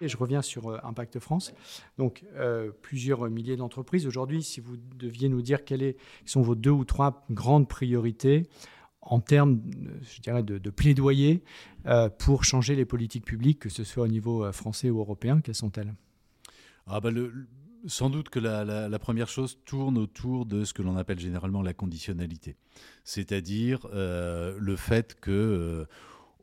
Je 0.00 0.16
reviens 0.18 0.42
sur 0.42 0.84
Impact 0.84 1.18
France. 1.18 1.54
Donc, 1.96 2.26
plusieurs 2.82 3.30
milliers 3.30 3.56
d'entreprises. 3.56 4.06
Aujourd'hui, 4.06 4.42
si 4.42 4.60
vous 4.60 4.76
deviez 4.76 5.30
nous 5.30 5.40
dire 5.40 5.64
quelles 5.64 5.94
sont 6.26 6.42
vos 6.42 6.54
deux 6.54 6.68
ou 6.68 6.84
trois 6.84 7.24
grandes 7.30 7.68
priorités 7.68 8.46
en 9.06 9.20
termes, 9.20 9.60
je 10.02 10.20
dirais, 10.20 10.42
de, 10.42 10.70
plaidoyer 10.70 11.42
euh, 11.86 12.08
pour 12.08 12.44
changer 12.44 12.74
les 12.74 12.84
politiques 12.84 13.24
publiques, 13.24 13.58
que 13.60 13.68
ce 13.68 13.84
soit 13.84 14.04
au 14.04 14.08
niveau 14.08 14.44
euh, 14.44 14.52
français 14.52 14.90
ou 14.90 14.98
européen 14.98 15.40
Quelles 15.40 15.54
sont-elles? 15.54 15.94
Ah 16.86 17.00
bah 17.00 17.10
Sans 17.86 18.10
doute 18.10 18.28
que 18.28 18.38
la, 18.38 18.98
première 18.98 19.28
chose 19.28 19.58
tourne 19.64 19.98
autour 19.98 20.46
de 20.46 20.64
ce 20.64 20.74
que 20.74 20.82
l'on 20.82 20.96
appelle 20.96 21.18
généralement 21.18 21.62
la 21.62 21.74
conditionnalité, 21.74 22.56
c'est-à-dire 23.04 23.86
euh, 23.92 24.56
le 24.58 24.76
fait 24.76 25.18
que 25.20 25.86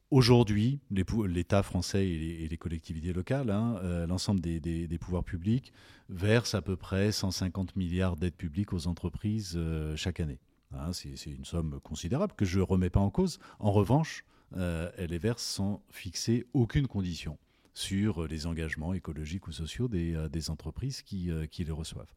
aujourd'hui, 0.09 0.79
l'État 0.89 1.63
français 1.63 2.07
et 2.07 2.47
les, 2.47 2.57
collectivités 2.57 3.13
locales, 3.13 3.49
hein, 3.49 4.05
l'ensemble 4.07 4.41
des, 4.41 4.59
des, 4.59 4.97
pouvoirs 4.97 5.23
publics, 5.23 5.71
versent 6.09 6.55
à 6.55 6.61
peu 6.61 6.75
près 6.75 7.11
150 7.11 7.75
milliards 7.75 8.17
d'aides 8.17 8.35
publiques 8.35 8.73
aux 8.73 8.87
entreprises 8.87 9.59
chaque 9.95 10.19
année. 10.19 10.39
Hein, 10.73 10.93
c'est 10.93 11.31
une 11.31 11.45
somme 11.45 11.79
considérable 11.81 12.33
que 12.35 12.45
je 12.45 12.59
ne 12.59 12.63
remets 12.63 12.89
pas 12.89 12.99
en 12.99 13.09
cause. 13.09 13.39
En 13.59 13.71
revanche, 13.71 14.25
elle 14.55 15.09
les 15.09 15.17
verse 15.17 15.43
sans 15.43 15.81
fixer 15.89 16.45
aucune 16.53 16.87
condition 16.87 17.37
sur 17.73 18.27
les 18.27 18.47
engagements 18.47 18.93
écologiques 18.93 19.47
ou 19.47 19.51
sociaux 19.51 19.87
des, 19.87 20.13
euh, 20.15 20.27
entreprises 20.49 21.01
qui, 21.01 21.31
euh, 21.31 21.45
qui, 21.45 21.63
les 21.63 21.71
reçoivent. 21.71 22.13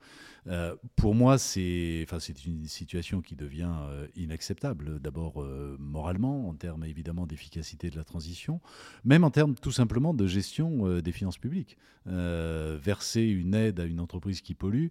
Euh, 0.46 0.74
pour 0.96 1.14
moi, 1.14 1.38
c'est 1.38 2.04
enfin, 2.08 2.18
une 2.46 2.66
situation 2.66 3.22
qui 3.22 3.36
devient 3.36 3.72
inacceptable, 4.16 5.00
d'abord 5.00 5.44
moralement, 5.78 6.48
en 6.48 6.54
termes 6.54 6.84
évidemment 6.84 7.26
d'efficacité 7.26 7.90
de 7.90 7.96
la 7.96 8.04
transition, 8.04 8.60
même 9.04 9.24
en 9.24 9.30
termes 9.30 9.54
tout 9.54 9.72
simplement 9.72 10.14
de 10.14 10.26
gestion 10.26 11.00
des 11.00 11.12
finances 11.12 11.38
publiques. 11.38 11.76
verser 12.06 13.22
une 13.22 13.54
aide 13.54 13.80
à 13.80 13.84
une 13.84 14.00
entreprise 14.00 14.40
qui 14.40 14.54
pollue, 14.54 14.88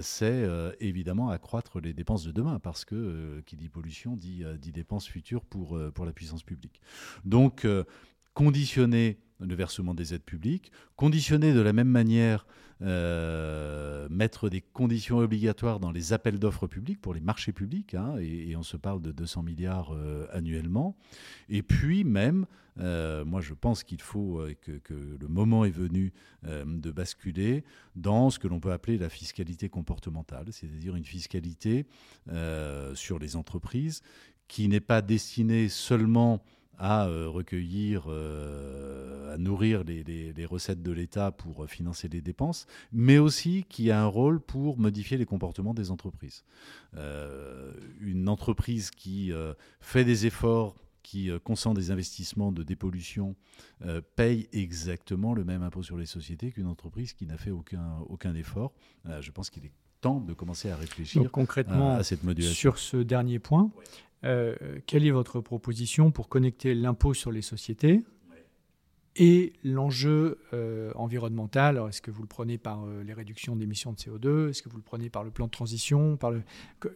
c'est 0.00 0.48
évidemment 0.80 1.30
accroître 1.30 1.80
les 1.80 1.92
dépenses 1.92 2.24
de 2.24 2.32
demain, 2.32 2.58
parce 2.58 2.84
que 2.84 3.42
qui 3.46 3.56
dit 3.56 3.68
pollution 3.68 4.16
dit, 4.16 4.44
dépenses 4.72 5.06
futures 5.06 5.44
pour 5.44 5.78
la 5.78 6.12
puissance 6.12 6.42
publique. 6.42 6.80
Donc, 7.24 7.66
conditionner 8.34 9.18
le 9.40 9.54
versement 9.54 9.94
des 9.94 10.14
aides 10.14 10.22
publiques, 10.22 10.72
conditionner 10.96 11.52
de 11.52 11.60
la 11.60 11.72
même 11.72 11.88
manière, 11.88 12.46
euh, 12.82 14.06
mettre 14.10 14.48
des 14.48 14.60
conditions 14.60 15.18
obligatoires 15.18 15.80
dans 15.80 15.90
les 15.90 16.12
appels 16.12 16.38
d'offres 16.38 16.66
publics 16.66 17.00
pour 17.00 17.14
les 17.14 17.20
marchés 17.20 17.52
publics, 17.52 17.94
hein, 17.94 18.16
et, 18.20 18.54
on 18.56 18.62
se 18.62 18.76
parle 18.76 19.00
de 19.00 19.12
200 19.12 19.42
milliards 19.42 19.94
euh, 19.94 20.26
annuellement, 20.32 20.94
et 21.48 21.62
puis 21.62 22.04
même, 22.04 22.46
euh, 22.78 23.24
moi 23.24 23.40
je 23.40 23.54
pense 23.54 23.82
qu'il 23.82 24.02
faut 24.02 24.42
que, 24.60 24.72
que, 24.72 24.94
le 24.94 25.28
moment 25.28 25.64
est 25.64 25.70
venu 25.70 26.12
de 26.44 26.90
basculer 26.90 27.64
dans 27.94 28.28
ce 28.28 28.38
que 28.38 28.46
l'on 28.46 28.60
peut 28.60 28.72
appeler 28.72 28.98
la 28.98 29.08
fiscalité 29.08 29.68
comportementale, 29.68 30.46
c'est-à-dire 30.50 30.96
une 30.96 31.04
fiscalité 31.04 31.86
sur 32.94 33.18
les 33.18 33.36
entreprises 33.36 34.02
qui 34.48 34.68
n'est 34.68 34.80
pas 34.80 35.02
destinée 35.02 35.68
seulement 35.68 36.42
à 36.78 37.06
euh, 37.06 37.28
recueillir, 37.28 38.04
euh, 38.08 39.34
à 39.34 39.38
nourrir 39.38 39.82
les, 39.84 40.46
recettes 40.46 40.82
de 40.82 40.92
l'État 40.92 41.32
pour 41.32 41.64
euh, 41.64 41.66
financer 41.66 42.08
les 42.08 42.20
dépenses, 42.20 42.66
mais 42.92 43.18
aussi 43.18 43.64
qui 43.68 43.90
a 43.90 44.00
un 44.00 44.06
rôle 44.06 44.40
pour 44.40 44.78
modifier 44.78 45.16
les 45.16 45.26
comportements 45.26 45.74
des 45.74 45.90
entreprises. 45.90 46.44
une 48.00 48.28
entreprise 48.28 48.90
qui 48.90 49.32
fait 49.80 50.04
des 50.04 50.26
efforts 50.26 50.76
qui 51.02 51.30
consent 51.44 51.74
des 51.74 51.90
investissements 51.90 52.52
de 52.52 52.62
dépollution 52.62 53.36
paye 54.16 54.48
exactement 54.52 55.34
le 55.34 55.44
même 55.44 55.62
impôt 55.62 55.82
sur 55.82 55.96
les 55.96 56.06
sociétés 56.06 56.52
qu'une 56.52 56.66
entreprise 56.66 57.12
qui 57.12 57.26
n'a 57.26 57.36
fait 57.36 57.50
aucun, 57.50 57.98
aucun 58.08 58.34
effort. 58.34 58.72
je 59.20 59.30
pense 59.30 59.50
qu'il 59.50 59.64
est 59.64 59.72
temps 60.00 60.20
de 60.20 60.32
commencer 60.34 60.70
à 60.70 60.76
réfléchir 60.76 61.30
concrètement, 61.30 61.94
à, 61.94 62.02
cette 62.02 62.22
modulation. 62.22 62.54
Sur 62.54 62.78
ce 62.78 62.96
dernier 62.98 63.38
point, 63.38 63.70
euh, 64.24 64.54
quelle 64.86 65.06
est 65.06 65.10
votre 65.10 65.40
proposition 65.40 66.10
pour 66.10 66.28
connecter 66.28 66.74
l'impôt 66.74 67.14
sur 67.14 67.30
les 67.30 67.42
sociétés 67.42 68.02
et 69.18 69.52
l'enjeu 69.64 70.38
euh, 70.52 70.92
environnemental? 70.94 71.82
Est-ce 71.88 72.02
que 72.02 72.10
vous 72.10 72.22
le 72.22 72.28
prenez 72.28 72.58
par 72.58 72.84
euh, 72.84 73.02
les 73.02 73.12
réductions 73.12 73.56
d'émissions 73.56 73.92
de 73.92 73.96
CO2 73.96 74.50
Est-ce 74.50 74.62
que 74.62 74.68
vous 74.68 74.76
le 74.76 74.82
prenez 74.82 75.10
par 75.10 75.24
le 75.24 75.30
plan 75.30 75.46
de 75.46 75.50
transition 75.50 76.16
par 76.16 76.30
le... 76.30 76.42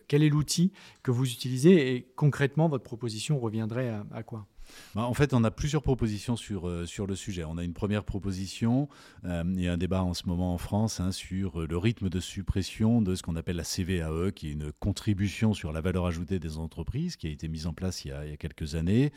Quel 0.08 0.22
est 0.22 0.28
l'outil 0.28 0.72
que 1.02 1.10
vous 1.10 1.30
utilisez? 1.30 1.94
Et 1.94 2.06
concrètement, 2.16 2.68
votre 2.68 2.84
proposition 2.84 3.38
reviendrait 3.38 3.94
à 4.12 4.22
quoi? 4.22 4.46
Bah, 4.94 5.02
en 5.02 5.14
fait, 5.14 5.34
on 5.34 5.44
a 5.44 5.50
plusieurs 5.50 5.82
propositions 5.82 6.36
sur, 6.36 6.68
euh, 6.68 6.86
sur 6.86 7.06
le 7.06 7.14
sujet. 7.14 7.44
On 7.44 7.58
a 7.58 7.64
une 7.64 7.74
première 7.74 8.04
proposition, 8.04 8.88
euh, 9.24 9.44
il 9.46 9.60
y 9.60 9.68
a 9.68 9.72
un 9.72 9.78
débat 9.78 10.02
en 10.02 10.14
ce 10.14 10.26
moment 10.26 10.54
en 10.54 10.58
France 10.58 11.00
hein, 11.00 11.12
sur 11.12 11.66
le 11.66 11.76
rythme 11.78 12.08
de 12.08 12.20
suppression 12.20 13.02
de 13.02 13.14
ce 13.14 13.22
qu'on 13.22 13.36
appelle 13.36 13.56
la 13.56 13.64
CVAE, 13.64 14.32
qui 14.32 14.48
est 14.48 14.52
une 14.52 14.72
contribution 14.72 15.54
sur 15.54 15.72
la 15.72 15.80
valeur 15.80 16.06
ajoutée 16.06 16.38
des 16.38 16.58
entreprises, 16.58 17.16
qui 17.16 17.26
a 17.26 17.30
été 17.30 17.48
mise 17.48 17.66
en 17.66 17.72
place 17.72 18.04
il 18.04 18.08
y 18.08 18.12
a, 18.12 18.36
quelques 18.36 18.74
années, 18.74 19.12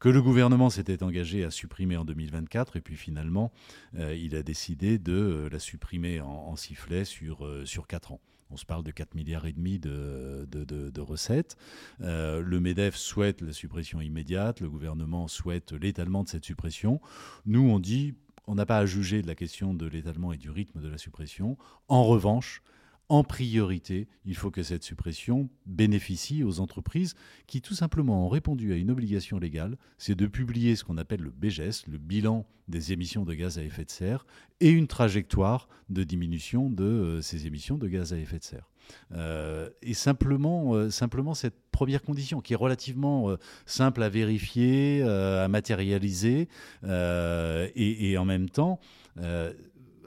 que 0.00 0.08
le 0.08 0.22
gouvernement 0.22 0.70
s'était 0.70 1.02
engagé 1.02 1.44
à 1.44 1.50
supprimer 1.50 1.96
en 1.96 2.04
2024, 2.04 2.76
et 2.76 2.80
puis 2.80 2.96
finalement, 2.96 3.52
euh, 3.98 4.14
il 4.14 4.36
a 4.36 4.42
décidé 4.42 4.98
de 4.98 5.48
la 5.50 5.58
supprimer 5.58 6.20
en, 6.20 6.28
en 6.28 6.56
sifflet 6.56 7.04
sur, 7.04 7.46
sur 7.64 7.86
4 7.86 8.12
ans. 8.12 8.20
On 8.50 8.56
se 8.56 8.64
parle 8.64 8.82
de 8.82 8.90
4 8.90 9.14
milliards 9.14 9.46
et 9.46 9.52
demi 9.52 9.78
de, 9.78 11.00
recettes. 11.00 11.56
Euh, 12.00 12.40
le 12.40 12.60
MEDEF 12.60 12.96
souhaite 12.96 13.42
la 13.42 13.52
suppression 13.52 14.00
immédiate. 14.00 14.60
Le 14.60 14.70
gouvernement 14.70 15.28
souhaite 15.28 15.72
l'étalement 15.72 16.24
de 16.24 16.28
cette 16.28 16.44
suppression. 16.44 17.00
Nous, 17.46 17.60
on 17.60 17.78
dit, 17.78 18.14
on 18.46 18.54
n'a 18.54 18.66
pas 18.66 18.78
à 18.78 18.86
juger 18.86 19.22
de 19.22 19.26
la 19.26 19.34
question 19.34 19.74
de 19.74 19.86
l'étalement 19.86 20.32
et 20.32 20.38
du 20.38 20.50
rythme 20.50 20.80
de 20.80 20.88
la 20.88 20.98
suppression. 20.98 21.56
En 21.88 22.04
revanche, 22.04 22.62
en 23.08 23.24
priorité, 23.24 24.06
il 24.26 24.34
faut 24.34 24.50
que 24.50 24.62
cette 24.62 24.82
suppression 24.82 25.48
bénéficie 25.64 26.44
aux 26.44 26.60
entreprises 26.60 27.14
qui 27.46 27.62
tout 27.62 27.74
simplement 27.74 28.26
ont 28.26 28.28
répondu 28.28 28.72
à 28.72 28.76
une 28.76 28.90
obligation 28.90 29.38
légale, 29.38 29.78
c'est 29.96 30.14
de 30.14 30.26
publier 30.26 30.76
ce 30.76 30.84
qu'on 30.84 30.98
appelle 30.98 31.22
le 31.22 31.30
BGS, 31.30 31.86
le 31.86 31.96
bilan 31.96 32.46
des 32.68 32.92
émissions 32.92 33.24
de 33.24 33.32
gaz 33.32 33.58
à 33.58 33.62
effet 33.62 33.86
de 33.86 33.90
serre, 33.90 34.26
et 34.60 34.68
une 34.68 34.86
trajectoire 34.86 35.68
de 35.88 36.04
diminution 36.04 36.68
de 36.68 36.84
euh, 36.84 37.22
ces 37.22 37.46
émissions 37.46 37.78
de 37.78 37.88
gaz 37.88 38.12
à 38.12 38.18
effet 38.18 38.38
de 38.38 38.44
serre. 38.44 38.68
Euh, 39.12 39.70
et 39.80 39.94
simplement, 39.94 40.74
euh, 40.74 40.90
simplement 40.90 41.32
cette 41.32 41.56
première 41.70 42.02
condition, 42.02 42.42
qui 42.42 42.52
est 42.52 42.56
relativement 42.56 43.36
simple 43.64 44.02
à 44.02 44.10
vérifier, 44.10 45.02
à 45.02 45.46
matérialiser, 45.48 46.48
et, 46.84 48.10
et, 48.10 48.18
en 48.18 48.24
même 48.24 48.50
temps 48.50 48.80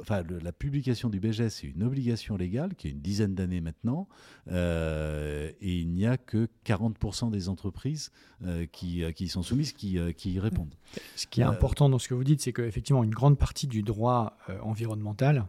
enfin, 0.02 0.24
la 0.42 0.52
publication 0.52 1.10
du 1.10 1.20
BGS, 1.20 1.50
c'est 1.50 1.68
une 1.68 1.84
obligation 1.84 2.36
légale 2.36 2.76
qui 2.76 2.88
a 2.88 2.90
une 2.90 3.02
dizaine 3.02 3.36
d'années 3.36 3.62
maintenant, 3.62 4.08
euh, 4.52 5.52
et 5.62 5.80
il 5.80 5.90
n'y 5.90 6.06
a 6.06 6.18
que 6.18 6.48
40% 6.66 7.32
des 7.32 7.50
entreprises 7.50 8.12
euh, 8.46 8.66
qui, 8.66 9.04
euh, 9.04 9.12
qui 9.12 9.28
sont 9.28 9.44
soumises 9.44 9.74
qui, 9.74 9.98
qui 10.18 10.34
y 10.34 10.40
répondent. 10.40 10.74
Ce 11.16 11.28
qui 11.28 11.42
est 11.42 11.46
important 11.46 11.90
dans 11.90 12.00
ce 12.00 12.08
que 12.08 12.14
vous 12.14 12.24
dites, 12.24 12.42
c'est 12.42 12.54
qu'effectivement, 12.54 13.04
une 13.04 13.14
grande 13.14 13.38
partie 13.38 13.68
du 13.68 13.84
droit 13.84 14.38
environnemental 14.62 15.46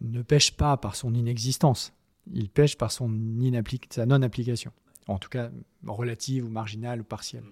ne 0.00 0.22
pêche 0.22 0.52
pas 0.52 0.76
par 0.76 0.94
son 0.94 1.14
inexistence, 1.14 1.92
il 2.32 2.48
pêche 2.48 2.78
par 2.78 2.92
son 2.92 3.10
sa 3.90 4.06
non-application, 4.06 4.72
en 5.08 5.18
tout 5.18 5.28
cas 5.28 5.50
relative 5.86 6.46
ou 6.46 6.48
marginale 6.48 7.00
ou 7.00 7.04
partielle. 7.04 7.44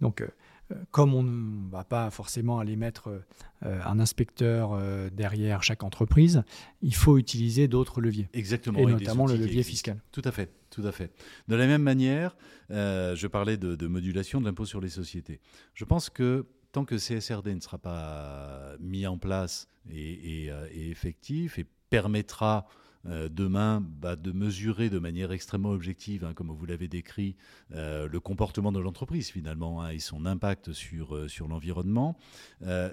Donc, 0.00 0.22
comme 0.90 1.14
on 1.14 1.22
ne 1.22 1.70
va 1.70 1.84
pas 1.84 2.10
forcément 2.10 2.58
aller 2.58 2.76
mettre 2.76 3.22
euh, 3.64 3.80
un 3.84 4.00
inspecteur 4.00 4.72
euh, 4.72 5.10
derrière 5.10 5.62
chaque 5.62 5.82
entreprise, 5.82 6.42
il 6.82 6.94
faut 6.94 7.18
utiliser 7.18 7.68
d'autres 7.68 8.00
leviers. 8.00 8.28
Exactement. 8.32 8.78
Et 8.78 8.86
notamment 8.86 9.26
le 9.26 9.36
levier 9.36 9.62
fiscal. 9.62 10.00
Tout 10.12 10.22
à 10.24 10.32
fait. 10.32 10.50
Tout 10.70 10.86
à 10.86 10.92
fait. 10.92 11.12
De 11.48 11.54
la 11.54 11.66
même 11.66 11.82
manière, 11.82 12.36
euh, 12.70 13.14
je 13.14 13.26
parlais 13.26 13.56
de, 13.56 13.86
modulation 13.86 14.40
de 14.40 14.46
l'impôt 14.46 14.64
sur 14.64 14.80
les 14.80 14.88
sociétés. 14.88 15.40
Je 15.74 15.84
pense 15.84 16.10
que 16.10 16.46
tant 16.72 16.84
que 16.84 16.96
CSRD 16.96 17.54
ne 17.54 17.60
sera 17.60 17.78
pas 17.78 18.74
mis 18.80 19.06
en 19.06 19.18
place 19.18 19.68
et 19.90 20.50
effectif 20.74 21.58
et 21.58 21.66
permettra 21.90 22.66
euh, 23.06 23.28
demain 23.28 23.82
bah, 23.82 24.16
de 24.16 24.32
mesurer 24.32 24.88
de 24.88 24.98
manière 24.98 25.32
extrêmement 25.32 25.70
objective, 25.70 26.24
hein, 26.24 26.32
comme 26.32 26.50
vous 26.50 26.66
l'avez 26.66 26.88
décrit, 26.88 27.36
euh, 27.74 28.08
le 28.08 28.20
comportement 28.20 28.72
de 28.72 28.80
l'entreprise 28.80 29.28
finalement 29.28 29.82
hein, 29.82 29.90
et 29.90 29.98
son 29.98 30.24
impact 30.24 30.72
sur, 30.72 31.14
euh, 31.14 31.28
sur 31.28 31.48
l'environnement, 31.48 32.16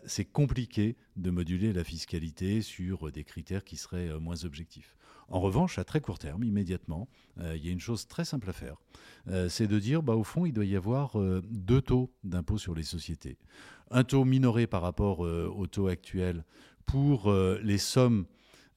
c'est 0.05 0.25
compliqué 0.25 0.97
de 1.15 1.29
moduler 1.31 1.71
la 1.73 1.83
fiscalité 1.83 2.61
sur 2.61 3.11
des 3.11 3.23
critères 3.23 3.63
qui 3.63 3.77
seraient 3.77 4.19
moins 4.19 4.43
objectifs. 4.43 4.97
En 5.29 5.39
revanche, 5.39 5.79
à 5.79 5.83
très 5.83 6.01
court 6.01 6.19
terme, 6.19 6.43
immédiatement, 6.43 7.07
il 7.39 7.65
y 7.65 7.69
a 7.69 7.71
une 7.71 7.79
chose 7.79 8.07
très 8.07 8.25
simple 8.25 8.49
à 8.49 8.53
faire. 8.53 8.75
c'est 9.49 9.67
de 9.67 9.79
dire, 9.79 10.03
bah, 10.03 10.15
au 10.15 10.23
fond, 10.23 10.45
il 10.45 10.51
doit 10.51 10.65
y 10.65 10.75
avoir 10.75 11.15
deux 11.49 11.81
taux 11.81 12.11
d'impôt 12.23 12.57
sur 12.57 12.75
les 12.75 12.83
sociétés. 12.83 13.37
Un 13.91 14.03
taux 14.03 14.25
minoré 14.25 14.67
par 14.67 14.81
rapport 14.81 15.19
au 15.19 15.67
taux 15.67 15.87
actuel 15.87 16.43
pour 16.85 17.31
les 17.31 17.77
sommes 17.77 18.25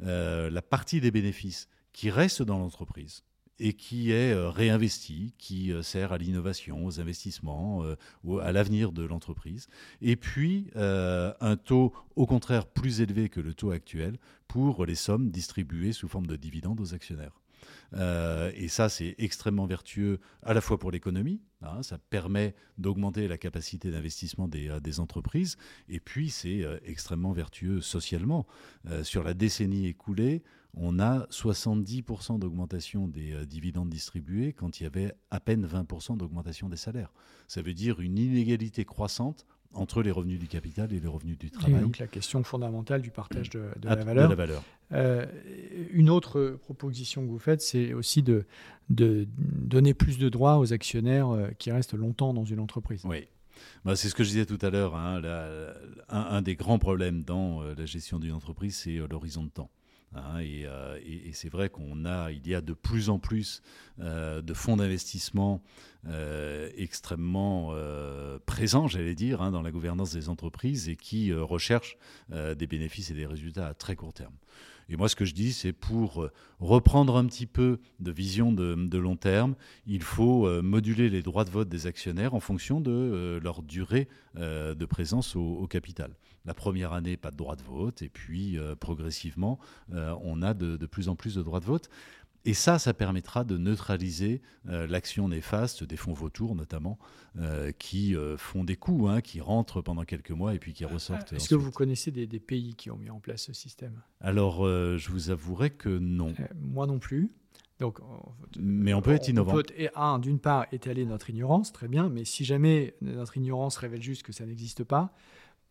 euh, 0.02 0.50
la 0.50 0.62
partie 0.62 1.00
des 1.00 1.10
bénéfices 1.10 1.68
qui 1.92 2.10
reste 2.10 2.42
dans 2.42 2.58
l'entreprise 2.58 3.22
et 3.60 3.72
qui 3.72 4.10
est 4.10 4.32
euh, 4.32 4.50
réinvestie, 4.50 5.32
qui 5.38 5.72
euh, 5.72 5.82
sert 5.82 6.12
à 6.12 6.18
l'innovation, 6.18 6.84
aux 6.84 7.00
investissements, 7.00 7.84
à 8.42 8.52
l'avenir 8.52 8.92
de 8.92 9.04
l'entreprise. 9.04 9.68
Et 10.00 10.16
puis 10.16 10.66
un 10.74 11.56
taux 11.56 11.92
au 12.16 12.26
contraire 12.26 12.66
plus 12.66 13.00
élevé 13.00 13.28
que 13.28 13.40
le 13.40 13.54
taux 13.54 13.70
actuel 13.70 14.18
pour 14.48 14.86
les 14.86 14.94
sommes 14.96 15.30
distribuées 15.30 15.92
sous 15.92 16.08
forme 16.08 16.26
de 16.26 16.36
dividendes 16.36 16.80
aux 16.80 16.94
actionnaires. 16.94 17.40
Euh, 17.94 18.50
et 18.54 18.68
ça, 18.68 18.88
c'est 18.88 19.14
extrêmement 19.18 19.66
vertueux 19.66 20.20
à 20.42 20.54
la 20.54 20.60
fois 20.60 20.78
pour 20.78 20.90
l'économie, 20.90 21.40
hein, 21.62 21.82
ça 21.82 21.98
permet 21.98 22.54
d'augmenter 22.78 23.28
la 23.28 23.38
capacité 23.38 23.90
d'investissement 23.90 24.48
des, 24.48 24.68
euh, 24.68 24.98
entreprises, 24.98 25.56
et 25.88 26.00
puis 26.00 26.30
c'est 26.30 26.62
euh, 26.62 26.78
extrêmement 26.84 27.32
vertueux 27.32 27.80
socialement. 27.80 28.46
sur 29.02 29.22
la 29.22 29.34
décennie 29.34 29.86
écoulée, 29.86 30.42
on 30.74 30.98
a 30.98 31.26
70% 31.30 32.38
d'augmentation 32.38 33.06
des 33.08 33.46
dividendes 33.46 33.90
distribués 33.90 34.52
quand 34.52 34.80
il 34.80 34.84
y 34.84 34.86
avait 34.86 35.12
à 35.30 35.40
peine 35.40 35.66
20% 35.66 36.16
d'augmentation 36.16 36.68
des 36.68 36.76
salaires. 36.76 37.12
Ça 37.46 37.62
veut 37.62 37.74
dire 37.74 38.00
une 38.00 38.18
inégalité 38.18 38.84
croissante 38.84 39.46
entre 39.74 40.02
les 40.02 40.10
revenus 40.10 40.38
du 40.38 40.46
capital 40.46 40.92
et 40.92 41.00
les 41.00 41.08
revenus 41.08 41.38
du 41.38 41.50
travail. 41.50 41.76
Et 41.76 41.80
donc 41.80 41.98
la 41.98 42.06
question 42.06 42.42
fondamentale 42.42 43.02
du 43.02 43.10
partage 43.10 43.50
de, 43.50 43.64
la, 43.82 43.96
valeur. 43.96 44.24
De 44.24 44.30
la 44.30 44.34
valeur. 44.34 44.62
Euh, 44.92 45.26
une 45.92 46.10
autre 46.10 46.58
proposition 46.62 47.22
que 47.22 47.30
vous 47.30 47.38
faites, 47.38 47.60
c'est 47.60 47.92
aussi 47.92 48.22
de, 48.22 48.46
de, 48.90 49.26
donner 49.36 49.94
plus 49.94 50.18
de 50.18 50.28
droits 50.28 50.58
aux 50.58 50.72
actionnaires 50.72 51.30
euh, 51.30 51.48
qui 51.58 51.72
restent 51.72 51.94
longtemps 51.94 52.34
dans 52.34 52.44
une 52.44 52.60
entreprise. 52.60 53.02
Oui. 53.04 53.26
bah, 53.84 53.96
C'est 53.96 54.08
ce 54.08 54.14
que 54.14 54.24
je 54.24 54.30
disais 54.30 54.46
tout 54.46 54.58
à 54.62 54.70
l'heure. 54.70 54.94
Hein, 54.96 55.22
un, 56.08 56.42
des 56.42 56.56
grands 56.56 56.78
problèmes 56.78 57.22
dans 57.22 57.62
la 57.62 57.86
gestion 57.86 58.18
d'une 58.18 58.32
entreprise, 58.32 58.76
c'est 58.76 58.96
l'horizon 59.08 59.44
de 59.44 59.50
temps. 59.50 59.70
Hein, 60.14 60.40
euh, 60.42 60.98
et, 61.04 61.32
c'est 61.32 61.48
vrai 61.48 61.68
qu'on 61.68 62.04
a, 62.04 62.30
il 62.30 62.46
y 62.46 62.54
a 62.54 62.60
de 62.60 62.72
plus 62.72 63.10
en 63.10 63.18
plus 63.18 63.62
euh, 64.00 64.42
de 64.42 64.54
fonds 64.54 64.76
d'investissement 64.76 65.62
euh, 66.06 66.70
extrêmement 66.76 67.74
présents, 68.46 68.86
j'allais 68.88 69.14
dire, 69.14 69.42
hein, 69.42 69.50
dans 69.50 69.62
la 69.62 69.70
gouvernance 69.70 70.12
des 70.12 70.28
entreprises 70.28 70.88
et 70.88 70.96
qui 70.96 71.32
recherchent 71.32 71.96
des 72.30 72.66
bénéfices 72.66 73.10
et 73.10 73.14
des 73.14 73.26
résultats 73.26 73.66
à 73.66 73.74
très 73.74 73.96
court 73.96 74.12
terme. 74.12 74.34
Et 74.90 74.96
moi, 74.96 75.08
ce 75.08 75.16
que 75.16 75.24
je 75.24 75.32
dis, 75.32 75.54
c'est 75.54 75.72
pour 75.72 76.28
reprendre 76.60 77.16
un 77.16 77.24
petit 77.24 77.46
peu 77.46 77.80
de 78.00 78.12
vision 78.12 78.52
de, 78.52 78.98
long 78.98 79.16
terme, 79.16 79.54
il 79.86 80.02
faut 80.02 80.62
moduler 80.62 81.08
les 81.08 81.22
droits 81.22 81.44
de 81.44 81.50
vote 81.50 81.68
des 81.68 81.86
actionnaires 81.86 82.34
en 82.34 82.40
fonction 82.40 82.80
de 82.80 83.40
leur 83.42 83.62
durée 83.62 84.08
de 84.34 84.84
présence 84.84 85.36
au, 85.36 85.66
capital. 85.66 86.14
La 86.44 86.54
première 86.54 86.92
année, 86.92 87.16
pas 87.16 87.30
de 87.30 87.36
droit 87.36 87.56
de 87.56 87.62
vote, 87.62 88.02
et 88.02 88.08
puis 88.08 88.58
progressivement, 88.78 89.58
on 89.92 90.42
a 90.42 90.52
de, 90.52 90.86
plus 90.86 91.08
en 91.08 91.16
plus 91.16 91.34
de 91.36 91.42
droits 91.42 91.60
de 91.60 91.64
vote. 91.64 91.88
Et 92.46 92.54
ça, 92.54 92.78
ça 92.78 92.92
permettra 92.92 93.44
de 93.44 93.56
neutraliser 93.56 94.42
euh, 94.68 94.86
l'action 94.86 95.28
néfaste 95.28 95.82
des 95.82 95.96
fonds 95.96 96.12
vautours, 96.12 96.54
notamment, 96.54 96.98
euh, 97.38 97.72
qui 97.72 98.14
euh, 98.14 98.36
font 98.36 98.64
des 98.64 98.76
coups, 98.76 99.10
hein, 99.10 99.20
qui 99.22 99.40
rentrent 99.40 99.80
pendant 99.80 100.04
quelques 100.04 100.30
mois 100.30 100.54
et 100.54 100.58
puis 100.58 100.74
qui 100.74 100.84
ressortent. 100.84 101.32
Est-ce 101.32 101.48
que 101.48 101.54
vous 101.54 101.70
connaissez 101.70 102.10
des, 102.10 102.26
pays 102.38 102.74
qui 102.74 102.90
ont 102.90 102.96
mis 102.96 103.08
en 103.08 103.20
place 103.20 103.44
ce 103.44 103.54
système? 103.54 104.02
Alors, 104.20 104.66
je 104.66 105.10
vous 105.10 105.30
avouerai 105.30 105.70
que 105.70 105.88
non. 105.88 106.34
moi 106.60 106.86
non 106.86 106.98
plus. 106.98 107.30
Donc, 107.80 107.98
mais 108.58 108.94
on 108.94 109.02
peut 109.02 109.12
être 109.12 109.28
innovant. 109.28 109.54
Peut, 109.54 109.64
un, 109.96 110.18
d'une 110.18 110.38
part, 110.38 110.66
étaler 110.70 111.06
notre 111.06 111.30
ignorance, 111.30 111.72
très 111.72 111.88
bien, 111.88 112.08
mais 112.08 112.24
si 112.24 112.44
jamais 112.44 112.94
notre 113.00 113.36
ignorance 113.36 113.76
révèle 113.78 114.02
juste 114.02 114.22
que 114.22 114.32
ça 114.32 114.44
n'existe 114.44 114.84
pas, 114.84 115.14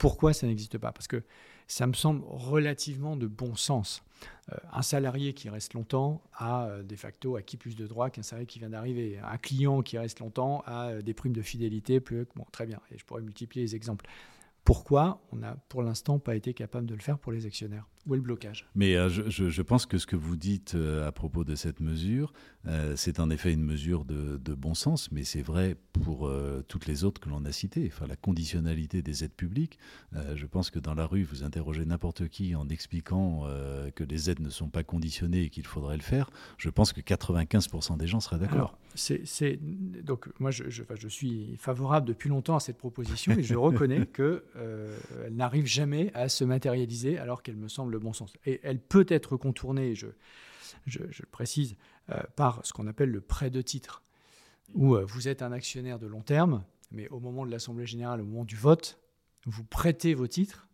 pourquoi 0.03 0.33
ça 0.33 0.47
n'existe 0.47 0.77
pas 0.77 0.91
Parce 0.91 1.07
que 1.07 1.23
ça 1.65 1.87
me 1.87 1.93
semble 1.93 2.25
relativement 2.27 3.15
de 3.15 3.25
bon 3.25 3.55
sens. 3.55 4.03
Euh, 4.51 4.57
un 4.73 4.81
salarié 4.81 5.31
qui 5.31 5.47
reste 5.47 5.75
longtemps 5.75 6.21
a 6.33 6.65
euh, 6.65 6.83
de 6.83 6.95
facto 6.97 7.37
acquis 7.37 7.55
plus 7.55 7.77
de 7.77 7.87
droits 7.87 8.09
qu'un 8.09 8.21
salarié 8.21 8.45
qui 8.45 8.59
vient 8.59 8.71
d'arriver. 8.71 9.17
Un 9.23 9.37
client 9.37 9.81
qui 9.81 9.97
reste 9.97 10.19
longtemps 10.19 10.61
a 10.65 10.89
euh, 10.89 11.01
des 11.01 11.13
primes 11.13 11.31
de 11.31 11.41
fidélité 11.41 12.01
plus. 12.01 12.27
Bon, 12.35 12.45
très 12.51 12.65
bien. 12.65 12.81
Et 12.91 12.97
je 12.97 13.05
pourrais 13.05 13.21
multiplier 13.21 13.65
les 13.65 13.77
exemples. 13.77 14.05
Pourquoi 14.65 15.21
on 15.31 15.37
n'a 15.37 15.55
pour 15.69 15.81
l'instant 15.81 16.19
pas 16.19 16.35
été 16.35 16.53
capable 16.53 16.85
de 16.85 16.95
le 16.95 17.01
faire 17.01 17.17
pour 17.17 17.31
les 17.31 17.45
actionnaires? 17.45 17.87
Où 18.05 18.15
est 18.15 18.17
le 18.17 18.23
blocage 18.23 18.65
Mais 18.75 18.97
euh, 18.97 19.07
je, 19.09 19.61
pense 19.61 19.85
que 19.85 19.97
ce 19.97 20.05
que 20.05 20.17
vous 20.17 20.35
dites 20.35 20.75
euh, 20.75 21.07
à 21.07 21.13
propos 21.13 21.45
de 21.45 21.55
cette 21.55 21.79
mesure, 21.79 22.33
euh, 22.67 22.95
c'est 22.97 23.21
en 23.21 23.29
effet 23.29 23.53
une 23.53 23.63
mesure 23.63 24.03
de, 24.03 24.37
bon 24.55 24.73
sens, 24.73 25.09
mais 25.11 25.23
c'est 25.23 25.41
vrai 25.41 25.77
pour 25.93 26.31
toutes 26.67 26.85
les 26.85 27.03
autres 27.03 27.19
que 27.19 27.29
l'on 27.29 27.43
a 27.45 27.51
citées. 27.51 27.89
Enfin, 27.91 28.07
la 28.07 28.15
conditionnalité 28.15 29.01
des 29.01 29.23
aides 29.23 29.33
publiques, 29.33 29.79
je 30.35 30.45
pense 30.45 30.69
que 30.69 30.79
dans 30.79 30.93
la 30.93 31.05
rue, 31.05 31.23
vous 31.23 31.43
interrogez 31.43 31.85
n'importe 31.85 32.27
qui 32.27 32.55
en 32.55 32.69
expliquant 32.69 33.47
que 33.95 34.03
les 34.03 34.29
aides 34.29 34.39
ne 34.39 34.49
sont 34.49 34.69
pas 34.69 34.83
conditionnées 34.83 35.43
et 35.43 35.49
qu'il 35.49 35.65
faudrait 35.65 35.97
le 35.97 36.03
faire, 36.03 36.29
je 36.57 36.69
pense 36.69 36.93
que 36.93 37.01
95% 37.01 37.97
des 37.97 38.07
gens 38.07 38.19
seraient 38.19 38.39
d'accord. 38.39 38.77
C'est, 38.95 39.59
donc 40.03 40.29
moi, 40.39 40.51
je, 40.51 40.63
je, 40.69 41.07
suis 41.07 41.57
favorable 41.57 42.07
depuis 42.07 42.29
longtemps 42.29 42.55
à 42.55 42.59
cette 42.59 42.77
proposition 42.77 43.33
et 43.33 43.43
je 43.43 43.55
reconnais 43.55 44.05
que 44.13 44.43
elle 45.25 45.35
n'arrive 45.35 45.65
jamais 45.65 46.11
à 46.13 46.29
se 46.29 46.43
matérialiser 46.43 47.17
alors 47.17 47.41
qu'elle 47.43 47.57
me 47.57 47.67
semble 47.67 47.92
le 47.93 47.99
bon 47.99 48.13
sens. 48.13 48.33
Et 48.45 48.59
elle 48.63 48.79
peut 48.79 49.05
être 49.07 49.37
contournée, 49.37 49.95
je, 49.95 50.07
le 50.87 51.25
précise, 51.31 51.75
euh, 52.09 52.19
par 52.35 52.65
ce 52.65 52.73
qu'on 52.73 52.87
appelle 52.87 53.09
le 53.09 53.21
prêt 53.21 53.49
de 53.49 53.61
titre, 53.61 54.03
où 54.73 54.95
euh, 54.95 55.05
vous 55.05 55.27
êtes 55.27 55.41
un 55.41 55.51
actionnaire 55.51 55.99
de 55.99 56.07
long 56.07 56.21
terme, 56.21 56.63
mais 56.91 57.07
au 57.09 57.19
moment 57.19 57.45
de 57.45 57.51
l'Assemblée 57.51 57.85
générale, 57.85 58.21
au 58.21 58.25
moment 58.25 58.45
du 58.45 58.55
vote, 58.55 58.99
vous 59.45 59.63
prêtez 59.63 60.13
vos 60.13 60.27
titres 60.27 60.67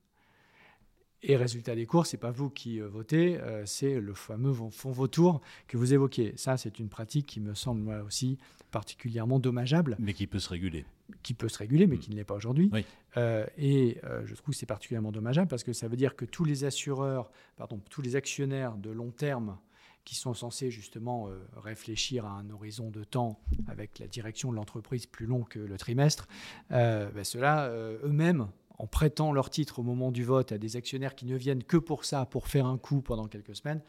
et 1.22 1.36
résultat 1.36 1.76
des 1.76 1.86
cours, 1.86 2.05
c'est 2.05 2.17
pas 2.17 2.32
vous 2.32 2.49
qui 2.49 2.80
votez, 2.80 3.38
c'est 3.65 3.99
le 3.99 4.13
fameux 4.13 4.53
fonds 4.72 4.91
vautour 4.91 5.41
que 5.67 5.76
vous 5.76 5.93
évoquez. 5.93 6.34
Ça, 6.38 6.55
c'est 6.55 6.80
une 6.80 6.88
pratique 6.88 7.26
qui 7.26 7.41
me 7.41 7.55
semble 7.55 7.82
moi 7.82 8.03
aussi 8.03 8.38
particulièrement 8.72 9.39
dommageable. 9.39 9.97
Mais 9.99 10.13
qui 10.13 10.28
peut 10.28 10.39
se 10.39 10.47
réguler 10.47 10.86
qui 11.24 11.34
peut 11.34 11.49
se 11.49 11.57
réguler, 11.57 11.88
mais 11.88 11.95
mm. 11.95 11.99
qui 11.99 12.12
ne 12.12 12.16
l'est 12.16 12.24
pas 12.24 12.36
aujourd'hui. 12.36 12.72
Euh, 13.18 13.45
et 13.57 13.97
euh, 14.03 14.26
je 14.26 14.36
trouve 14.36 14.53
que 14.53 14.60
c'est 14.60 14.66
particulièrement 14.66 15.12
dommageable 15.12 15.47
parce 15.47 15.64
que 15.64 15.74
ça 15.74 15.88
veut 15.88 15.97
dire 15.97 16.16
que 16.16 16.26
tous 16.26 16.45
les 16.45 16.64
assureurs, 16.64 17.32
pardon, 17.57 17.80
tous 17.89 18.01
les 18.01 18.16
actionnaires 18.16 18.78
de 18.78 18.89
long 18.89 19.12
terme 19.12 19.57
qui 20.05 20.16
sont 20.16 20.34
censés 20.34 20.72
justement 20.72 21.28
euh, 21.28 21.39
réfléchir 21.57 22.26
à 22.26 22.32
un 22.32 22.49
horizon 22.49 22.89
de 22.89 23.03
temps 23.03 23.39
avec 23.68 23.99
la 23.99 24.07
direction 24.07 24.51
de 24.51 24.55
l'entreprise 24.55 25.05
plus 25.05 25.26
long 25.26 25.43
que 25.43 25.60
le 25.60 25.78
trimestre, 25.78 26.28
ben 26.70 27.24
ceux-là, 27.24 27.70
eux-mêmes, 28.03 28.47
en 28.78 28.88
prêtant 28.88 29.34
leur 29.34 29.49
titre 29.49 29.80
au 29.80 29.84
moment 29.84 30.12
du 30.12 30.24
vote 30.24 30.51
à 30.51 30.57
des 30.57 30.78
actionnaires 30.78 31.14
qui 31.14 31.26
ne 31.26 31.36
viennent 31.36 31.64
que 31.64 31.78
pour 31.78 32.05
ça, 32.05 32.26
pour 32.26 32.47
faire 32.47 32.66
un 32.66 32.78
coup 32.78 33.01
pendant 33.01 33.28
quelques 33.28 33.55
semaines, 33.55 33.82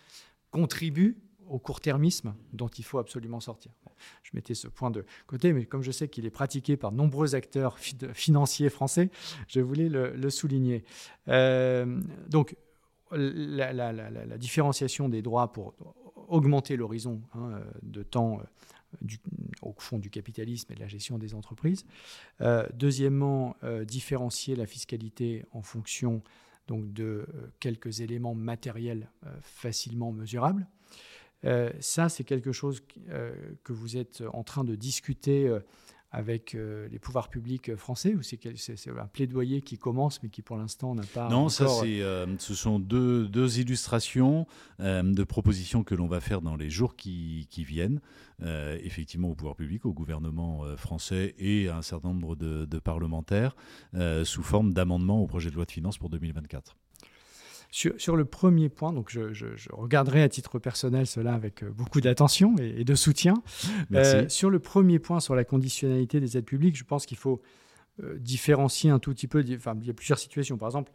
contribuent 0.51 1.16
au 1.51 1.59
court-termisme 1.59 2.35
dont 2.53 2.69
il 2.69 2.85
faut 2.85 2.99
absolument 2.99 3.41
sortir. 3.41 3.73
je 4.23 4.31
mettais 4.35 4.55
ce 4.55 4.69
point 4.69 4.91
de 4.91 5.05
côté, 5.27 5.53
mais 5.53 5.67
comme 5.67 5.83
je 5.83 5.91
sais 5.91 6.09
qu'il 6.09 6.25
est 6.25 6.31
pratiqué 6.31 6.77
par 6.77 6.93
nombreux 6.93 7.35
acteurs 7.35 7.79
financiers 7.79 8.71
français, 8.71 9.11
je 9.49 9.61
voulais 9.61 9.89
le, 9.89 10.31
souligner. 10.31 10.85
Euh, 11.29 12.01
donc, 12.29 12.57
la, 13.11 14.39
différenciation 14.39 15.09
des 15.09 15.23
droits 15.23 15.53
pour 15.53 15.75
augmenter 16.29 16.77
l'horizon 16.77 17.21
hein, 17.35 17.61
de 17.83 18.05
temps 18.05 18.41
euh, 19.03 19.17
au 19.63 19.75
fond 19.77 19.99
du 19.99 20.11
capitalisme 20.11 20.71
et 20.73 20.77
de 20.77 20.81
la 20.81 20.89
gestion 20.89 21.19
des 21.19 21.35
entreprises. 21.35 21.85
Euh, 22.41 22.65
deuxièmement, 22.75 23.57
différencier 23.85 24.55
la 24.55 24.67
fiscalité 24.67 25.45
en 25.51 25.63
fonction 25.63 26.23
donc, 26.69 26.93
de 26.93 27.27
quelques 27.59 28.01
éléments 28.01 28.37
matériels 28.37 29.11
facilement 29.43 30.13
mesurables. 30.13 30.69
Euh, 31.45 31.70
ça, 31.80 32.09
c'est 32.09 32.24
quelque 32.24 32.53
chose 32.53 32.82
euh, 33.09 33.32
que 33.64 33.72
vous 33.72 33.97
êtes 33.97 34.22
en 34.32 34.43
train 34.43 34.64
de 34.64 34.74
discuter 34.74 35.47
euh, 35.47 35.61
avec 36.12 36.55
les 36.55 36.99
pouvoirs 36.99 37.28
publics 37.28 37.76
français 37.76 38.16
ou 38.16 38.22
c'est 38.24 38.45
un 38.45 39.07
plaidoyer 39.07 39.62
qui 39.62 39.78
commence 39.78 40.20
mais 40.24 40.28
qui 40.28 40.43
pour 40.43 40.57
l'instant 40.57 40.97
n'a 40.97 41.05
pas 41.05 41.28
Non, 41.28 41.49
ça 41.49 41.68
c'est, 41.68 42.01
ce 42.38 42.55
sont 42.57 42.80
deux, 42.80 43.28
deux 43.28 43.61
illustrations 43.61 44.45
de 44.80 45.22
propositions 45.22 45.84
que 45.84 45.95
l'on 45.95 46.09
va 46.09 46.18
faire 46.18 46.41
dans 46.41 46.57
les 46.57 46.68
jours 46.68 46.97
qui, 46.97 47.47
qui 47.49 47.62
viennent, 47.62 48.01
effectivement 48.43 49.28
au 49.28 49.36
pouvoir 49.36 49.55
public, 49.55 49.86
au 49.86 49.93
gouvernement 49.93 50.64
français 50.76 51.36
et 51.38 51.68
à 51.68 51.76
un 51.76 51.82
certain 51.82 52.09
nombre 52.09 52.34
de, 52.34 52.64
de 52.64 52.78
parlementaires 52.80 53.55
sous 54.24 54.43
forme 54.43 54.72
d'amendements 54.72 55.22
au 55.22 55.28
projet 55.28 55.51
de 55.51 55.55
loi 55.55 55.64
de 55.64 55.70
finances 55.70 55.99
pour 55.99 56.11
2024. 56.11 56.74
Sur, 57.73 58.16
le 58.16 58.25
premier 58.25 58.68
point, 58.68 58.93
donc 58.93 59.11
je, 59.11 59.47
regarderai 59.71 60.23
à 60.23 60.29
titre 60.29 60.59
personnel 60.59 61.07
cela 61.07 61.35
avec 61.35 61.62
euh, 61.62 61.71
beaucoup 61.71 62.01
d'attention 62.01 62.57
et, 62.59 62.83
de 62.83 62.95
soutien. 62.97 63.35
Euh, 63.93 64.29
sur 64.29 64.51
le 64.51 64.59
premier 64.59 64.99
point, 64.99 65.21
sur 65.21 65.37
la 65.37 65.45
conditionnalité 65.45 66.18
des 66.18 66.37
aides 66.37 66.45
publiques, 66.45 66.77
je 66.77 66.83
pense 66.83 67.07
qu'il 67.07 67.16
faut 67.16 67.41
euh, 68.03 68.18
différencier 68.18 68.91
un 68.91 68.99
tout 68.99 69.12
petit 69.12 69.29
peu. 69.29 69.45
Enfin, 69.55 69.77
il 69.81 69.87
y 69.87 69.91
a 69.91 69.95
plusieurs 69.95 70.18
situations. 70.18 70.57
Par 70.59 70.68
exemple, 70.68 70.93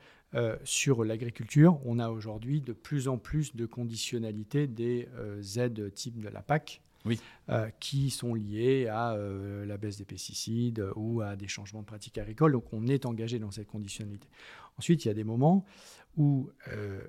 sur 0.65 1.05
l'agriculture, 1.05 1.79
on 1.85 1.97
a 1.97 2.09
aujourd'hui 2.09 2.59
de 2.59 2.73
plus 2.73 3.07
en 3.07 3.17
plus 3.17 3.55
de 3.55 3.65
conditionnalité 3.65 4.67
des 4.67 5.07
aides 5.55 5.93
type 5.93 6.19
de 6.19 6.27
la 6.27 6.41
PAC. 6.41 6.81
Oui. 7.05 7.19
qui 7.79 8.09
sont 8.09 8.33
liées 8.33 8.87
à 8.87 9.15
la 9.15 9.77
baisse 9.77 9.97
des 9.97 10.05
pesticides 10.05 10.83
ou 10.95 11.21
à 11.21 11.35
des 11.35 11.47
changements 11.47 11.81
de 11.81 11.85
pratiques 11.85 12.17
agricoles. 12.17 12.51
Donc 12.51 12.65
on 12.73 12.87
est 12.87 13.05
engagé 13.05 13.37
dans 13.37 13.51
cette 13.51 13.67
conditionnalité. 13.67 14.27
Ensuite, 14.77 15.05
il 15.05 15.07
y 15.07 15.11
a 15.11 15.13
des 15.13 15.23
moments 15.23 15.65
où 16.17 16.49
euh, 16.69 17.01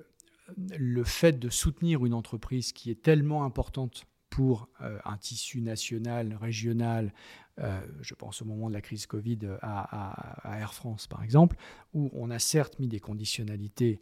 le 0.77 1.03
fait 1.03 1.33
de 1.33 1.49
soutenir 1.49 2.05
une 2.05 2.13
entreprise 2.13 2.71
qui 2.71 2.89
est 2.89 3.01
tellement 3.01 3.43
importante 3.43 4.05
pour 4.29 4.69
euh, 4.81 4.99
un 5.05 5.17
tissu 5.17 5.61
national, 5.61 6.37
régional, 6.39 7.13
euh, 7.59 7.81
je 8.01 8.13
pense 8.13 8.41
au 8.41 8.45
moment 8.45 8.69
de 8.69 8.73
la 8.73 8.81
crise 8.81 9.07
Covid 9.07 9.39
à, 9.61 10.49
à, 10.51 10.59
Air 10.59 10.73
France 10.73 11.07
par 11.07 11.23
exemple, 11.23 11.57
où 11.93 12.09
on 12.13 12.29
a 12.29 12.39
certes 12.39 12.79
mis 12.79 12.87
des 12.87 12.99
conditionnalités 12.99 13.99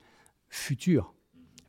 futures, 0.50 1.14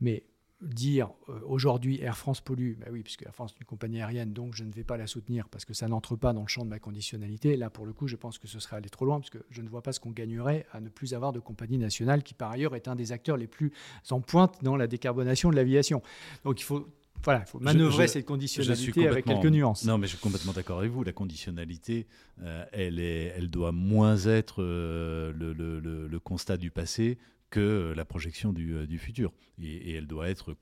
mais 0.01 0.25
dire 0.63 1.11
euh, 1.29 1.39
aujourd'hui 1.45 2.01
Air 2.01 2.17
France 2.17 2.41
pollue, 2.41 2.75
bah 2.79 2.87
oui, 2.91 3.03
puisque 3.03 3.23
Air 3.23 3.35
France 3.35 3.53
est 3.53 3.61
une 3.61 3.67
compagnie 3.67 4.01
aérienne, 4.01 4.33
donc 4.33 4.55
je 4.55 4.65
ne 4.65 4.73
vais 4.73 4.85
pas 4.85 4.97
la 4.97 5.07
soutenir 5.07 5.49
parce 5.49 5.65
que 5.65 5.75
ça 5.75 5.87
n'entre 5.89 6.17
pas 6.17 6.33
dans 6.33 6.43
le 6.43 6.49
champ 6.49 6.65
de 6.65 6.71
ma 6.71 6.79
conditionnalité. 6.79 7.57
Là, 7.57 7.69
pour 7.69 7.85
le 7.85 7.93
coup, 7.93 8.09
je 8.09 8.17
pense 8.17 8.39
que 8.39 8.49
ce 8.49 8.59
serait 8.59 8.77
aller 8.77 8.89
trop 8.89 9.05
loin, 9.05 9.21
parce 9.21 9.31
que 9.31 9.45
je 9.51 9.61
ne 9.63 9.69
vois 9.69 9.83
pas 9.83 9.93
ce 9.93 10.01
qu'on 10.01 10.13
gagnerait 10.13 10.67
à 10.73 10.81
ne 10.81 10.89
plus 10.89 11.15
avoir 11.15 11.33
de 11.33 11.41
compagnie 11.41 11.79
nationale, 11.79 12.23
qui 12.23 12.35
par 12.35 12.51
ailleurs 12.51 12.75
est 12.75 12.89
un 12.89 12.97
des 12.97 13.13
acteurs 13.13 13.37
les 13.37 13.47
plus 13.47 13.73
en 14.11 14.21
pointe 14.21 14.63
dans 14.63 14.77
la 14.77 14.87
décarbonation 14.87 15.51
de 15.51 15.57
l'aviation. 15.57 16.03
Donc 16.45 16.61
il 16.61 16.65
faut 16.65 16.87
voilà, 17.25 17.43
il 17.47 17.51
faut 17.51 17.59
manœuvrer 17.59 18.09
cette 18.09 18.27
conditionnalité 18.27 19.09
avec 19.09 19.25
quelques 19.25 19.47
nuances. 19.47 19.85
Non, 19.85 19.99
mais 19.99 20.07
je 20.07 20.13
suis 20.13 20.21
complètement 20.21 20.53
d'accord 20.53 20.79
avec 20.79 20.91
vous. 20.91 21.03
La 21.03 21.13
conditionnalité, 21.13 22.07
euh, 22.43 22.65
elle, 22.73 23.01
est, 23.01 23.33
elle 23.37 23.51
doit 23.51 23.73
moins 23.73 24.17
être 24.27 24.63
euh, 24.63 25.33
le, 25.33 25.53
le, 25.53 25.81
le, 25.81 26.21
constat 26.21 26.57
du 26.57 26.71
passé 26.71 27.19
que 27.51 27.93
la 27.97 28.05
projection 28.05 28.53
du, 28.53 28.99
futur. 28.99 29.33
Et, 29.63 29.95
elle 29.95 30.07
doit 30.07 30.29
être 30.29 30.55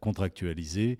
contractualisée 0.00 0.98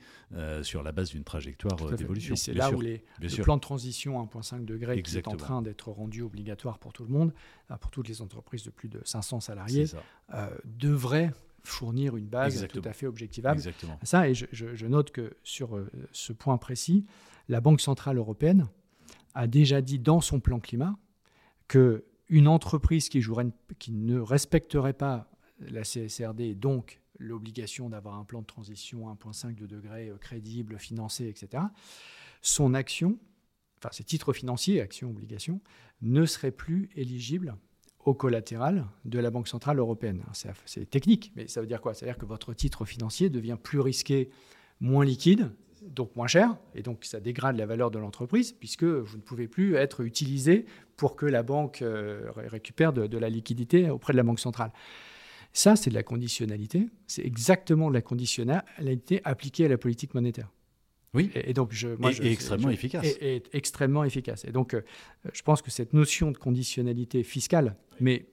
sur 0.62 0.82
la 0.82 0.92
base 0.92 1.10
d'une 1.10 1.24
trajectoire 1.24 1.76
d'évolution. 1.96 2.36
C'est 2.36 2.52
là 2.52 2.70
où 2.70 2.80
les, 2.80 3.02
le 3.20 3.42
plan 3.42 3.56
de 3.56 3.60
transition 3.60 4.22
1,5 4.24 4.64
degré 4.64 5.02
qui 5.02 5.16
est 5.16 5.28
en 5.28 5.36
train 5.36 5.62
d'être 5.62 5.90
rendu 5.90 6.22
obligatoire 6.22 6.78
pour 6.78 6.92
tout 6.92 7.04
le 7.04 7.10
monde, 7.10 7.32
pour 7.80 7.90
toutes 7.90 8.08
les 8.08 8.22
entreprises 8.22 8.64
de 8.64 8.70
plus 8.70 8.88
de 8.88 9.00
500 9.04 9.40
salariés, 9.40 9.86
devrait 10.64 11.32
fournir 11.64 12.16
une 12.16 12.26
base 12.26 12.66
tout 12.68 12.82
à 12.84 12.92
fait 12.92 13.06
objectivable 13.06 13.58
Exactement. 13.58 13.98
ça. 14.02 14.28
Et 14.28 14.34
je, 14.34 14.86
note 14.86 15.10
que 15.10 15.34
sur 15.42 15.76
euh, 15.76 15.90
ce 16.12 16.32
point 16.32 16.58
précis, 16.58 17.04
la 17.48 17.60
Banque 17.60 17.80
centrale 17.80 18.18
européenne 18.18 18.66
a 19.34 19.46
déjà 19.46 19.80
dit 19.80 19.98
dans 19.98 20.20
son 20.20 20.40
plan 20.40 20.60
climat 20.60 20.96
que 21.68 22.04
une 22.28 22.48
entreprise 22.48 23.08
qui, 23.08 23.20
jouerait, 23.20 23.46
qui 23.78 23.92
ne 23.92 24.18
respecterait 24.18 24.92
pas 24.92 25.30
la 25.60 25.82
CSRD 25.82 26.54
donc 26.54 27.00
l'obligation 27.18 27.88
d'avoir 27.88 28.16
un 28.16 28.24
plan 28.24 28.40
de 28.40 28.46
transition 28.46 29.12
1,5 29.14 29.54
de 29.54 29.66
degré 29.66 30.08
euh, 30.08 30.16
crédible, 30.16 30.78
financé, 30.78 31.28
etc., 31.28 31.64
son 32.40 32.74
action, 32.74 33.18
enfin 33.78 33.90
ses 33.92 34.04
titres 34.04 34.32
financiers, 34.32 34.80
actions, 34.80 35.10
obligations, 35.10 35.60
ne 36.00 36.26
seraient 36.26 36.50
plus 36.50 36.90
éligibles 36.96 37.56
au 38.04 38.14
collatéral 38.14 38.86
de 39.04 39.20
la 39.20 39.30
Banque 39.30 39.46
Centrale 39.46 39.78
Européenne. 39.78 40.24
C'est 40.64 40.90
technique, 40.90 41.32
mais 41.36 41.46
ça 41.46 41.60
veut 41.60 41.68
dire 41.68 41.80
quoi? 41.80 41.94
Ça 41.94 42.04
veut 42.04 42.10
dire 42.10 42.18
que 42.18 42.26
votre 42.26 42.52
titre 42.52 42.84
financier 42.84 43.30
devient 43.30 43.56
plus 43.62 43.78
risqué, 43.78 44.30
moins 44.80 45.04
liquide, 45.04 45.52
donc 45.88 46.14
moins 46.16 46.26
cher, 46.26 46.56
et 46.74 46.82
donc 46.82 47.04
ça 47.04 47.20
dégrade 47.20 47.56
la 47.56 47.66
valeur 47.66 47.90
de 47.90 47.98
l'entreprise, 47.98 48.52
puisque 48.52 48.84
vous 48.84 49.16
ne 49.16 49.22
pouvez 49.22 49.48
plus 49.48 49.74
être 49.76 50.00
utilisé 50.02 50.66
pour 50.96 51.16
que 51.16 51.26
la 51.26 51.42
banque 51.42 51.82
euh, 51.82 52.30
récupère 52.36 52.92
de, 52.92 53.18
la 53.18 53.28
liquidité 53.28 53.90
auprès 53.90 54.12
de 54.12 54.16
la 54.16 54.22
Banque 54.22 54.40
Centrale. 54.40 54.72
Ça, 55.52 55.76
c'est 55.76 55.90
de 55.90 55.94
la 55.94 56.02
conditionnalité, 56.02 56.88
c'est 57.06 57.24
exactement 57.26 57.88
de 57.88 57.94
la 57.94 58.02
conditionnalité 58.02 59.20
appliquée 59.24 59.66
à 59.66 59.68
la 59.68 59.78
politique 59.78 60.14
monétaire. 60.14 60.50
Oui. 61.14 61.30
Et, 61.34 61.52
donc, 61.52 61.72
je, 61.72 61.88
moi, 61.88 62.10
et, 62.10 62.32
extrêmement 62.32 62.70
efficace. 62.70 63.04
Et, 63.20 63.42
extrêmement 63.52 64.02
efficace. 64.04 64.46
Et 64.46 64.52
donc, 64.52 64.72
euh, 64.72 64.80
je 65.34 65.42
pense 65.42 65.60
que 65.60 65.70
cette 65.70 65.92
notion 65.92 66.30
de 66.30 66.38
conditionnalité 66.38 67.22
fiscale, 67.22 67.76
mais 68.00 68.26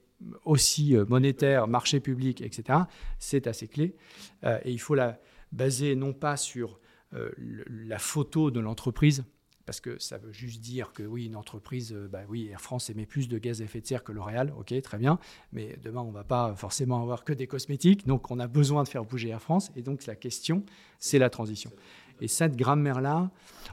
aussi 0.44 0.96
euh, 0.96 1.04
monétaire, 1.06 1.68
marché 1.68 2.00
public, 2.00 2.40
etc., 2.40 2.80
c'est 3.18 3.46
assez 3.46 3.68
clé. 3.68 3.94
Euh, 4.44 4.58
et 4.64 4.72
il 4.72 4.80
faut 4.80 4.94
la 4.94 5.20
baser 5.52 5.94
non 5.94 6.12
pas 6.12 6.36
sur 6.36 6.80
la 7.12 7.98
photo 7.98 8.50
de 8.50 8.60
l'entreprise, 8.60 9.24
parce 9.66 9.80
que 9.80 9.98
ça 9.98 10.18
veut 10.18 10.32
juste 10.32 10.60
dire 10.60 10.92
que 10.92 11.02
oui, 11.02 11.26
une 11.26 11.36
entreprise, 11.36 11.92
bah 12.10 12.22
oui, 12.28 12.48
Air 12.48 12.60
France 12.60 12.90
émet 12.90 13.06
plus 13.06 13.28
de 13.28 13.38
gaz 13.38 13.60
à 13.60 13.64
effet 13.64 13.80
de 13.80 13.86
serre 13.86 14.02
que 14.02 14.12
L'Oréal, 14.12 14.52
ok, 14.58 14.80
très 14.82 14.98
bien, 14.98 15.18
mais 15.52 15.78
demain, 15.82 16.00
on 16.00 16.08
ne 16.08 16.14
va 16.14 16.24
pas 16.24 16.54
forcément 16.56 17.02
avoir 17.02 17.24
que 17.24 17.32
des 17.32 17.46
cosmétiques, 17.46 18.06
donc 18.06 18.30
on 18.30 18.38
a 18.38 18.48
besoin 18.48 18.82
de 18.82 18.88
faire 18.88 19.04
bouger 19.04 19.28
Air 19.28 19.42
France, 19.42 19.70
et 19.76 19.82
donc 19.82 20.06
la 20.06 20.16
question, 20.16 20.64
c'est 20.98 21.18
la 21.18 21.30
transition. 21.30 21.70
Et 22.20 22.28
cette 22.28 22.56
grammaire-là, 22.56 23.30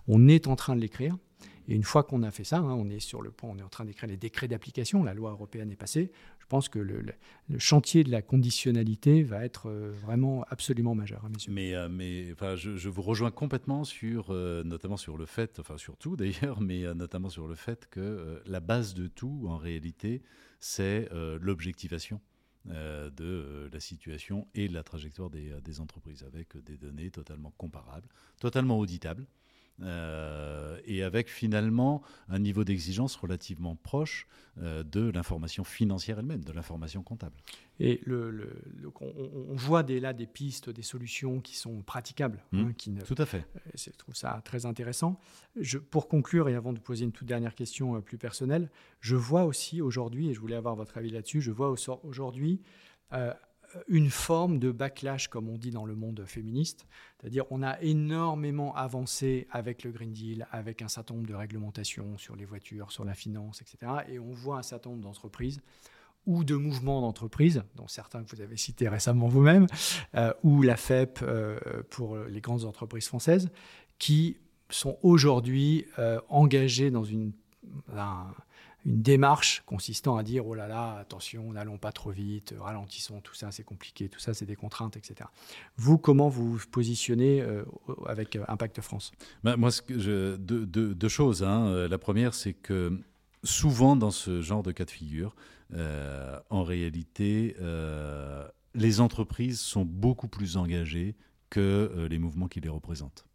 on 0.07 0.27
est 0.27 0.47
en 0.47 0.55
train 0.55 0.75
de 0.75 0.81
l'écrire. 0.81 1.17
Et 1.67 1.75
une 1.75 1.83
fois 1.83 2.03
qu'on 2.03 2.23
a 2.23 2.31
fait 2.31 2.45
ça, 2.45 2.59
hein, 2.59 2.75
on 2.77 2.89
est 2.89 2.99
sur 2.99 3.21
le 3.21 3.29
point, 3.29 3.49
on 3.53 3.57
est 3.57 3.63
en 3.63 3.67
train 3.67 3.83
d'écrire 3.83 4.07
les 4.07 4.15
décrets 4.15 4.47
d'application, 4.47 5.03
la 5.03 5.13
loi 5.13 5.31
européenne 5.31 5.69
est 5.71 5.75
passée. 5.75 6.11
Je 6.47 6.49
pense 6.49 6.69
que 6.69 6.79
le, 6.79 7.03
chantier 7.57 8.05
de 8.05 8.09
la 8.09 8.21
conditionnalité 8.21 9.21
va 9.21 9.43
être 9.43 9.67
euh, 9.67 9.91
vraiment 9.91 10.45
absolument 10.49 10.95
majeur 10.95 11.25
euh, 11.75 11.89
mais 11.91 12.31
enfin, 12.31 12.55
je, 12.55 12.87
vous 12.87 13.01
rejoins 13.01 13.31
complètement 13.31 13.83
sur, 13.83 14.27
euh, 14.29 14.63
notamment 14.63 14.95
sur 14.95 15.17
le 15.17 15.25
fait, 15.25 15.59
enfin 15.59 15.77
surtout 15.77 16.15
d'ailleurs, 16.15 16.61
mais 16.61 16.83
notamment 16.93 17.27
sur 17.27 17.49
le 17.49 17.55
fait 17.55 17.89
que 17.89 18.41
la 18.45 18.61
base 18.61 18.93
de 18.93 19.07
tout, 19.07 19.45
en 19.49 19.57
réalité, 19.57 20.21
c'est 20.59 21.09
l'objectivation. 21.41 22.21
Euh, 22.71 23.09
de 23.11 23.23
euh, 23.23 23.69
la 23.71 23.79
situation 23.79 24.45
et 24.53 24.67
de 24.67 24.73
la 24.73 24.83
trajectoire 24.83 25.29
euh, 25.35 25.61
des, 25.61 25.79
entreprises, 25.79 26.23
avec 26.23 26.57
des 26.65 26.75
données 26.75 27.11
totalement 27.11 27.53
comparables, 27.57 28.09
totalement 28.41 28.77
auditables, 28.77 29.25
et 29.84 31.03
avec 31.03 31.30
finalement 31.30 32.01
un 32.30 32.39
niveau 32.39 32.63
d'exigence 32.63 33.15
relativement 33.15 33.75
proche 33.75 34.28
de 34.57 35.11
l'information 35.11 35.63
financière 35.63 36.17
elle-même, 36.17 36.43
de 36.43 36.51
l'information 36.51 37.03
comptable. 37.03 37.36
Et 37.80 38.01
le, 38.05 38.59
on, 39.01 39.55
voit 39.55 39.84
dès 39.84 39.99
là 39.99 40.13
des 40.13 40.25
pistes, 40.25 40.71
des 40.71 40.82
solutions 40.82 41.41
qui 41.41 41.55
sont 41.55 41.84
praticables. 41.84 42.43
Mmh. 42.51 42.59
Hein, 42.59 42.73
qui 42.75 42.91
tout 42.95 43.15
à 43.19 43.25
fait. 43.28 43.45
Je 43.75 43.91
trouve 43.91 44.15
ça 44.15 44.41
très 44.43 44.65
intéressant. 44.65 45.19
Je, 45.59 45.78
pour 45.78 46.07
conclure, 46.07 46.49
et 46.49 46.55
avant 46.55 46.73
de 46.73 46.80
poser 46.80 47.05
une 47.05 47.11
toute 47.11 47.28
dernière 47.28 47.53
question 47.53 48.01
plus 48.01 48.17
personnelle, 48.17 48.71
je 48.99 49.15
vois 49.15 49.45
aussi 49.45 49.82
aujourd'hui, 49.82 50.30
et 50.30 50.34
je 50.34 50.39
voulais 50.39 50.55
avoir 50.55 50.75
votre 50.75 50.97
avis 50.97 51.11
là-dessus, 51.11 51.39
je 51.39 51.51
vois 51.51 51.71
aujourd'hui 52.03 52.61
euh, 53.13 53.34
une 53.88 54.09
forme 54.09 54.59
de 54.59 54.72
backlash, 54.72 55.28
comme 55.28 55.49
on 55.49 55.57
dit 55.57 55.72
dans 55.72 55.86
le 55.86 55.95
monde 55.95 56.24
féministe. 56.26 56.88
C'est-à-dire 57.20 57.45
on 57.49 57.63
a 57.63 57.80
énormément 57.82 58.76
avancé 58.76 59.47
avec 59.51 59.84
le 59.84 59.91
Green 59.91 60.11
Deal, 60.11 60.47
avec 60.51 60.82
un 60.82 60.88
certain 60.88 61.15
nombre 61.15 61.28
de 61.28 61.34
réglementations 61.34 62.18
sur 62.18 62.36
les 62.36 62.45
voitures, 62.45 62.91
sur 62.91 63.05
la 63.05 63.13
finance, 63.13 63.61
etc. 63.61 63.91
Et 64.09 64.20
on 64.20 64.32
voit 64.32 64.57
un 64.57 64.63
certain 64.63 64.89
nombre 64.89 65.03
d'entreprises 65.03 65.61
ou 66.26 66.43
de 66.43 66.55
mouvements 66.55 67.01
d'entreprises, 67.01 67.63
dont 67.76 67.88
certains 67.88 68.24
que 68.24 68.36
vous 68.36 68.41
avez 68.41 68.57
cités 68.57 68.89
récemment 68.89 69.28
vous-même, 69.28 69.68
euh, 70.15 70.34
ou 70.43 70.61
la 70.61 70.76
FEP 70.76 71.20
euh, 71.22 71.57
pour 71.89 72.18
les 72.18 72.41
grandes 72.41 72.65
entreprises 72.65 73.07
françaises, 73.07 73.49
qui 73.97 74.38
sont 74.70 74.97
aujourd'hui 75.01 75.86
engagées 76.28 76.91
dans 76.91 77.05
une, 77.05 77.32
une 78.88 79.01
démarche 79.01 79.63
consistant 79.65 80.15
à 80.15 80.23
dire 80.23 80.47
oh 80.47 80.55
là 80.55 80.67
là, 80.67 80.95
attention, 80.97 81.51
n'allons 81.51 81.77
pas 81.77 81.91
trop 81.91 82.09
vite, 82.09 82.55
ralentissons, 82.57 83.19
tout 83.19 83.35
ça 83.35 83.51
c'est 83.51 83.63
compliqué, 83.63 84.07
tout 84.07 84.19
ça 84.19 84.33
c'est 84.33 84.45
des 84.45 84.55
contraintes, 84.55 84.95
etc. 84.95 85.29
Vous, 85.75 85.97
comment 85.97 86.29
vous 86.29 86.53
vous 86.53 86.67
positionnez 86.71 87.41
euh, 87.41 87.65
avec 88.07 88.38
euh, 88.38 88.45
Impact 88.47 88.79
France? 88.79 89.11
Ben, 89.43 89.57
Moi, 89.57 89.71
deux, 89.89 91.07
choses. 91.09 91.43
Hein. 91.43 91.67
Euh, 91.67 91.88
la 91.89 91.97
première, 91.97 92.33
c'est 92.33 92.53
que 92.53 93.01
souvent 93.43 93.97
dans 93.97 94.11
ce 94.11 94.41
genre 94.41 94.63
de 94.63 94.71
cas 94.71 94.85
de 94.85 94.91
figure, 94.91 95.35
en 96.49 96.63
réalité, 96.63 97.55
les 98.73 99.01
entreprises 99.01 99.59
sont 99.59 99.83
beaucoup 99.83 100.29
plus 100.29 100.55
engagées 100.55 101.15
que 101.49 102.07
les 102.09 102.19
mouvements 102.19 102.47
qui 102.47 102.61
les 102.61 102.69
représentent. 102.69 103.25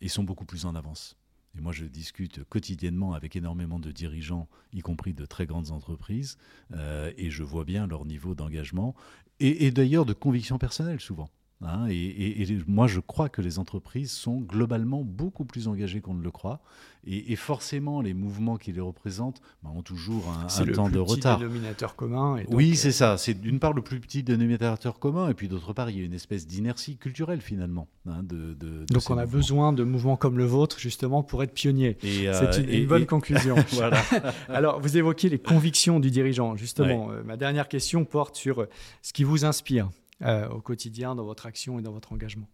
Ils 0.00 0.10
sont 0.10 0.24
beaucoup 0.24 0.44
plus 0.44 0.64
en 0.64 0.74
avance. 0.74 1.16
Et 1.56 1.60
moi, 1.60 1.72
je 1.72 1.84
discute 1.84 2.44
quotidiennement 2.44 3.12
avec 3.12 3.34
énormément 3.34 3.80
de 3.80 3.90
dirigeants, 3.90 4.48
y 4.72 4.80
compris 4.80 5.14
de 5.14 5.26
très 5.26 5.46
grandes 5.46 5.72
entreprises, 5.72 6.38
euh, 6.72 7.12
et 7.16 7.30
je 7.30 7.42
vois 7.42 7.64
bien 7.64 7.86
leur 7.86 8.04
niveau 8.04 8.34
d'engagement 8.34 8.94
et 9.42 9.70
d'ailleurs 9.70 10.04
de 10.04 10.12
conviction 10.12 10.58
personnelle 10.58 11.00
souvent. 11.00 11.30
Hein, 11.62 11.88
et, 11.90 12.46
moi, 12.66 12.86
je 12.86 13.00
crois 13.00 13.28
que 13.28 13.42
les 13.42 13.58
entreprises 13.58 14.12
sont 14.12 14.38
globalement 14.38 15.02
beaucoup 15.02 15.44
plus 15.44 15.68
engagées 15.68 16.00
qu'on 16.00 16.14
ne 16.14 16.22
le 16.22 16.30
croit. 16.30 16.60
Et, 17.06 17.34
forcément, 17.36 18.00
les 18.02 18.12
mouvements 18.14 18.56
qui 18.56 18.72
les 18.72 18.80
représentent 18.80 19.40
bah, 19.62 19.70
ont 19.74 19.82
toujours 19.82 20.24
un, 20.28 20.46
temps 20.72 20.90
de 20.90 20.98
retard. 20.98 21.38
C'est 21.38 21.44
le 21.44 21.48
dénominateur 21.48 21.96
commun. 21.96 22.36
oui, 22.48 22.76
c'est 22.76 22.92
ça. 22.92 23.16
C'est 23.16 23.34
d'une 23.34 23.58
part 23.58 23.72
le 23.72 23.82
plus 23.82 24.00
petit 24.00 24.22
dénominateur 24.22 24.98
commun, 24.98 25.28
et 25.28 25.34
puis 25.34 25.48
d'autre 25.48 25.72
part, 25.72 25.90
il 25.90 25.98
y 25.98 26.02
a 26.02 26.04
une 26.04 26.14
espèce 26.14 26.46
d'inertie 26.46 26.96
culturelle 26.96 27.40
finalement. 27.40 27.88
Hein, 28.06 28.22
de, 28.22 28.54
Donc 28.90 29.08
on 29.10 29.18
a 29.18 29.26
besoin 29.26 29.72
de 29.72 29.82
mouvements 29.82 30.16
comme 30.16 30.38
le 30.38 30.44
vôtre, 30.44 30.78
justement, 30.78 31.22
pour 31.22 31.42
être 31.42 31.54
pionnier. 31.54 31.96
Euh, 32.04 32.52
c'est 32.52 32.62
une, 32.62 32.86
bonne 32.86 33.06
conclusion. 33.06 33.56
Alors, 34.48 34.80
vous 34.80 34.96
évoquiez 34.96 35.28
les 35.28 35.38
convictions 35.38 36.00
du 36.00 36.10
dirigeant. 36.10 36.56
Justement, 36.56 37.10
euh, 37.10 37.22
ma 37.22 37.36
dernière 37.36 37.68
question 37.68 38.04
porte 38.04 38.36
sur 38.36 38.66
ce 39.02 39.12
qui 39.12 39.24
vous 39.24 39.44
inspire. 39.44 39.90
Euh, 40.22 40.48
au 40.48 40.60
quotidien 40.60 41.14
dans 41.14 41.24
votre 41.24 41.46
action 41.46 41.78
et 41.78 41.82
dans 41.82 41.92
votre 41.92 42.12
engagement 42.12 42.46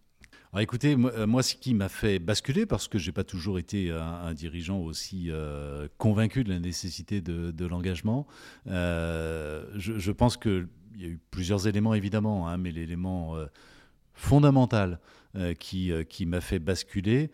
alors 0.53 0.61
écoutez, 0.61 0.95
euh, 0.95 1.27
moi, 1.27 1.43
ce 1.43 1.55
qui 1.55 1.73
m'a 1.73 1.89
fait 1.89 2.19
basculer, 2.19 2.65
parce 2.65 2.87
que 2.87 2.97
je 2.97 3.07
n'ai 3.07 3.11
pas 3.11 3.25
toujours 3.25 3.59
été 3.59 3.91
un, 3.91 4.33
dirigeant 4.33 4.79
aussi 4.79 5.25
euh, 5.27 5.89
convaincu 5.97 6.45
de 6.45 6.49
la 6.49 6.59
nécessité 6.59 7.19
de, 7.19 7.65
l'engagement, 7.65 8.25
je, 8.65 10.11
pense 10.11 10.37
qu'il 10.37 10.69
y 10.95 11.03
a 11.03 11.09
eu 11.09 11.19
plusieurs 11.31 11.67
éléments 11.67 11.93
évidemment, 11.93 12.47
hein, 12.47 12.55
mais 12.57 12.71
l'élément 12.71 13.35
fondamental 14.13 15.01
qui, 15.59 15.91
qui 16.07 16.25
m'a 16.25 16.39
fait 16.39 16.59
basculer, 16.59 17.29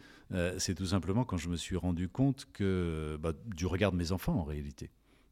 c'est 0.58 0.74
tout 0.74 0.88
simplement 0.88 1.24
quand 1.24 1.38
je 1.38 1.50
me 1.50 1.56
suis 1.56 1.78
rendu 1.78 2.10
compte 2.10 2.48
que, 2.52 3.20
bah, 3.22 3.34
du 3.46 3.68
regard 3.68 3.92
de 3.92 3.98
mes 3.98 4.12
enfants 4.12 4.40
en 4.40 4.44
réalité, 4.44 4.90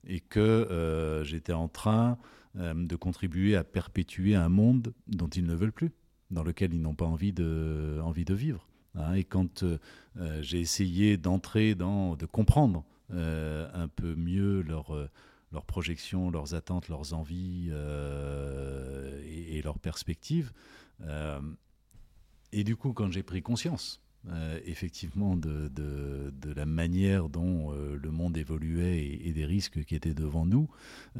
et 0.08 0.20
que 0.20 1.24
j'étais 1.26 1.54
en 1.54 1.68
train 1.68 2.20
euh, 2.58 2.74
de 2.76 2.96
contribuer 2.98 3.56
à 3.56 3.64
perpétuer 3.64 4.36
un 4.36 4.50
monde 4.50 4.94
dont 5.08 5.30
ils 5.30 5.46
ne 5.46 5.56
veulent 5.56 5.72
plus, 5.72 5.92
dans 6.32 6.44
lequel 6.44 6.74
ils 6.74 6.82
n'ont 6.82 6.96
pas 6.96 7.06
envie 7.06 7.32
de, 7.32 8.00
envie 8.04 8.26
de 8.26 8.34
vivre. 8.34 8.68
Hein. 8.96 9.14
et 9.14 9.24
quand 9.24 9.64
euh, 9.64 9.78
euh, 10.18 10.42
j'ai 10.42 10.60
essayé 10.60 11.16
d'entrer 11.16 11.76
dans, 11.76 12.18
de 12.18 12.26
comprendre 12.26 12.84
un 13.14 13.90
peu 13.90 14.16
mieux 14.16 14.62
leurs 14.62 15.10
leurs 15.52 15.66
projections, 15.66 16.32
leurs 16.32 16.56
attentes, 16.56 16.88
leurs 16.88 17.14
envies 17.14 17.70
et, 19.28 19.62
leurs 19.62 19.80
perspectives. 19.80 20.54
et 22.54 22.64
du 22.64 22.78
coup, 22.78 22.94
quand 22.94 23.12
j'ai 23.12 23.22
pris 23.22 23.42
conscience 23.42 24.00
euh, 24.30 24.60
effectivement 24.66 25.36
de, 25.36 25.72
la 26.56 26.68
manière 26.68 27.28
dont 27.28 27.74
euh, 27.74 27.98
le 28.00 28.12
monde 28.12 28.38
évoluait 28.38 29.04
et, 29.04 29.32
des 29.32 29.46
risques 29.46 29.84
qui 29.84 29.96
étaient 29.96 30.14
devant 30.14 30.46
nous, 30.46 30.70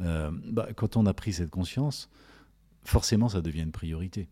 euh, 0.00 0.30
bah, 0.52 0.68
quand 0.76 0.96
on 0.96 1.04
a 1.06 1.12
pris 1.12 1.32
cette 1.32 1.50
conscience, 1.50 2.08
forcément, 2.84 3.28
ça 3.28 3.42
devient 3.42 3.62
une 3.62 3.72
priorité. 3.72 4.28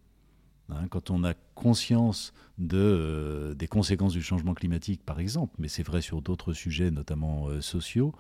Hein, 0.68 0.86
quand 0.88 1.10
on 1.10 1.24
a 1.24 1.34
conscience 1.56 2.32
de, 2.58 3.56
des 3.58 3.66
conséquences 3.66 4.12
du 4.12 4.22
changement 4.22 4.54
climatique, 4.54 5.04
par 5.04 5.18
exemple, 5.18 5.56
mais 5.58 5.66
c'est 5.66 5.82
vrai 5.82 6.00
sur 6.00 6.22
d'autres 6.22 6.52
sujets, 6.52 6.92
notamment 6.92 7.48
sociaux, 7.60 8.14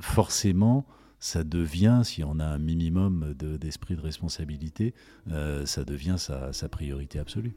forcément, 0.00 0.86
ça 1.20 1.44
devient, 1.44 2.00
si 2.02 2.24
on 2.24 2.38
a 2.38 2.46
un 2.46 2.58
minimum 2.58 3.34
d'esprit 3.34 3.94
de, 3.94 4.00
responsabilité, 4.00 4.94
ça 5.66 5.84
devient 5.84 6.16
sa, 6.16 6.68
priorité 6.70 7.18
absolue. 7.18 7.56